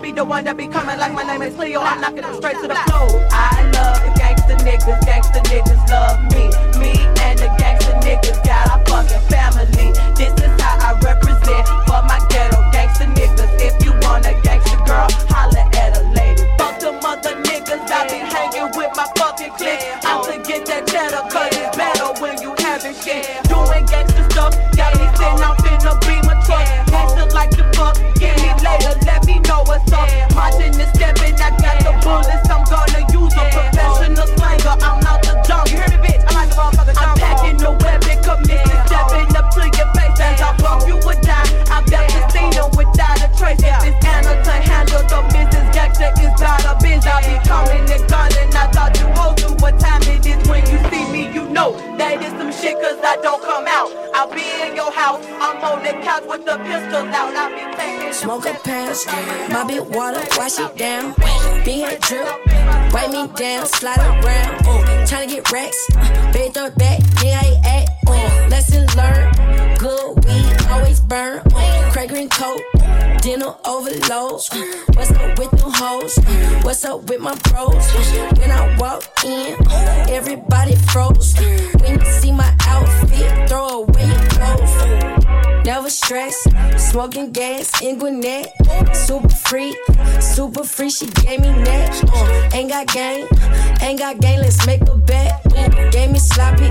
be 0.01 0.11
the 0.11 0.25
one 0.25 0.43
that 0.43 0.57
be 0.57 0.67
coming 0.67 0.97
like 0.97 1.13
my 1.13 1.21
name 1.23 1.41
is 1.43 1.53
Cleo. 1.53 1.79
I'm 1.79 2.01
knocking 2.01 2.25
them 2.25 2.33
straight 2.35 2.57
to 2.57 2.67
the 2.67 2.75
floor. 2.89 3.21
I 3.29 3.69
love 3.69 4.01
the 4.01 4.09
gangsta 4.17 4.57
niggas. 4.65 4.97
Gangsta 5.05 5.39
niggas 5.45 5.83
love 5.93 6.17
me. 6.33 6.49
Me 6.81 6.97
and 7.21 7.37
the 7.37 7.49
gangsta 7.61 7.93
niggas 8.01 8.41
got 8.41 8.65
our 8.73 8.81
fucking 8.89 9.21
family. 9.29 9.93
This 10.17 10.33
is 10.41 10.53
how 10.57 10.81
I 10.81 10.97
represent 11.05 11.67
for 11.85 12.01
my 12.09 12.17
ghetto 12.33 12.57
gangsta 12.73 13.13
niggas. 13.13 13.53
If 13.61 13.77
you 13.85 13.93
want 14.01 14.25
a 14.25 14.33
gangsta 14.41 14.81
girl, 14.89 15.07
holla 15.29 15.69
at 15.77 15.93
a 15.93 16.03
lady. 16.17 16.49
Fuck 16.57 16.81
the 16.81 16.97
mother 17.05 17.37
niggas. 17.45 17.85
I 17.85 18.09
be 18.09 18.25
hanging 18.25 18.73
with 18.73 18.89
my 18.97 19.05
fucking 19.21 19.53
clique. 19.53 19.85
I'm 20.01 20.25
to 20.25 20.41
get 20.41 20.65
that 20.65 20.87
cheddar, 20.89 21.29
cause 21.29 21.53
it's 21.53 21.77
better 21.77 22.09
when 22.17 22.41
you 22.41 22.55
having 22.57 22.97
shit. 22.97 23.29
Doing 23.45 23.85
gangsta 23.85 24.25
stuff, 24.33 24.57
got 24.73 24.97
me 24.97 25.05
sitting 25.13 25.45
out 25.45 25.60
My 58.91 59.63
big 59.65 59.83
water, 59.95 60.19
wash 60.35 60.59
it 60.59 60.75
down. 60.75 61.13
Big 61.63 61.79
head 61.79 62.01
drip, 62.01 62.27
wipe 62.91 63.09
me 63.09 63.25
down, 63.37 63.65
slide 63.65 63.97
around. 63.97 64.67
Uh, 64.67 64.83
tryna 65.07 65.29
get 65.29 65.49
racks, 65.49 65.87
baby 66.33 66.51
throw 66.51 66.65
it 66.65 66.77
back, 66.77 66.99
yeah 67.23 67.39
I 67.41 67.61
act. 67.63 67.89
Uh, 68.05 68.47
lesson 68.49 68.85
learned, 68.97 69.79
good 69.79 70.25
weed 70.25 70.61
always 70.69 70.99
burn. 70.99 71.41
Uh, 71.55 71.89
Craig 71.93 72.09
green 72.09 72.27
coat, 72.27 72.59
dinner 73.21 73.55
overload. 73.63 74.41
Uh. 74.51 74.61
What's 74.95 75.11
up 75.11 75.39
with 75.39 75.51
them 75.51 75.71
hoes? 75.73 76.17
Uh. 76.17 76.61
What's 76.63 76.83
up 76.83 77.03
with 77.09 77.21
my 77.21 77.35
bros? 77.49 77.73
Uh. 77.73 78.33
When 78.39 78.51
I 78.51 78.75
walk 78.77 79.05
in, 79.23 79.55
everybody 80.09 80.75
froze. 80.75 81.33
When 81.79 81.97
you 81.97 82.05
see 82.19 82.33
my 82.33 82.53
outfit, 82.67 83.47
throw 83.47 83.83
away 83.83 84.05
your 84.05 84.29
clothes. 84.31 85.10
Never 85.65 85.89
stress. 85.89 86.35
Smoking 86.77 87.31
gas 87.31 87.81
in 87.81 87.99
Gwinnett, 87.99 88.47
super 88.95 89.29
free, 89.29 89.77
super 90.19 90.63
free. 90.63 90.89
She 90.89 91.07
gave 91.07 91.39
me 91.39 91.51
neck. 91.63 91.93
Uh, 92.13 92.49
ain't 92.53 92.69
got 92.69 92.87
game, 92.87 93.27
ain't 93.81 93.99
got 93.99 94.19
game. 94.19 94.39
Let's 94.39 94.65
make 94.65 94.81
a 94.81 94.97
bet. 94.97 95.41
Gave 95.91 96.11
me 96.11 96.19
sloppy, 96.19 96.65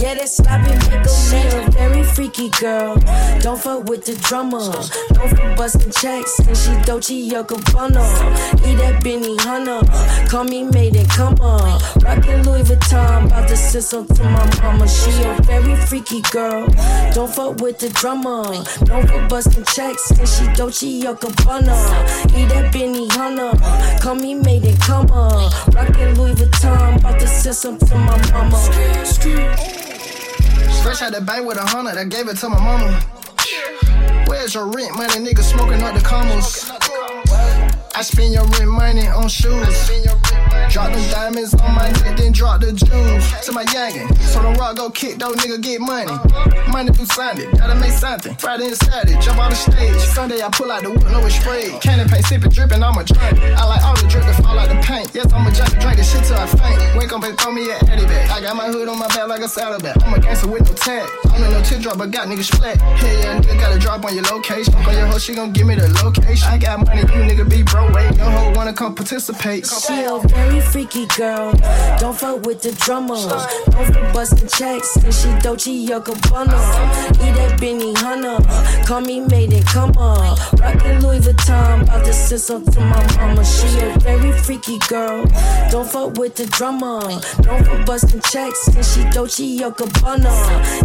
yeah 0.00 0.14
that 0.14 0.28
sloppy 0.28 0.70
make 0.70 1.04
a 1.04 1.08
She 1.08 1.36
a 1.56 1.70
very 1.70 2.04
freaky 2.04 2.48
girl. 2.60 2.96
Don't 3.40 3.60
fuck 3.60 3.88
with 3.88 4.04
the 4.04 4.14
drummer. 4.22 4.60
Don't 4.60 5.30
fuck 5.30 5.56
busting 5.56 5.92
checks, 5.92 6.38
and 6.38 6.56
she 6.56 6.72
Dolce 6.84 7.28
Gabbana. 7.28 8.04
Eat 8.66 8.76
that 8.76 9.02
Benihana. 9.02 9.82
Call 10.30 10.44
me 10.44 10.62
Maiden, 10.64 11.06
come 11.06 11.34
on. 11.40 11.80
Rockin' 12.04 12.44
Louis 12.44 12.62
Vuitton, 12.62 13.26
about 13.26 13.48
to 13.48 13.56
send 13.56 13.84
some 13.84 14.06
to 14.06 14.22
my 14.24 14.60
mama. 14.62 14.88
She 14.88 15.10
a 15.24 15.34
very 15.42 15.76
freaky 15.76 16.22
girl. 16.30 16.68
Don't 17.12 17.32
fuck 17.34 17.60
with 17.60 17.78
the 17.78 17.90
drummer. 17.90 18.29
Don't 18.30 19.08
fuck 19.08 19.28
busting 19.28 19.64
checks, 19.64 20.08
and 20.12 20.28
she 20.28 20.46
Dolce 20.54 21.02
Gabbana. 21.02 21.74
Eat 22.38 22.48
that 22.50 22.72
Benihana. 22.72 24.00
Call 24.00 24.14
me 24.14 24.34
Maiden, 24.34 24.76
come 24.76 25.10
on. 25.10 25.50
Rockin' 25.74 26.14
Louis 26.14 26.34
Vuitton, 26.34 26.98
about 26.98 27.18
to 27.18 27.26
send 27.26 27.56
some 27.56 27.78
to 27.78 27.94
my 27.96 28.16
mama. 28.30 28.56
Fresh 30.84 31.02
out 31.02 31.12
the 31.12 31.20
bank 31.26 31.44
with 31.44 31.58
a 31.58 31.66
hundred, 31.66 31.98
I 31.98 32.04
gave 32.04 32.28
it 32.28 32.36
to 32.36 32.48
my 32.48 32.60
mama. 32.60 33.00
Where's 34.28 34.54
your 34.54 34.66
rent 34.66 34.96
money, 34.96 35.26
nigga 35.26 35.42
smoking 35.42 35.82
up 35.82 35.94
the 35.94 36.00
commas? 36.00 36.70
I 37.94 38.02
spend 38.02 38.32
your 38.32 38.44
rent 38.44 38.70
money 38.70 39.06
on 39.08 39.28
shoes. 39.28 39.90
Drop 40.70 40.92
them 40.92 41.10
diamonds 41.10 41.54
on 41.54 41.74
my 41.74 41.90
neck, 41.90 42.16
then 42.16 42.32
drop 42.32 42.60
the 42.60 42.72
jewels 42.72 43.26
to 43.44 43.52
my 43.52 43.64
youngin'. 43.64 44.06
So 44.22 44.40
the 44.40 44.50
rock 44.58 44.76
go 44.76 44.90
kick, 44.90 45.18
though 45.18 45.32
nigga 45.32 45.60
get 45.60 45.80
money. 45.80 46.12
Money 46.70 46.92
through 46.92 47.06
Sunday, 47.06 47.50
gotta 47.52 47.74
make 47.74 47.90
something. 47.90 48.34
Friday 48.36 48.68
and 48.68 48.76
Saturday, 48.76 49.18
jump 49.20 49.38
on 49.38 49.50
the 49.50 49.56
stage. 49.56 49.96
Sunday 50.14 50.40
I 50.40 50.48
pull 50.50 50.70
out 50.70 50.82
the 50.82 50.90
wood, 50.90 51.02
no 51.10 51.26
it's 51.26 51.34
sprayed. 51.34 51.80
Cannon 51.82 52.08
paint, 52.08 52.24
sippin', 52.24 52.54
drippin', 52.54 52.82
I'm 52.82 52.96
a 52.96 53.02
drink. 53.02 53.42
I 53.58 53.66
like 53.66 53.82
all 53.82 53.96
the 53.96 54.06
drip 54.06 54.22
that 54.22 54.40
fall 54.42 54.58
out 54.58 54.68
the 54.68 54.78
paint. 54.86 55.10
Yes, 55.12 55.32
I'm 55.32 55.46
a 55.46 55.50
junkie, 55.50 55.78
drink 55.80 55.96
this 55.96 56.12
shit 56.12 56.24
till 56.24 56.38
I 56.38 56.46
faint. 56.46 56.78
Wake 56.96 57.12
up 57.12 57.24
and 57.24 57.36
throw 57.36 57.50
me 57.50 57.70
an 57.72 57.90
Eddie 57.90 58.06
bag. 58.06 58.30
I 58.30 58.40
got 58.40 58.54
my 58.54 58.66
hood 58.70 58.88
on 58.88 58.98
my 58.98 59.08
back 59.08 59.26
like 59.26 59.42
a 59.42 59.48
saddlebag. 59.48 60.00
I'm 60.04 60.14
a 60.14 60.20
gangster 60.20 60.46
with 60.46 60.62
no 60.62 60.74
tag. 60.78 61.08
I'm 61.26 61.42
in 61.42 61.50
no 61.50 61.62
teardrop, 61.62 61.98
but 61.98 62.12
got 62.12 62.28
niggas 62.28 62.54
splat. 62.54 62.80
Hey, 63.02 63.18
yeah, 63.20 63.40
nigga 63.40 63.58
gotta 63.58 63.78
drop 63.78 64.04
on 64.04 64.14
your 64.14 64.24
location. 64.30 64.74
On 64.86 64.94
your 64.94 65.06
hoe, 65.06 65.18
she 65.18 65.34
gon' 65.34 65.52
give 65.52 65.66
me 65.66 65.74
the 65.74 65.90
location. 66.04 66.46
I 66.46 66.56
got 66.56 66.86
money, 66.86 67.02
you 67.02 67.26
nigga 67.26 67.48
be 67.50 67.62
broke. 67.64 67.79
Wait, 67.94 68.16
your 68.16 68.30
hoe 68.30 68.52
wanna 68.54 68.72
come 68.72 68.94
participate. 68.94 69.66
She 69.66 70.02
a 70.04 70.18
very 70.18 70.60
freaky 70.60 71.06
girl. 71.16 71.52
Don't 71.98 72.16
fuck 72.16 72.44
with 72.46 72.62
the 72.62 72.72
drummer. 72.72 73.16
Don't 73.70 73.94
fuck 73.94 74.12
busting 74.14 74.48
checks. 74.48 74.96
And 74.96 75.14
she 75.14 75.28
Dolce 75.40 75.86
Gabbana. 75.86 76.58
Eat 77.24 77.34
that 77.36 77.58
Benihana. 77.60 78.86
Call 78.86 79.00
me 79.00 79.20
Maiden, 79.20 79.62
come 79.64 79.92
on. 79.96 80.36
Rockin' 80.58 81.00
Louis 81.00 81.20
Vuitton. 81.20 81.82
About 81.82 82.04
to 82.04 82.12
send 82.12 82.40
some 82.40 82.64
to 82.66 82.80
my 82.80 83.16
mama. 83.16 83.44
She 83.44 83.68
a 83.78 83.98
very 84.00 84.32
freaky 84.32 84.78
girl. 84.88 85.24
Don't 85.70 85.88
fuck 85.88 86.18
with 86.18 86.36
the 86.36 86.46
drummer. 86.46 87.00
Don't 87.42 87.64
fuck 87.64 87.86
busting 87.86 88.20
checks. 88.30 88.68
And 88.68 88.84
she 88.84 89.02
Dolce 89.10 89.58
Gabbana. 89.58 90.32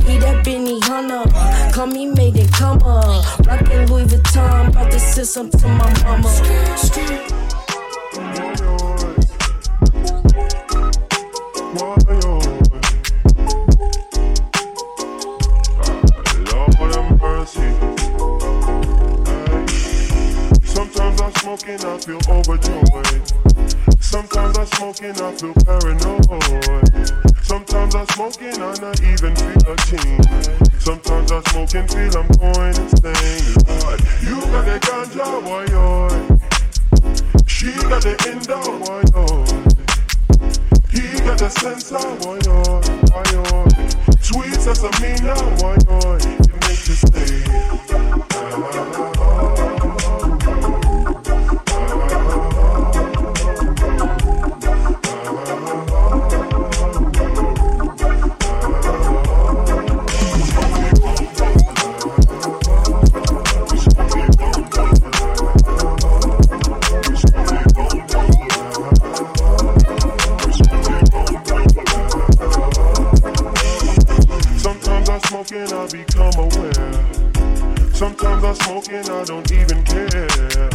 Eat 0.09 0.19
that 0.21 0.45
Benihana. 0.45 1.73
Call 1.73 1.87
me 1.87 2.07
Maiden, 2.07 2.47
come 2.49 2.81
on. 2.83 3.23
Rockin' 3.45 3.87
Louis 3.87 4.05
Vuitton. 4.05 4.69
About 4.69 4.91
to 4.91 4.99
send 4.99 5.27
some 5.27 5.49
to 5.49 5.67
my 5.67 5.91
mama. 6.03 6.29
Sometimes 20.65 21.21
I'm 21.21 21.33
smoking, 21.33 21.79
I 21.85 21.97
feel 21.97 22.19
overjoyed. 22.29 23.23
Sometimes 23.99 24.57
I'm 24.57 24.65
smoking, 24.67 25.11
I 25.11 25.31
feel 25.31 25.53
paranoid. 25.65 26.25
Sometimes 27.43 27.95
I'm 27.95 28.07
smoking, 28.07 28.61
I 28.61 28.73
not 28.81 29.01
even 29.01 29.35
feel 29.35 29.71
a 29.71 29.75
thing. 29.77 30.23
Sometimes 30.79 31.31
I'm 31.31 31.43
smoking, 31.45 31.87
feel 31.87 32.17
I'm 32.17 32.27
going 32.37 32.75
insane. 32.75 33.55
You 34.21 34.41
got 34.51 34.65
the 34.65 34.79
ganja, 34.81 35.43
boy. 35.43 36.34
She 37.65 37.71
got 37.89 38.03
the 38.03 38.13
endo, 38.29 38.61
boy, 38.77 39.01
boy. 39.09 39.25
Oh. 39.25 39.41
He 40.91 41.01
got 41.21 41.39
the 41.39 41.49
sensor, 41.49 41.97
boy, 42.21 42.37
boy, 42.41 42.53
oh, 42.53 42.77
boy, 43.09 43.25
boy. 43.33 43.49
Oh. 43.49 43.65
Sweet 44.21 44.53
sesame 44.61 45.17
now, 45.25 45.41
boy, 45.57 45.73
boy. 45.87 46.21
It 46.21 46.53
makes 46.61 46.85
you 46.87 46.93
stay. 46.93 47.41
Sometimes 77.95 78.43
I 78.43 78.53
smoke 78.55 78.89
and 78.91 79.09
I 79.09 79.23
don't 79.23 79.49
even 79.53 79.81
care. 79.85 80.69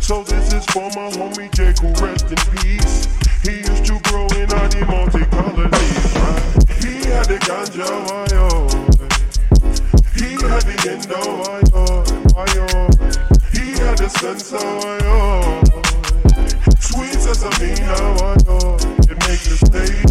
So 0.00 0.24
this 0.24 0.52
is 0.52 0.66
for 0.66 0.90
my 0.96 1.08
homie 1.14 1.48
Jake 1.54 1.78
who 1.78 1.94
rest 2.04 2.26
in 2.26 2.36
peace. 2.58 3.06
He 3.44 3.58
used 3.58 3.84
to 3.86 4.00
grow 4.10 4.26
in 4.34 4.50
all 4.52 4.68
the 4.68 4.84
multicolored 4.84 5.70
leaves, 5.70 6.14
right? 6.16 6.66
He 6.82 7.06
had 7.08 7.26
the 7.26 7.38
ganja, 7.46 7.86
yo? 8.32 8.66
He 10.18 10.34
had 10.42 10.62
the 10.66 10.76
endo, 10.90 11.22
yo? 12.56 12.82
He 13.52 13.78
had 13.78 13.98
the 13.98 14.08
sensor, 14.08 14.58
yo? 15.06 15.62
Sweet 16.80 17.20
sesame, 17.20 17.78
yo? 17.78 18.76
It 19.08 19.18
makes 19.28 19.46
you 19.48 19.56
stay. 19.56 20.05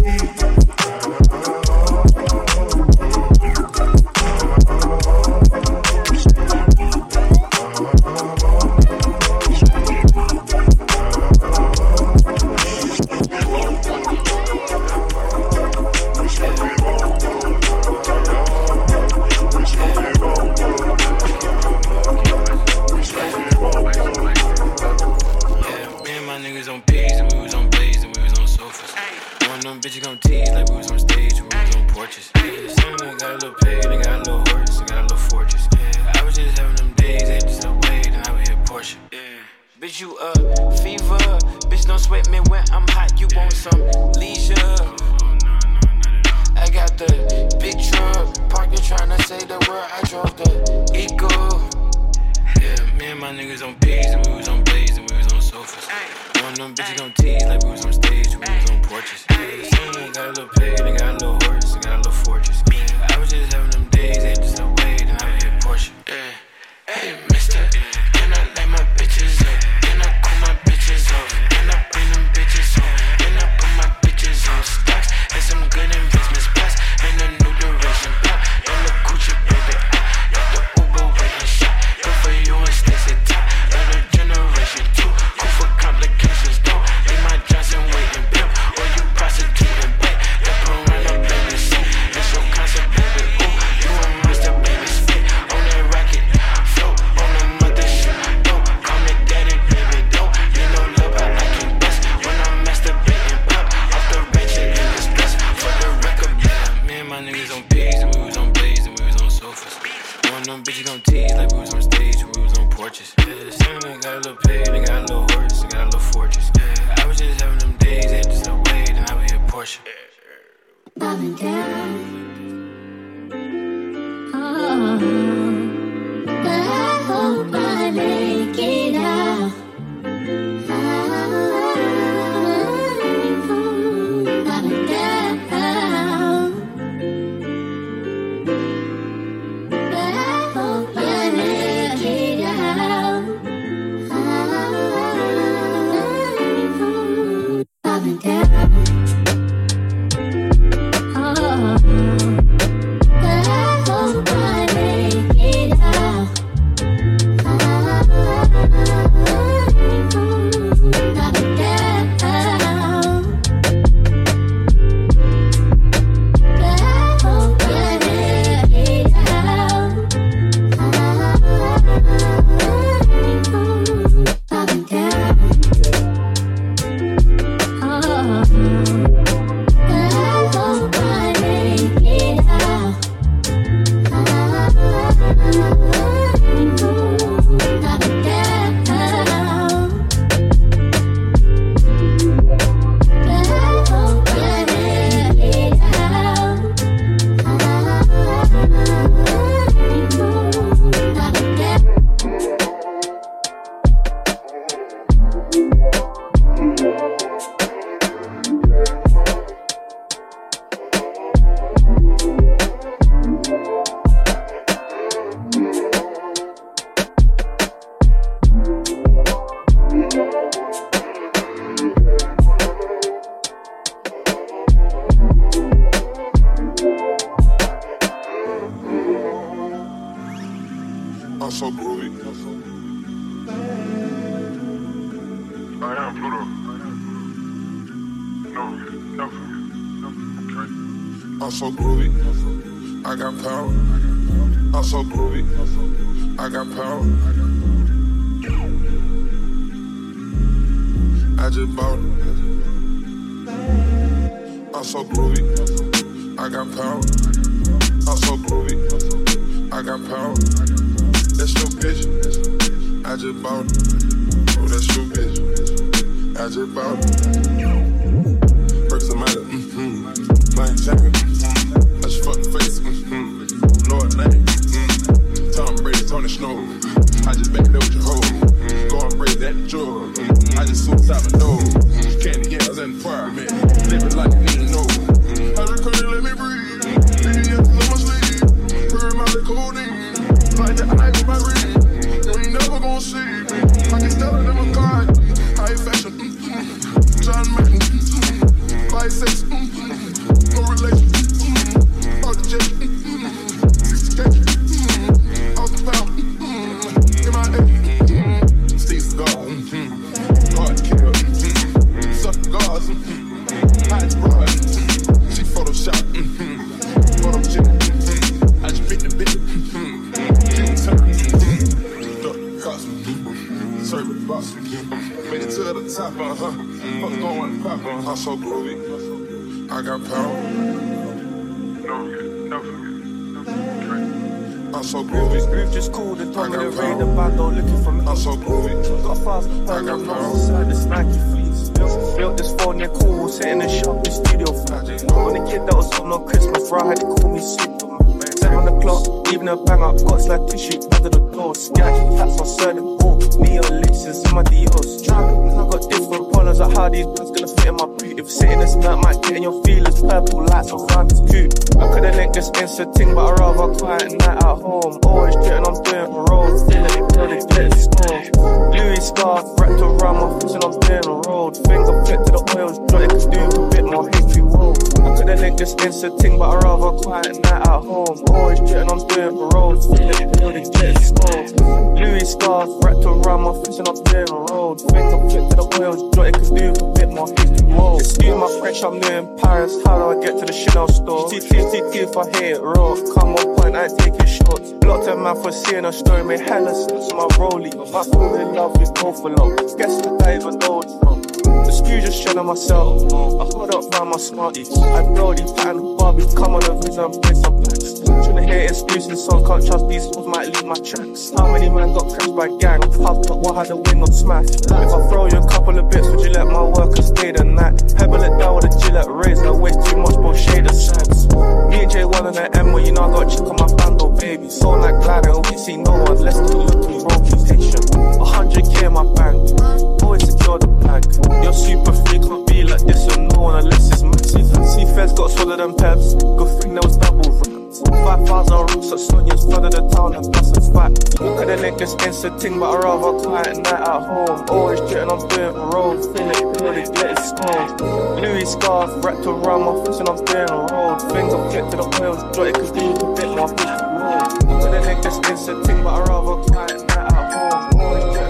Me 422.16 422.28
and 422.28 422.36
J1 422.36 422.36
and 422.36 422.36
the 422.36 422.58
M, 422.58 422.84
you 422.84 422.92
know 422.92 423.02
I 423.02 423.10
got 423.10 423.30
check 423.30 423.40
on 423.40 423.56
my 423.56 423.74
bando, 423.76 424.08
baby. 424.08 424.48
So 424.48 424.70
like 424.70 425.02
gliding, 425.02 425.42
we 425.42 425.58
see 425.58 425.76
no 425.76 425.92
one, 425.92 426.20
let's 426.20 426.36
do 426.36 426.58
looking 426.58 427.02
wrong, 427.04 427.22
patient. 427.44 427.90
100k 427.92 428.86
in 428.86 428.92
my 428.92 429.04
bank, 429.14 430.02
always 430.02 430.24
secure 430.24 430.58
the 430.58 430.68
bag. 430.80 431.04
You're 431.42 431.52
super 431.52 431.92
free, 431.92 432.18
can't 432.18 432.46
be 432.46 432.62
like 432.64 432.82
this 432.82 433.04
with 433.06 433.18
no 433.18 433.40
one 433.40 433.64
unless 433.64 433.92
it's 433.92 434.02
massive. 434.02 434.46
See, 434.66 434.84
feds 434.94 435.12
got 435.12 435.30
swallowed 435.30 435.60
them 435.60 435.76
peps, 435.76 436.14
good 436.14 436.62
thing 436.62 436.74
there 436.74 436.82
was 436.82 436.96
double 436.96 437.65
rats. 437.84 438.06
5,000 438.06 438.76
rooks 438.76 438.92
at 438.92 439.00
Sonia's, 439.00 439.44
flooded 439.44 439.72
the 439.72 439.88
town 439.88 440.14
and 440.14 440.32
plus 440.32 440.56
it's 440.56 440.68
fat. 440.70 440.92
Look 441.20 441.40
at 441.40 441.46
the 441.46 441.56
niggas 441.56 441.94
instant 442.06 442.58
but 442.58 442.70
I 442.70 442.78
rather 442.78 443.18
quiet 443.18 443.56
night 443.58 443.72
at 443.72 444.02
home. 444.02 444.44
Always 444.48 444.80
jetting 444.90 445.10
on 445.10 445.26
doing 445.28 445.54
road, 445.54 446.02
feeling 446.14 446.52
good, 446.54 446.94
get 446.94 447.18
it 447.18 447.18
stoned. 447.18 447.80
Louis 448.20 448.46
scarf, 448.46 449.04
wrapped 449.04 449.26
around 449.26 449.62
my 449.64 449.84
face 449.84 449.98
and 449.98 450.08
I'm 450.08 450.22
doing 450.24 450.48
road. 450.70 450.98
Things 451.12 451.34
I'm 451.34 451.50
get 451.50 451.70
to 451.70 451.76
the 451.76 451.88
wheels, 451.98 452.22
joy, 452.36 452.52
cause 452.52 452.70
you 452.76 452.94
a 452.94 453.14
bit 453.14 453.26
to 453.26 453.74
roll. 453.96 454.26
Look 454.46 454.64
at 454.64 454.70
the 454.70 454.80
niggas 454.86 455.30
instant 455.30 455.64
ting, 455.66 455.82
but 455.82 455.94
I 455.94 456.04
rather 456.04 456.42
quiet 456.46 456.80
night 456.88 457.12
at 457.12 457.32
home. 457.32 457.80
Always 457.80 458.25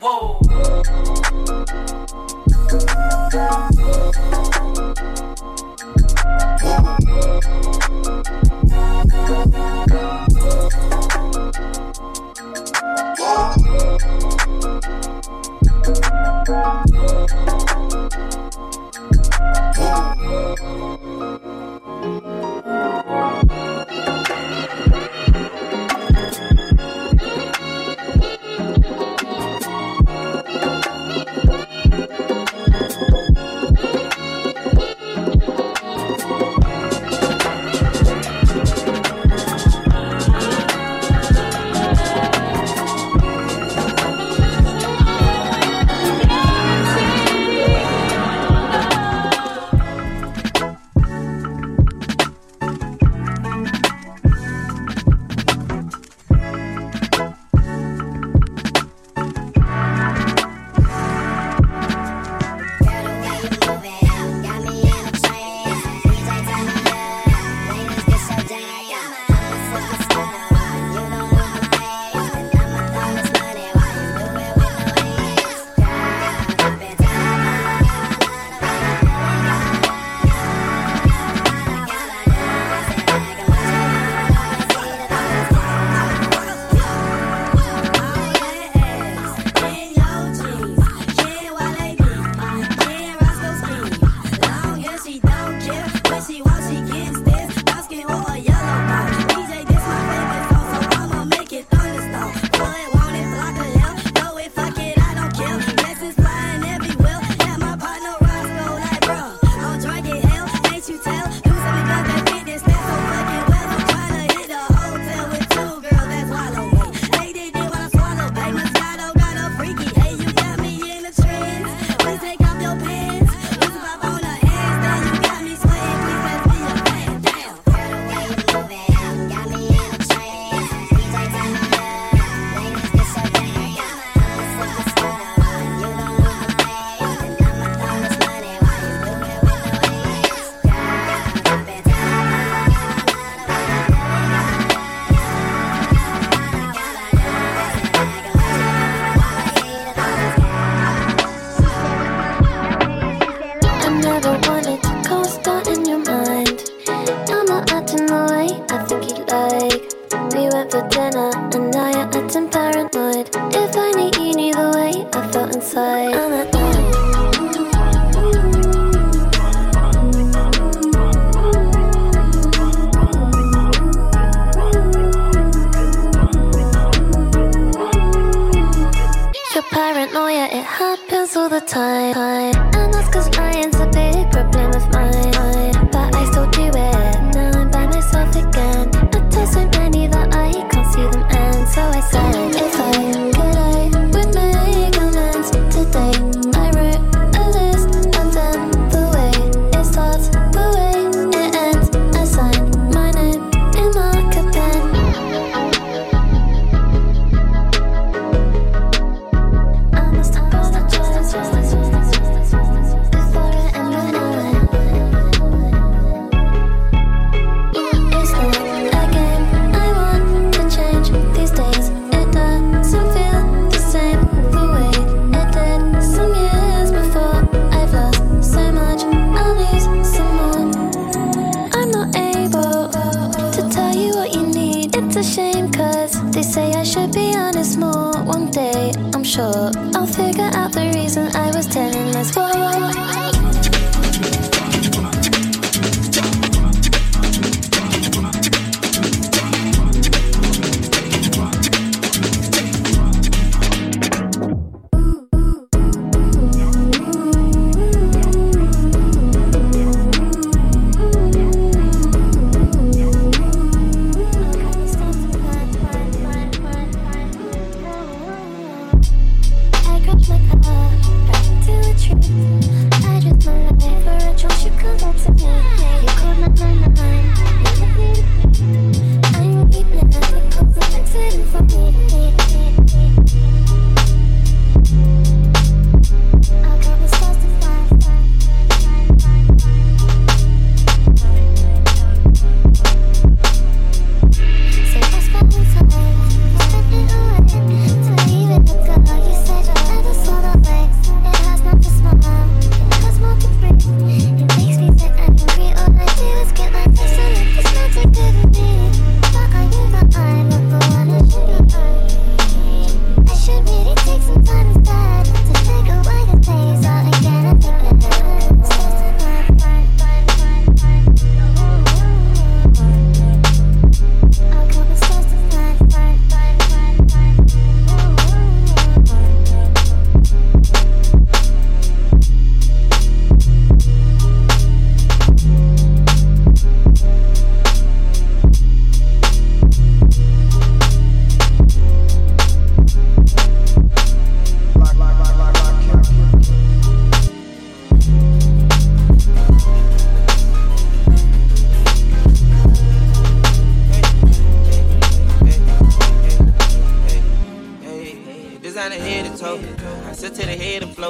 Whoa. 0.00 0.40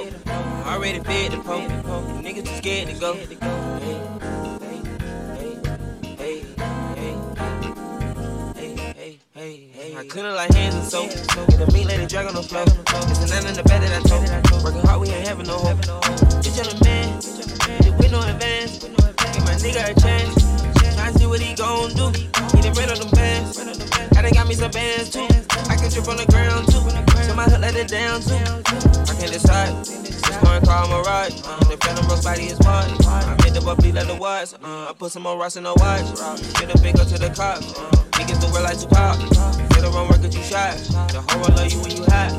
Already 0.01 1.01
fed 1.01 1.33
the 1.33 1.39
poke. 1.39 1.69
Niggas 2.25 2.47
too 2.47 2.57
scared 2.57 2.89
to 2.89 2.95
go. 2.95 3.13
I 9.97 10.07
couldn't 10.09 10.35
like 10.35 10.55
hands 10.55 10.75
and 10.75 10.85
soap. 10.85 11.11
A 11.11 11.73
meat 11.73 11.87
lady 11.87 12.07
drag 12.07 12.27
on 12.27 12.35
the 12.35 12.43
floor. 12.43 12.65
It's 12.65 13.31
a 13.31 13.35
nine 13.35 13.47
in 13.47 13.55
the 13.55 13.63
bed 13.63 13.83
that 13.83 13.93
I 13.93 14.01
told. 14.09 14.65
Working 14.65 14.81
hard, 14.81 15.01
we 15.03 15.09
ain't 15.09 15.29
having 15.29 15.47
no 15.47 15.59
hope. 15.59 15.77
Bitch, 15.77 16.59
I'm 16.59 16.79
the 16.79 16.85
man. 16.85 17.99
With 17.99 18.11
no 18.11 18.21
advance. 18.21 18.79
Give 18.85 19.45
my 19.45 19.55
nigga 19.61 19.91
a 19.91 20.01
chance. 20.01 20.97
Try 20.97 21.13
to 21.13 21.19
see 21.19 21.27
what 21.27 21.41
he 21.41 21.55
gon' 21.55 21.93
do. 21.93 22.09
He 22.57 22.63
done 22.63 22.73
ran 22.73 22.91
on 22.91 22.99
them 23.01 23.11
bands. 23.11 23.59
I 24.17 24.23
done 24.23 24.33
got 24.33 24.49
me 24.49 24.55
some 24.55 24.71
bands 24.71 25.11
too. 25.11 25.30
Trip 25.91 26.07
on 26.07 26.17
the 26.23 26.27
ground 26.31 26.71
too. 26.71 26.79
So 27.27 27.35
my 27.35 27.51
hook 27.51 27.59
let 27.61 27.75
it 27.75 27.89
down 27.89 28.23
too. 28.23 28.39
I 28.39 29.15
can't 29.19 29.33
decide. 29.35 29.75
This 29.85 30.23
foreign 30.39 30.63
car, 30.63 30.87
I'm 30.87 30.93
a 30.95 31.03
ride. 31.03 31.35
Uh, 31.43 31.59
the 31.67 31.77
phantom 31.83 32.07
roast 32.07 32.23
body 32.23 32.47
is 32.47 32.59
part. 32.63 32.87
I 33.11 33.35
made 33.43 33.55
the 33.55 33.61
bubbly 33.61 33.91
let 33.91 34.07
the 34.07 34.15
watch. 34.15 34.55
Uh, 34.63 34.87
I 34.87 34.95
put 34.97 35.11
some 35.11 35.25
more 35.25 35.37
rocks 35.37 35.57
in 35.57 35.65
the 35.65 35.75
watch. 35.83 36.07
Get 36.63 36.71
a 36.71 36.79
big 36.79 36.95
up 36.95 37.09
to 37.11 37.19
the 37.19 37.27
cops. 37.35 37.75
Uh, 37.75 37.91
niggas 38.15 38.39
do 38.39 38.47
real 38.55 38.63
like 38.63 38.79
Tupac. 38.79 39.19
Get 39.75 39.83
a 39.83 39.91
run 39.91 40.07
work 40.07 40.23
at 40.23 40.31
you 40.31 40.47
shot. 40.47 40.79
The 41.11 41.27
whole 41.27 41.43
world 41.43 41.59
love 41.59 41.67
you 41.75 41.83
when 41.83 41.91
you 41.91 42.07
hot. 42.07 42.31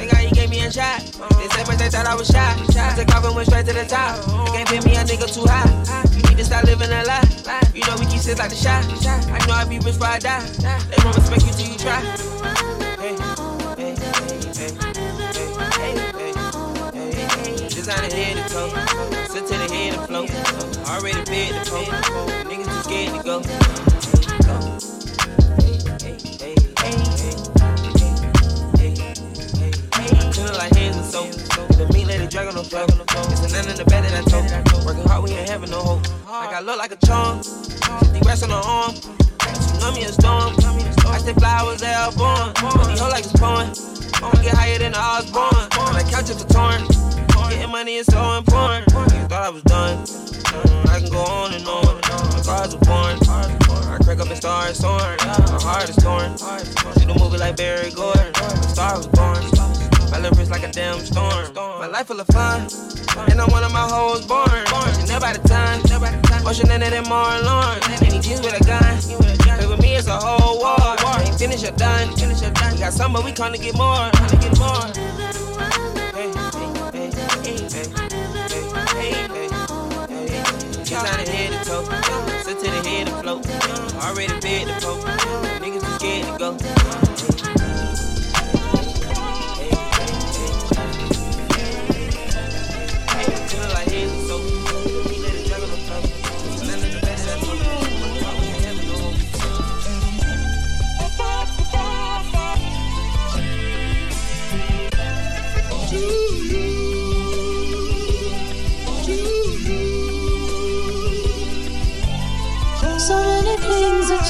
Think 0.00 0.16
how 0.16 0.24
you 0.24 0.32
gave 0.32 0.48
me 0.48 0.64
a 0.64 0.72
shot. 0.72 1.04
They 1.36 1.52
said 1.52 1.68
but 1.68 1.76
they 1.76 1.92
thought 1.92 2.08
I 2.08 2.16
was 2.16 2.32
shot. 2.32 2.56
I 2.56 2.96
took 2.96 3.12
and 3.12 3.36
went 3.36 3.44
straight 3.44 3.68
to 3.68 3.76
the 3.76 3.84
top. 3.84 4.16
They 4.24 4.64
can't 4.64 4.68
pay 4.72 4.80
me 4.88 4.96
a 4.96 5.04
nigga 5.04 5.28
too 5.28 5.44
high. 5.44 5.68
You 6.16 6.24
need 6.32 6.40
to 6.40 6.44
stop 6.48 6.64
living 6.64 6.88
a 6.88 7.04
lie. 7.04 7.28
You 7.76 7.84
know 7.84 8.00
we 8.00 8.08
keep 8.08 8.24
shit 8.24 8.40
like 8.40 8.48
the 8.48 8.56
shot. 8.56 8.88
I 9.28 9.36
know 9.44 9.52
I 9.52 9.68
be 9.68 9.76
rich 9.84 10.00
before 10.00 10.08
I 10.08 10.18
die. 10.18 10.40
They 10.88 10.96
won't 11.04 11.12
respect 11.20 11.44
you 11.44 11.52
till 11.52 11.68
you 11.68 11.76
try. 11.76 12.65
Head 18.16 18.36
to 18.36 18.54
toe. 18.54 18.68
Sit 19.28 19.46
to 19.46 19.58
the 19.58 19.68
head 19.74 19.94
and 19.94 20.06
float. 20.08 20.30
Already 20.88 21.22
paid 21.28 21.52
the 21.52 21.62
poke. 21.68 21.92
Niggas 22.48 22.64
too 22.64 22.82
scared 22.82 23.12
to 23.14 23.22
go. 23.22 23.36
Like 30.56 30.74
hands 30.74 30.96
and 30.96 31.04
soap. 31.04 31.30
The 31.76 31.90
meat 31.92 32.06
lady 32.06 32.26
drag 32.26 32.48
on 32.48 32.64
floor. 32.64 32.86
It's 33.28 33.44
a 33.44 33.48
nine 33.52 33.68
in 33.68 33.76
the 33.76 33.84
bed 33.84 34.04
that 34.04 34.14
I 34.14 34.22
told. 34.30 34.86
Working 34.86 35.06
hard, 35.08 35.24
we 35.24 35.30
ain't 35.32 35.48
having 35.50 35.70
no 35.70 35.80
hope. 35.80 36.08
Like 36.26 36.54
I 36.54 36.60
look 36.60 36.78
like 36.78 36.92
a 36.92 37.06
charm. 37.06 37.42
50 37.42 38.20
rest 38.24 38.42
on 38.44 38.50
the 38.50 38.56
arm. 38.56 38.94
Tsunami 38.94 40.04
and 40.04 40.14
storm. 40.14 40.54
I 41.12 41.18
stay 41.18 41.34
I 41.44 41.62
was 41.62 41.80
there 41.80 42.10
born. 42.16 42.52
But 42.54 42.88
these 42.88 43.00
hoe 43.00 43.10
like 43.10 43.24
it's 43.24 43.32
porn. 43.38 43.95
I'ma 44.22 44.42
get 44.42 44.54
higher 44.54 44.78
than 44.78 44.92
the 44.92 44.98
Osborne. 44.98 45.68
On 45.78 45.94
the 45.94 46.04
couch 46.10 46.30
if 46.30 46.40
torn. 46.48 46.80
Getting 47.50 47.70
money 47.70 47.96
is 47.96 48.06
so 48.06 48.20
important. 48.38 48.88
Niggas 48.88 49.28
thought 49.28 49.42
I 49.42 49.50
was 49.50 49.62
done. 49.62 50.04
Mm, 50.04 50.88
I 50.88 51.00
can 51.00 51.10
go 51.10 51.20
on 51.20 51.54
and 51.54 51.66
on. 51.68 51.94
My 52.32 52.42
cars 52.42 52.74
are 52.74 52.84
born. 52.88 53.16
I 53.92 53.98
crack 54.02 54.18
up 54.18 54.28
and 54.28 54.36
start 54.36 54.74
soaring. 54.74 55.18
My 55.20 55.60
heart 55.62 55.88
is 55.88 55.96
torn. 55.96 56.36
See 56.96 57.06
the 57.06 57.14
movie 57.18 57.38
like 57.38 57.56
Barry 57.56 57.90
Gordon. 57.90 58.32
The 58.32 58.68
star 58.68 58.96
was 58.96 59.06
born. 59.06 59.42
My 60.10 60.28
wrist 60.30 60.50
like 60.50 60.64
a 60.64 60.72
damn 60.72 60.98
storm. 61.00 61.54
My 61.54 61.86
life 61.86 62.06
full 62.06 62.20
of 62.20 62.26
fun. 62.28 62.68
And 63.30 63.40
I'm 63.40 63.50
one 63.50 63.64
of 63.64 63.72
my 63.72 63.86
hoes 63.86 64.26
born. 64.26 64.48
And 64.50 65.08
never 65.08 65.32
the 65.32 65.46
time. 65.46 65.80
Ocean 66.46 66.70
in 66.70 66.82
it 66.82 66.92
and 66.92 67.08
more 67.08 67.30
alone. 67.36 67.78
And 67.84 68.24
he 68.24 68.34
with 68.40 68.60
a 68.60 68.64
gun 68.64 69.26
it's 69.96 70.06
a 70.08 70.16
whole 70.16 70.58
war. 70.58 70.76
Ain't 71.20 71.38
finished 71.38 71.64
or 71.64 71.70
done. 71.72 72.08
Got 72.78 72.92
some, 72.92 73.12
but 73.12 73.24
we 73.24 73.32
come 73.32 73.52
to 73.52 73.58
get 73.58 73.74
more. 73.76 74.10
Come 74.12 74.28
to 74.28 74.36
get 74.36 74.58
more. 74.58 74.86
Hey, 76.12 76.30
hey, 76.32 76.70
hey, 76.92 77.10
hey, 77.42 77.58
hey, 77.72 77.88
hey, 78.52 78.64
hey, 78.92 79.24
hey. 79.24 79.48
Sit 82.44 82.58
to 82.60 82.70
the 82.70 82.82
head 82.88 83.06
to 83.06 83.12
float. 83.22 83.46
Already 84.04 84.40
bed 84.40 84.68
to 84.68 84.86
poke. 84.86 85.15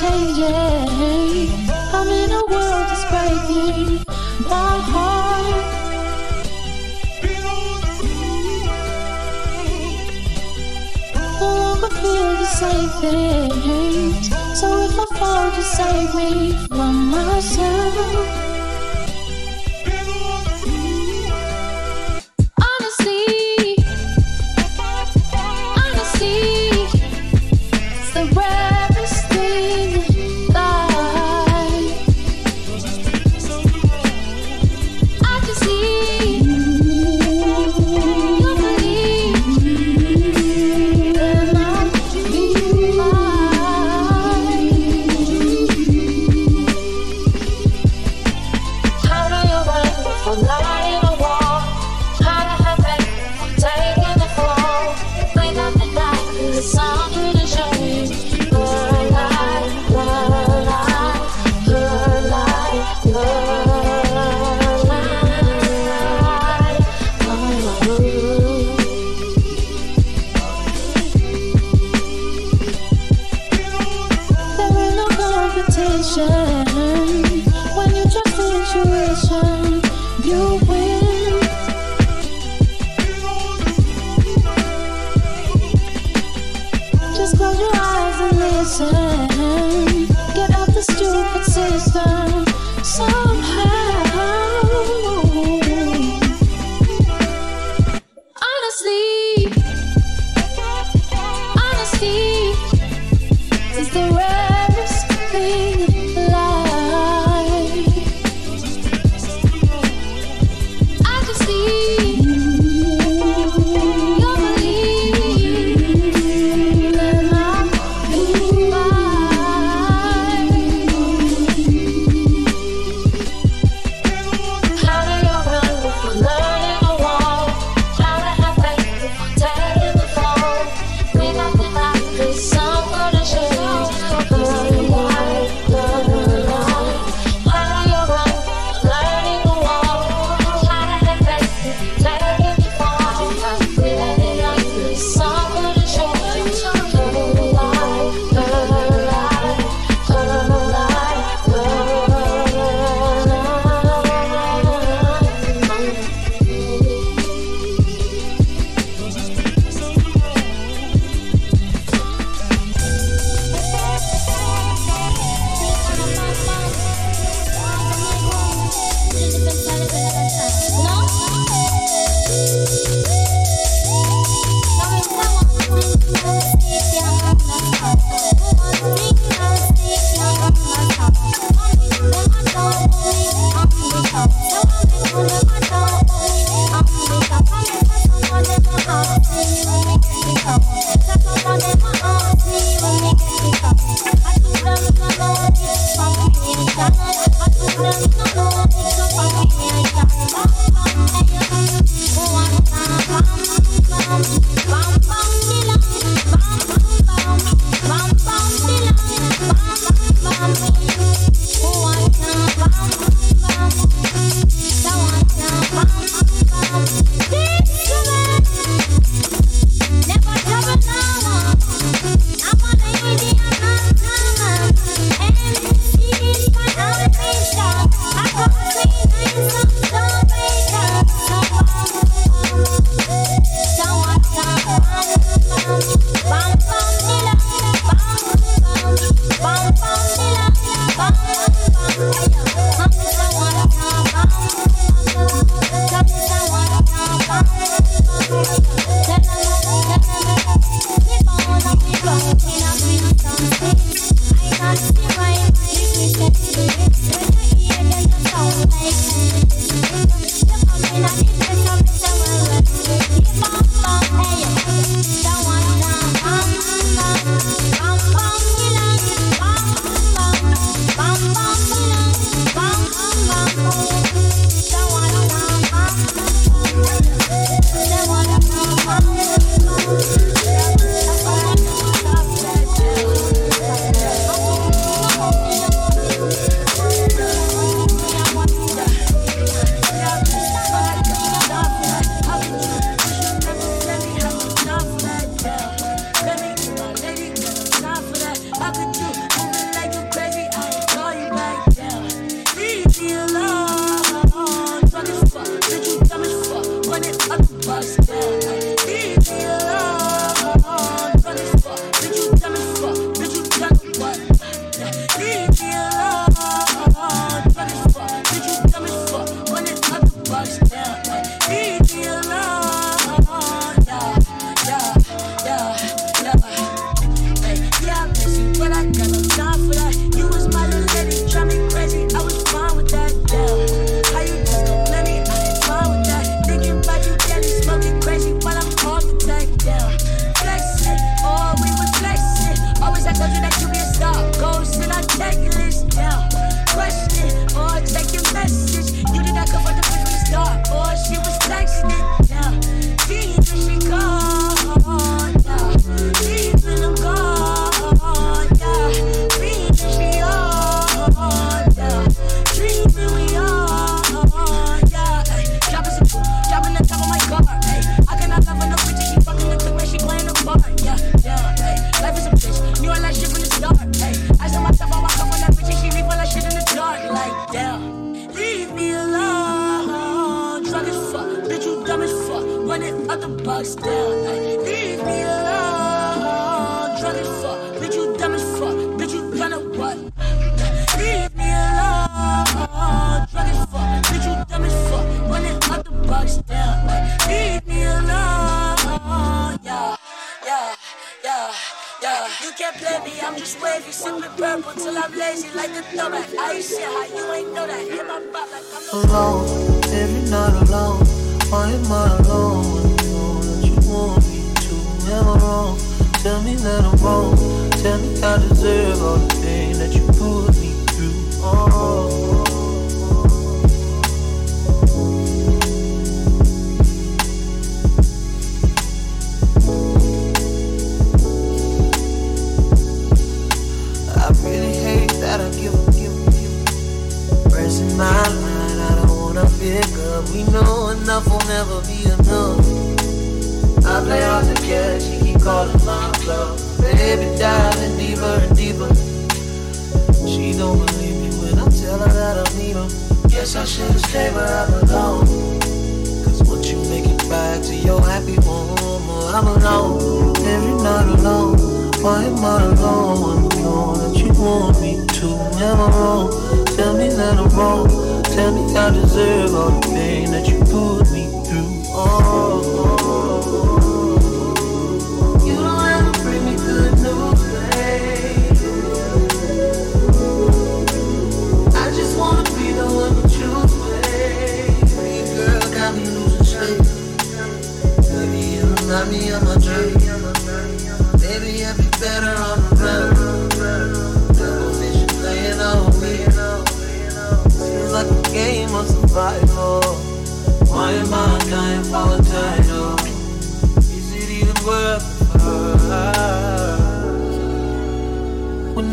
changing. 0.00 1.70
I'm 1.92 2.08
in 2.08 2.30
a 2.30 2.42
world 2.52 2.86
that's 2.90 3.04
breaking 3.10 4.04
my 4.48 4.78
heart. 4.92 5.64
No 11.40 11.48
longer 11.62 11.88
feel 11.88 12.30
the 12.42 12.46
same 12.46 12.90
things. 13.00 14.28
So 14.60 14.66
if 14.84 14.98
I 14.98 15.06
fall, 15.18 15.50
just 15.52 15.72
save 15.76 16.14
me 16.14 16.52
from 16.68 17.10
myself. 17.10 18.45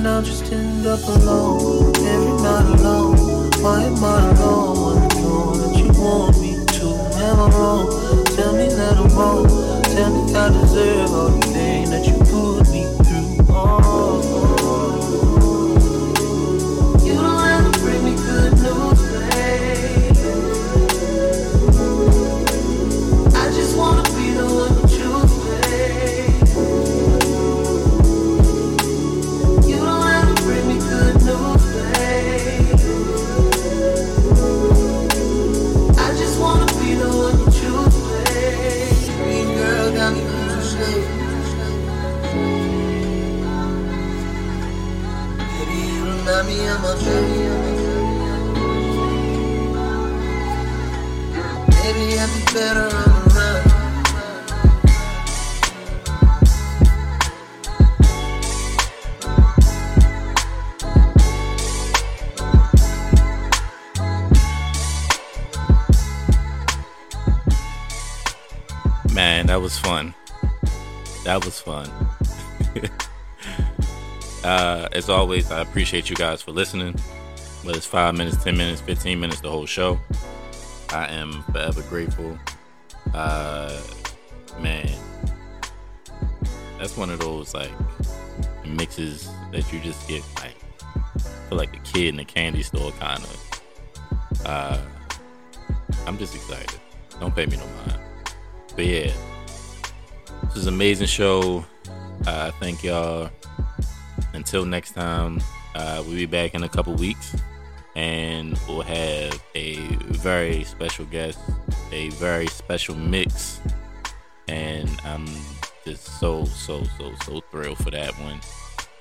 When 0.03 0.11
I 0.11 0.21
just 0.21 0.51
end 0.51 0.85
up 0.85 0.99
alone, 1.07 1.95
every 1.95 2.33
night 2.43 2.77
alone. 2.77 3.15
Why 3.63 3.83
am 3.83 4.03
I 4.03 4.31
alone 4.31 4.99
when 4.99 5.11
I 5.13 5.21
know 5.21 5.53
that 5.55 5.77
you 5.79 5.87
want 5.97 6.41
me 6.41 6.59
to? 6.75 6.87
Am 7.23 7.39
I 7.39 7.47
wrong? 7.55 8.25
Tell 8.35 8.51
me 8.51 8.67
that 8.67 8.97
I'm 8.97 9.07
wrong. 9.15 9.47
Tell 9.95 10.11
me 10.11 10.35
I 10.35 10.49
deserve 10.49 11.09
all 11.09 11.52
That 71.23 71.43
was 71.45 71.59
fun. 71.59 71.89
uh, 74.43 74.89
as 74.91 75.09
always, 75.09 75.51
I 75.51 75.61
appreciate 75.61 76.09
you 76.09 76.15
guys 76.15 76.41
for 76.41 76.51
listening. 76.51 76.95
Whether 77.63 77.77
it's 77.77 77.87
five 77.87 78.15
minutes, 78.15 78.43
10 78.43 78.57
minutes, 78.57 78.81
15 78.81 79.19
minutes, 79.19 79.39
the 79.39 79.49
whole 79.49 79.65
show. 79.65 79.99
I 80.89 81.07
am 81.07 81.43
forever 81.43 81.81
grateful. 81.83 82.37
Uh, 83.13 83.81
man, 84.59 84.91
that's 86.77 86.97
one 86.97 87.09
of 87.09 87.19
those 87.19 87.53
like 87.53 87.71
mixes 88.65 89.29
that 89.51 89.71
you 89.71 89.79
just 89.79 90.07
get 90.07 90.23
like 90.35 90.55
feel 91.47 91.57
like 91.57 91.75
a 91.75 91.79
kid 91.79 92.13
in 92.13 92.19
a 92.19 92.25
candy 92.25 92.63
store 92.63 92.91
kind 92.93 93.23
of. 93.23 93.61
Uh, 94.45 94.81
I'm 96.05 96.17
just 96.17 96.35
excited. 96.35 96.79
Don't 97.19 97.33
pay 97.33 97.45
me 97.45 97.57
no 97.57 97.65
mind. 97.65 97.99
But 98.75 98.85
yeah, 98.85 99.11
this 100.43 100.57
is 100.57 100.67
an 100.67 100.73
amazing 100.73 101.07
show. 101.07 101.65
Uh, 102.27 102.51
thank 102.59 102.83
y'all. 102.83 103.29
Until 104.33 104.65
next 104.65 104.93
time, 104.93 105.41
uh, 105.75 106.03
we'll 106.05 106.15
be 106.15 106.25
back 106.25 106.55
in 106.55 106.63
a 106.63 106.69
couple 106.69 106.93
weeks 106.95 107.35
and 107.95 108.59
we'll 108.67 108.81
have 108.81 109.43
a 109.55 109.75
very 110.11 110.63
special 110.63 111.05
guest, 111.05 111.39
a 111.91 112.09
very 112.11 112.47
special 112.47 112.95
mix. 112.95 113.61
And 114.47 114.89
I'm 115.03 115.27
just 115.85 116.19
so, 116.19 116.45
so, 116.45 116.83
so, 116.97 117.13
so 117.25 117.41
thrilled 117.51 117.77
for 117.77 117.91
that 117.91 118.13
one, 118.19 118.39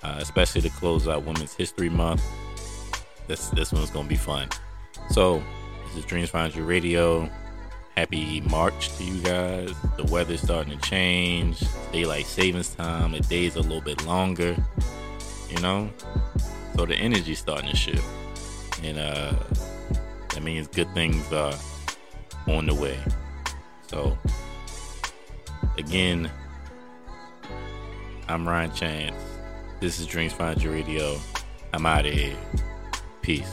uh, 0.02 0.18
especially 0.20 0.60
to 0.62 0.70
close 0.70 1.08
out 1.08 1.24
Women's 1.24 1.54
History 1.54 1.88
Month. 1.88 2.22
This, 3.26 3.48
this 3.50 3.72
one's 3.72 3.90
going 3.90 4.06
to 4.06 4.10
be 4.10 4.16
fun. 4.16 4.48
So, 5.10 5.42
this 5.86 5.96
is 5.96 6.04
Dreams 6.04 6.30
Found 6.30 6.54
You 6.54 6.64
Radio. 6.64 7.30
Happy 7.96 8.40
March 8.40 8.96
to 8.96 9.04
you 9.04 9.20
guys. 9.20 9.74
The 9.98 10.04
weather's 10.04 10.40
starting 10.40 10.78
to 10.78 10.88
change. 10.88 11.62
Daylight 11.92 12.24
savings 12.24 12.74
time. 12.74 13.12
The 13.12 13.20
days 13.20 13.56
a 13.56 13.60
little 13.60 13.82
bit 13.82 14.04
longer. 14.06 14.56
You 15.50 15.60
know? 15.60 15.90
So 16.74 16.86
the 16.86 16.94
energy's 16.94 17.38
starting 17.38 17.68
to 17.68 17.76
shift. 17.76 18.04
And 18.82 18.98
uh 18.98 19.34
that 20.30 20.42
means 20.42 20.68
good 20.68 20.92
things 20.94 21.30
are 21.32 21.52
on 22.48 22.64
the 22.64 22.74
way. 22.74 22.98
So 23.88 24.16
again, 25.76 26.30
I'm 28.26 28.48
Ryan 28.48 28.72
Chance. 28.72 29.16
This 29.80 30.00
is 30.00 30.06
Dreams 30.06 30.32
Found 30.32 30.62
You 30.62 30.72
Radio. 30.72 31.18
I'm 31.74 31.84
out 31.84 32.06
of 32.06 32.14
here. 32.14 32.36
Peace. 33.20 33.52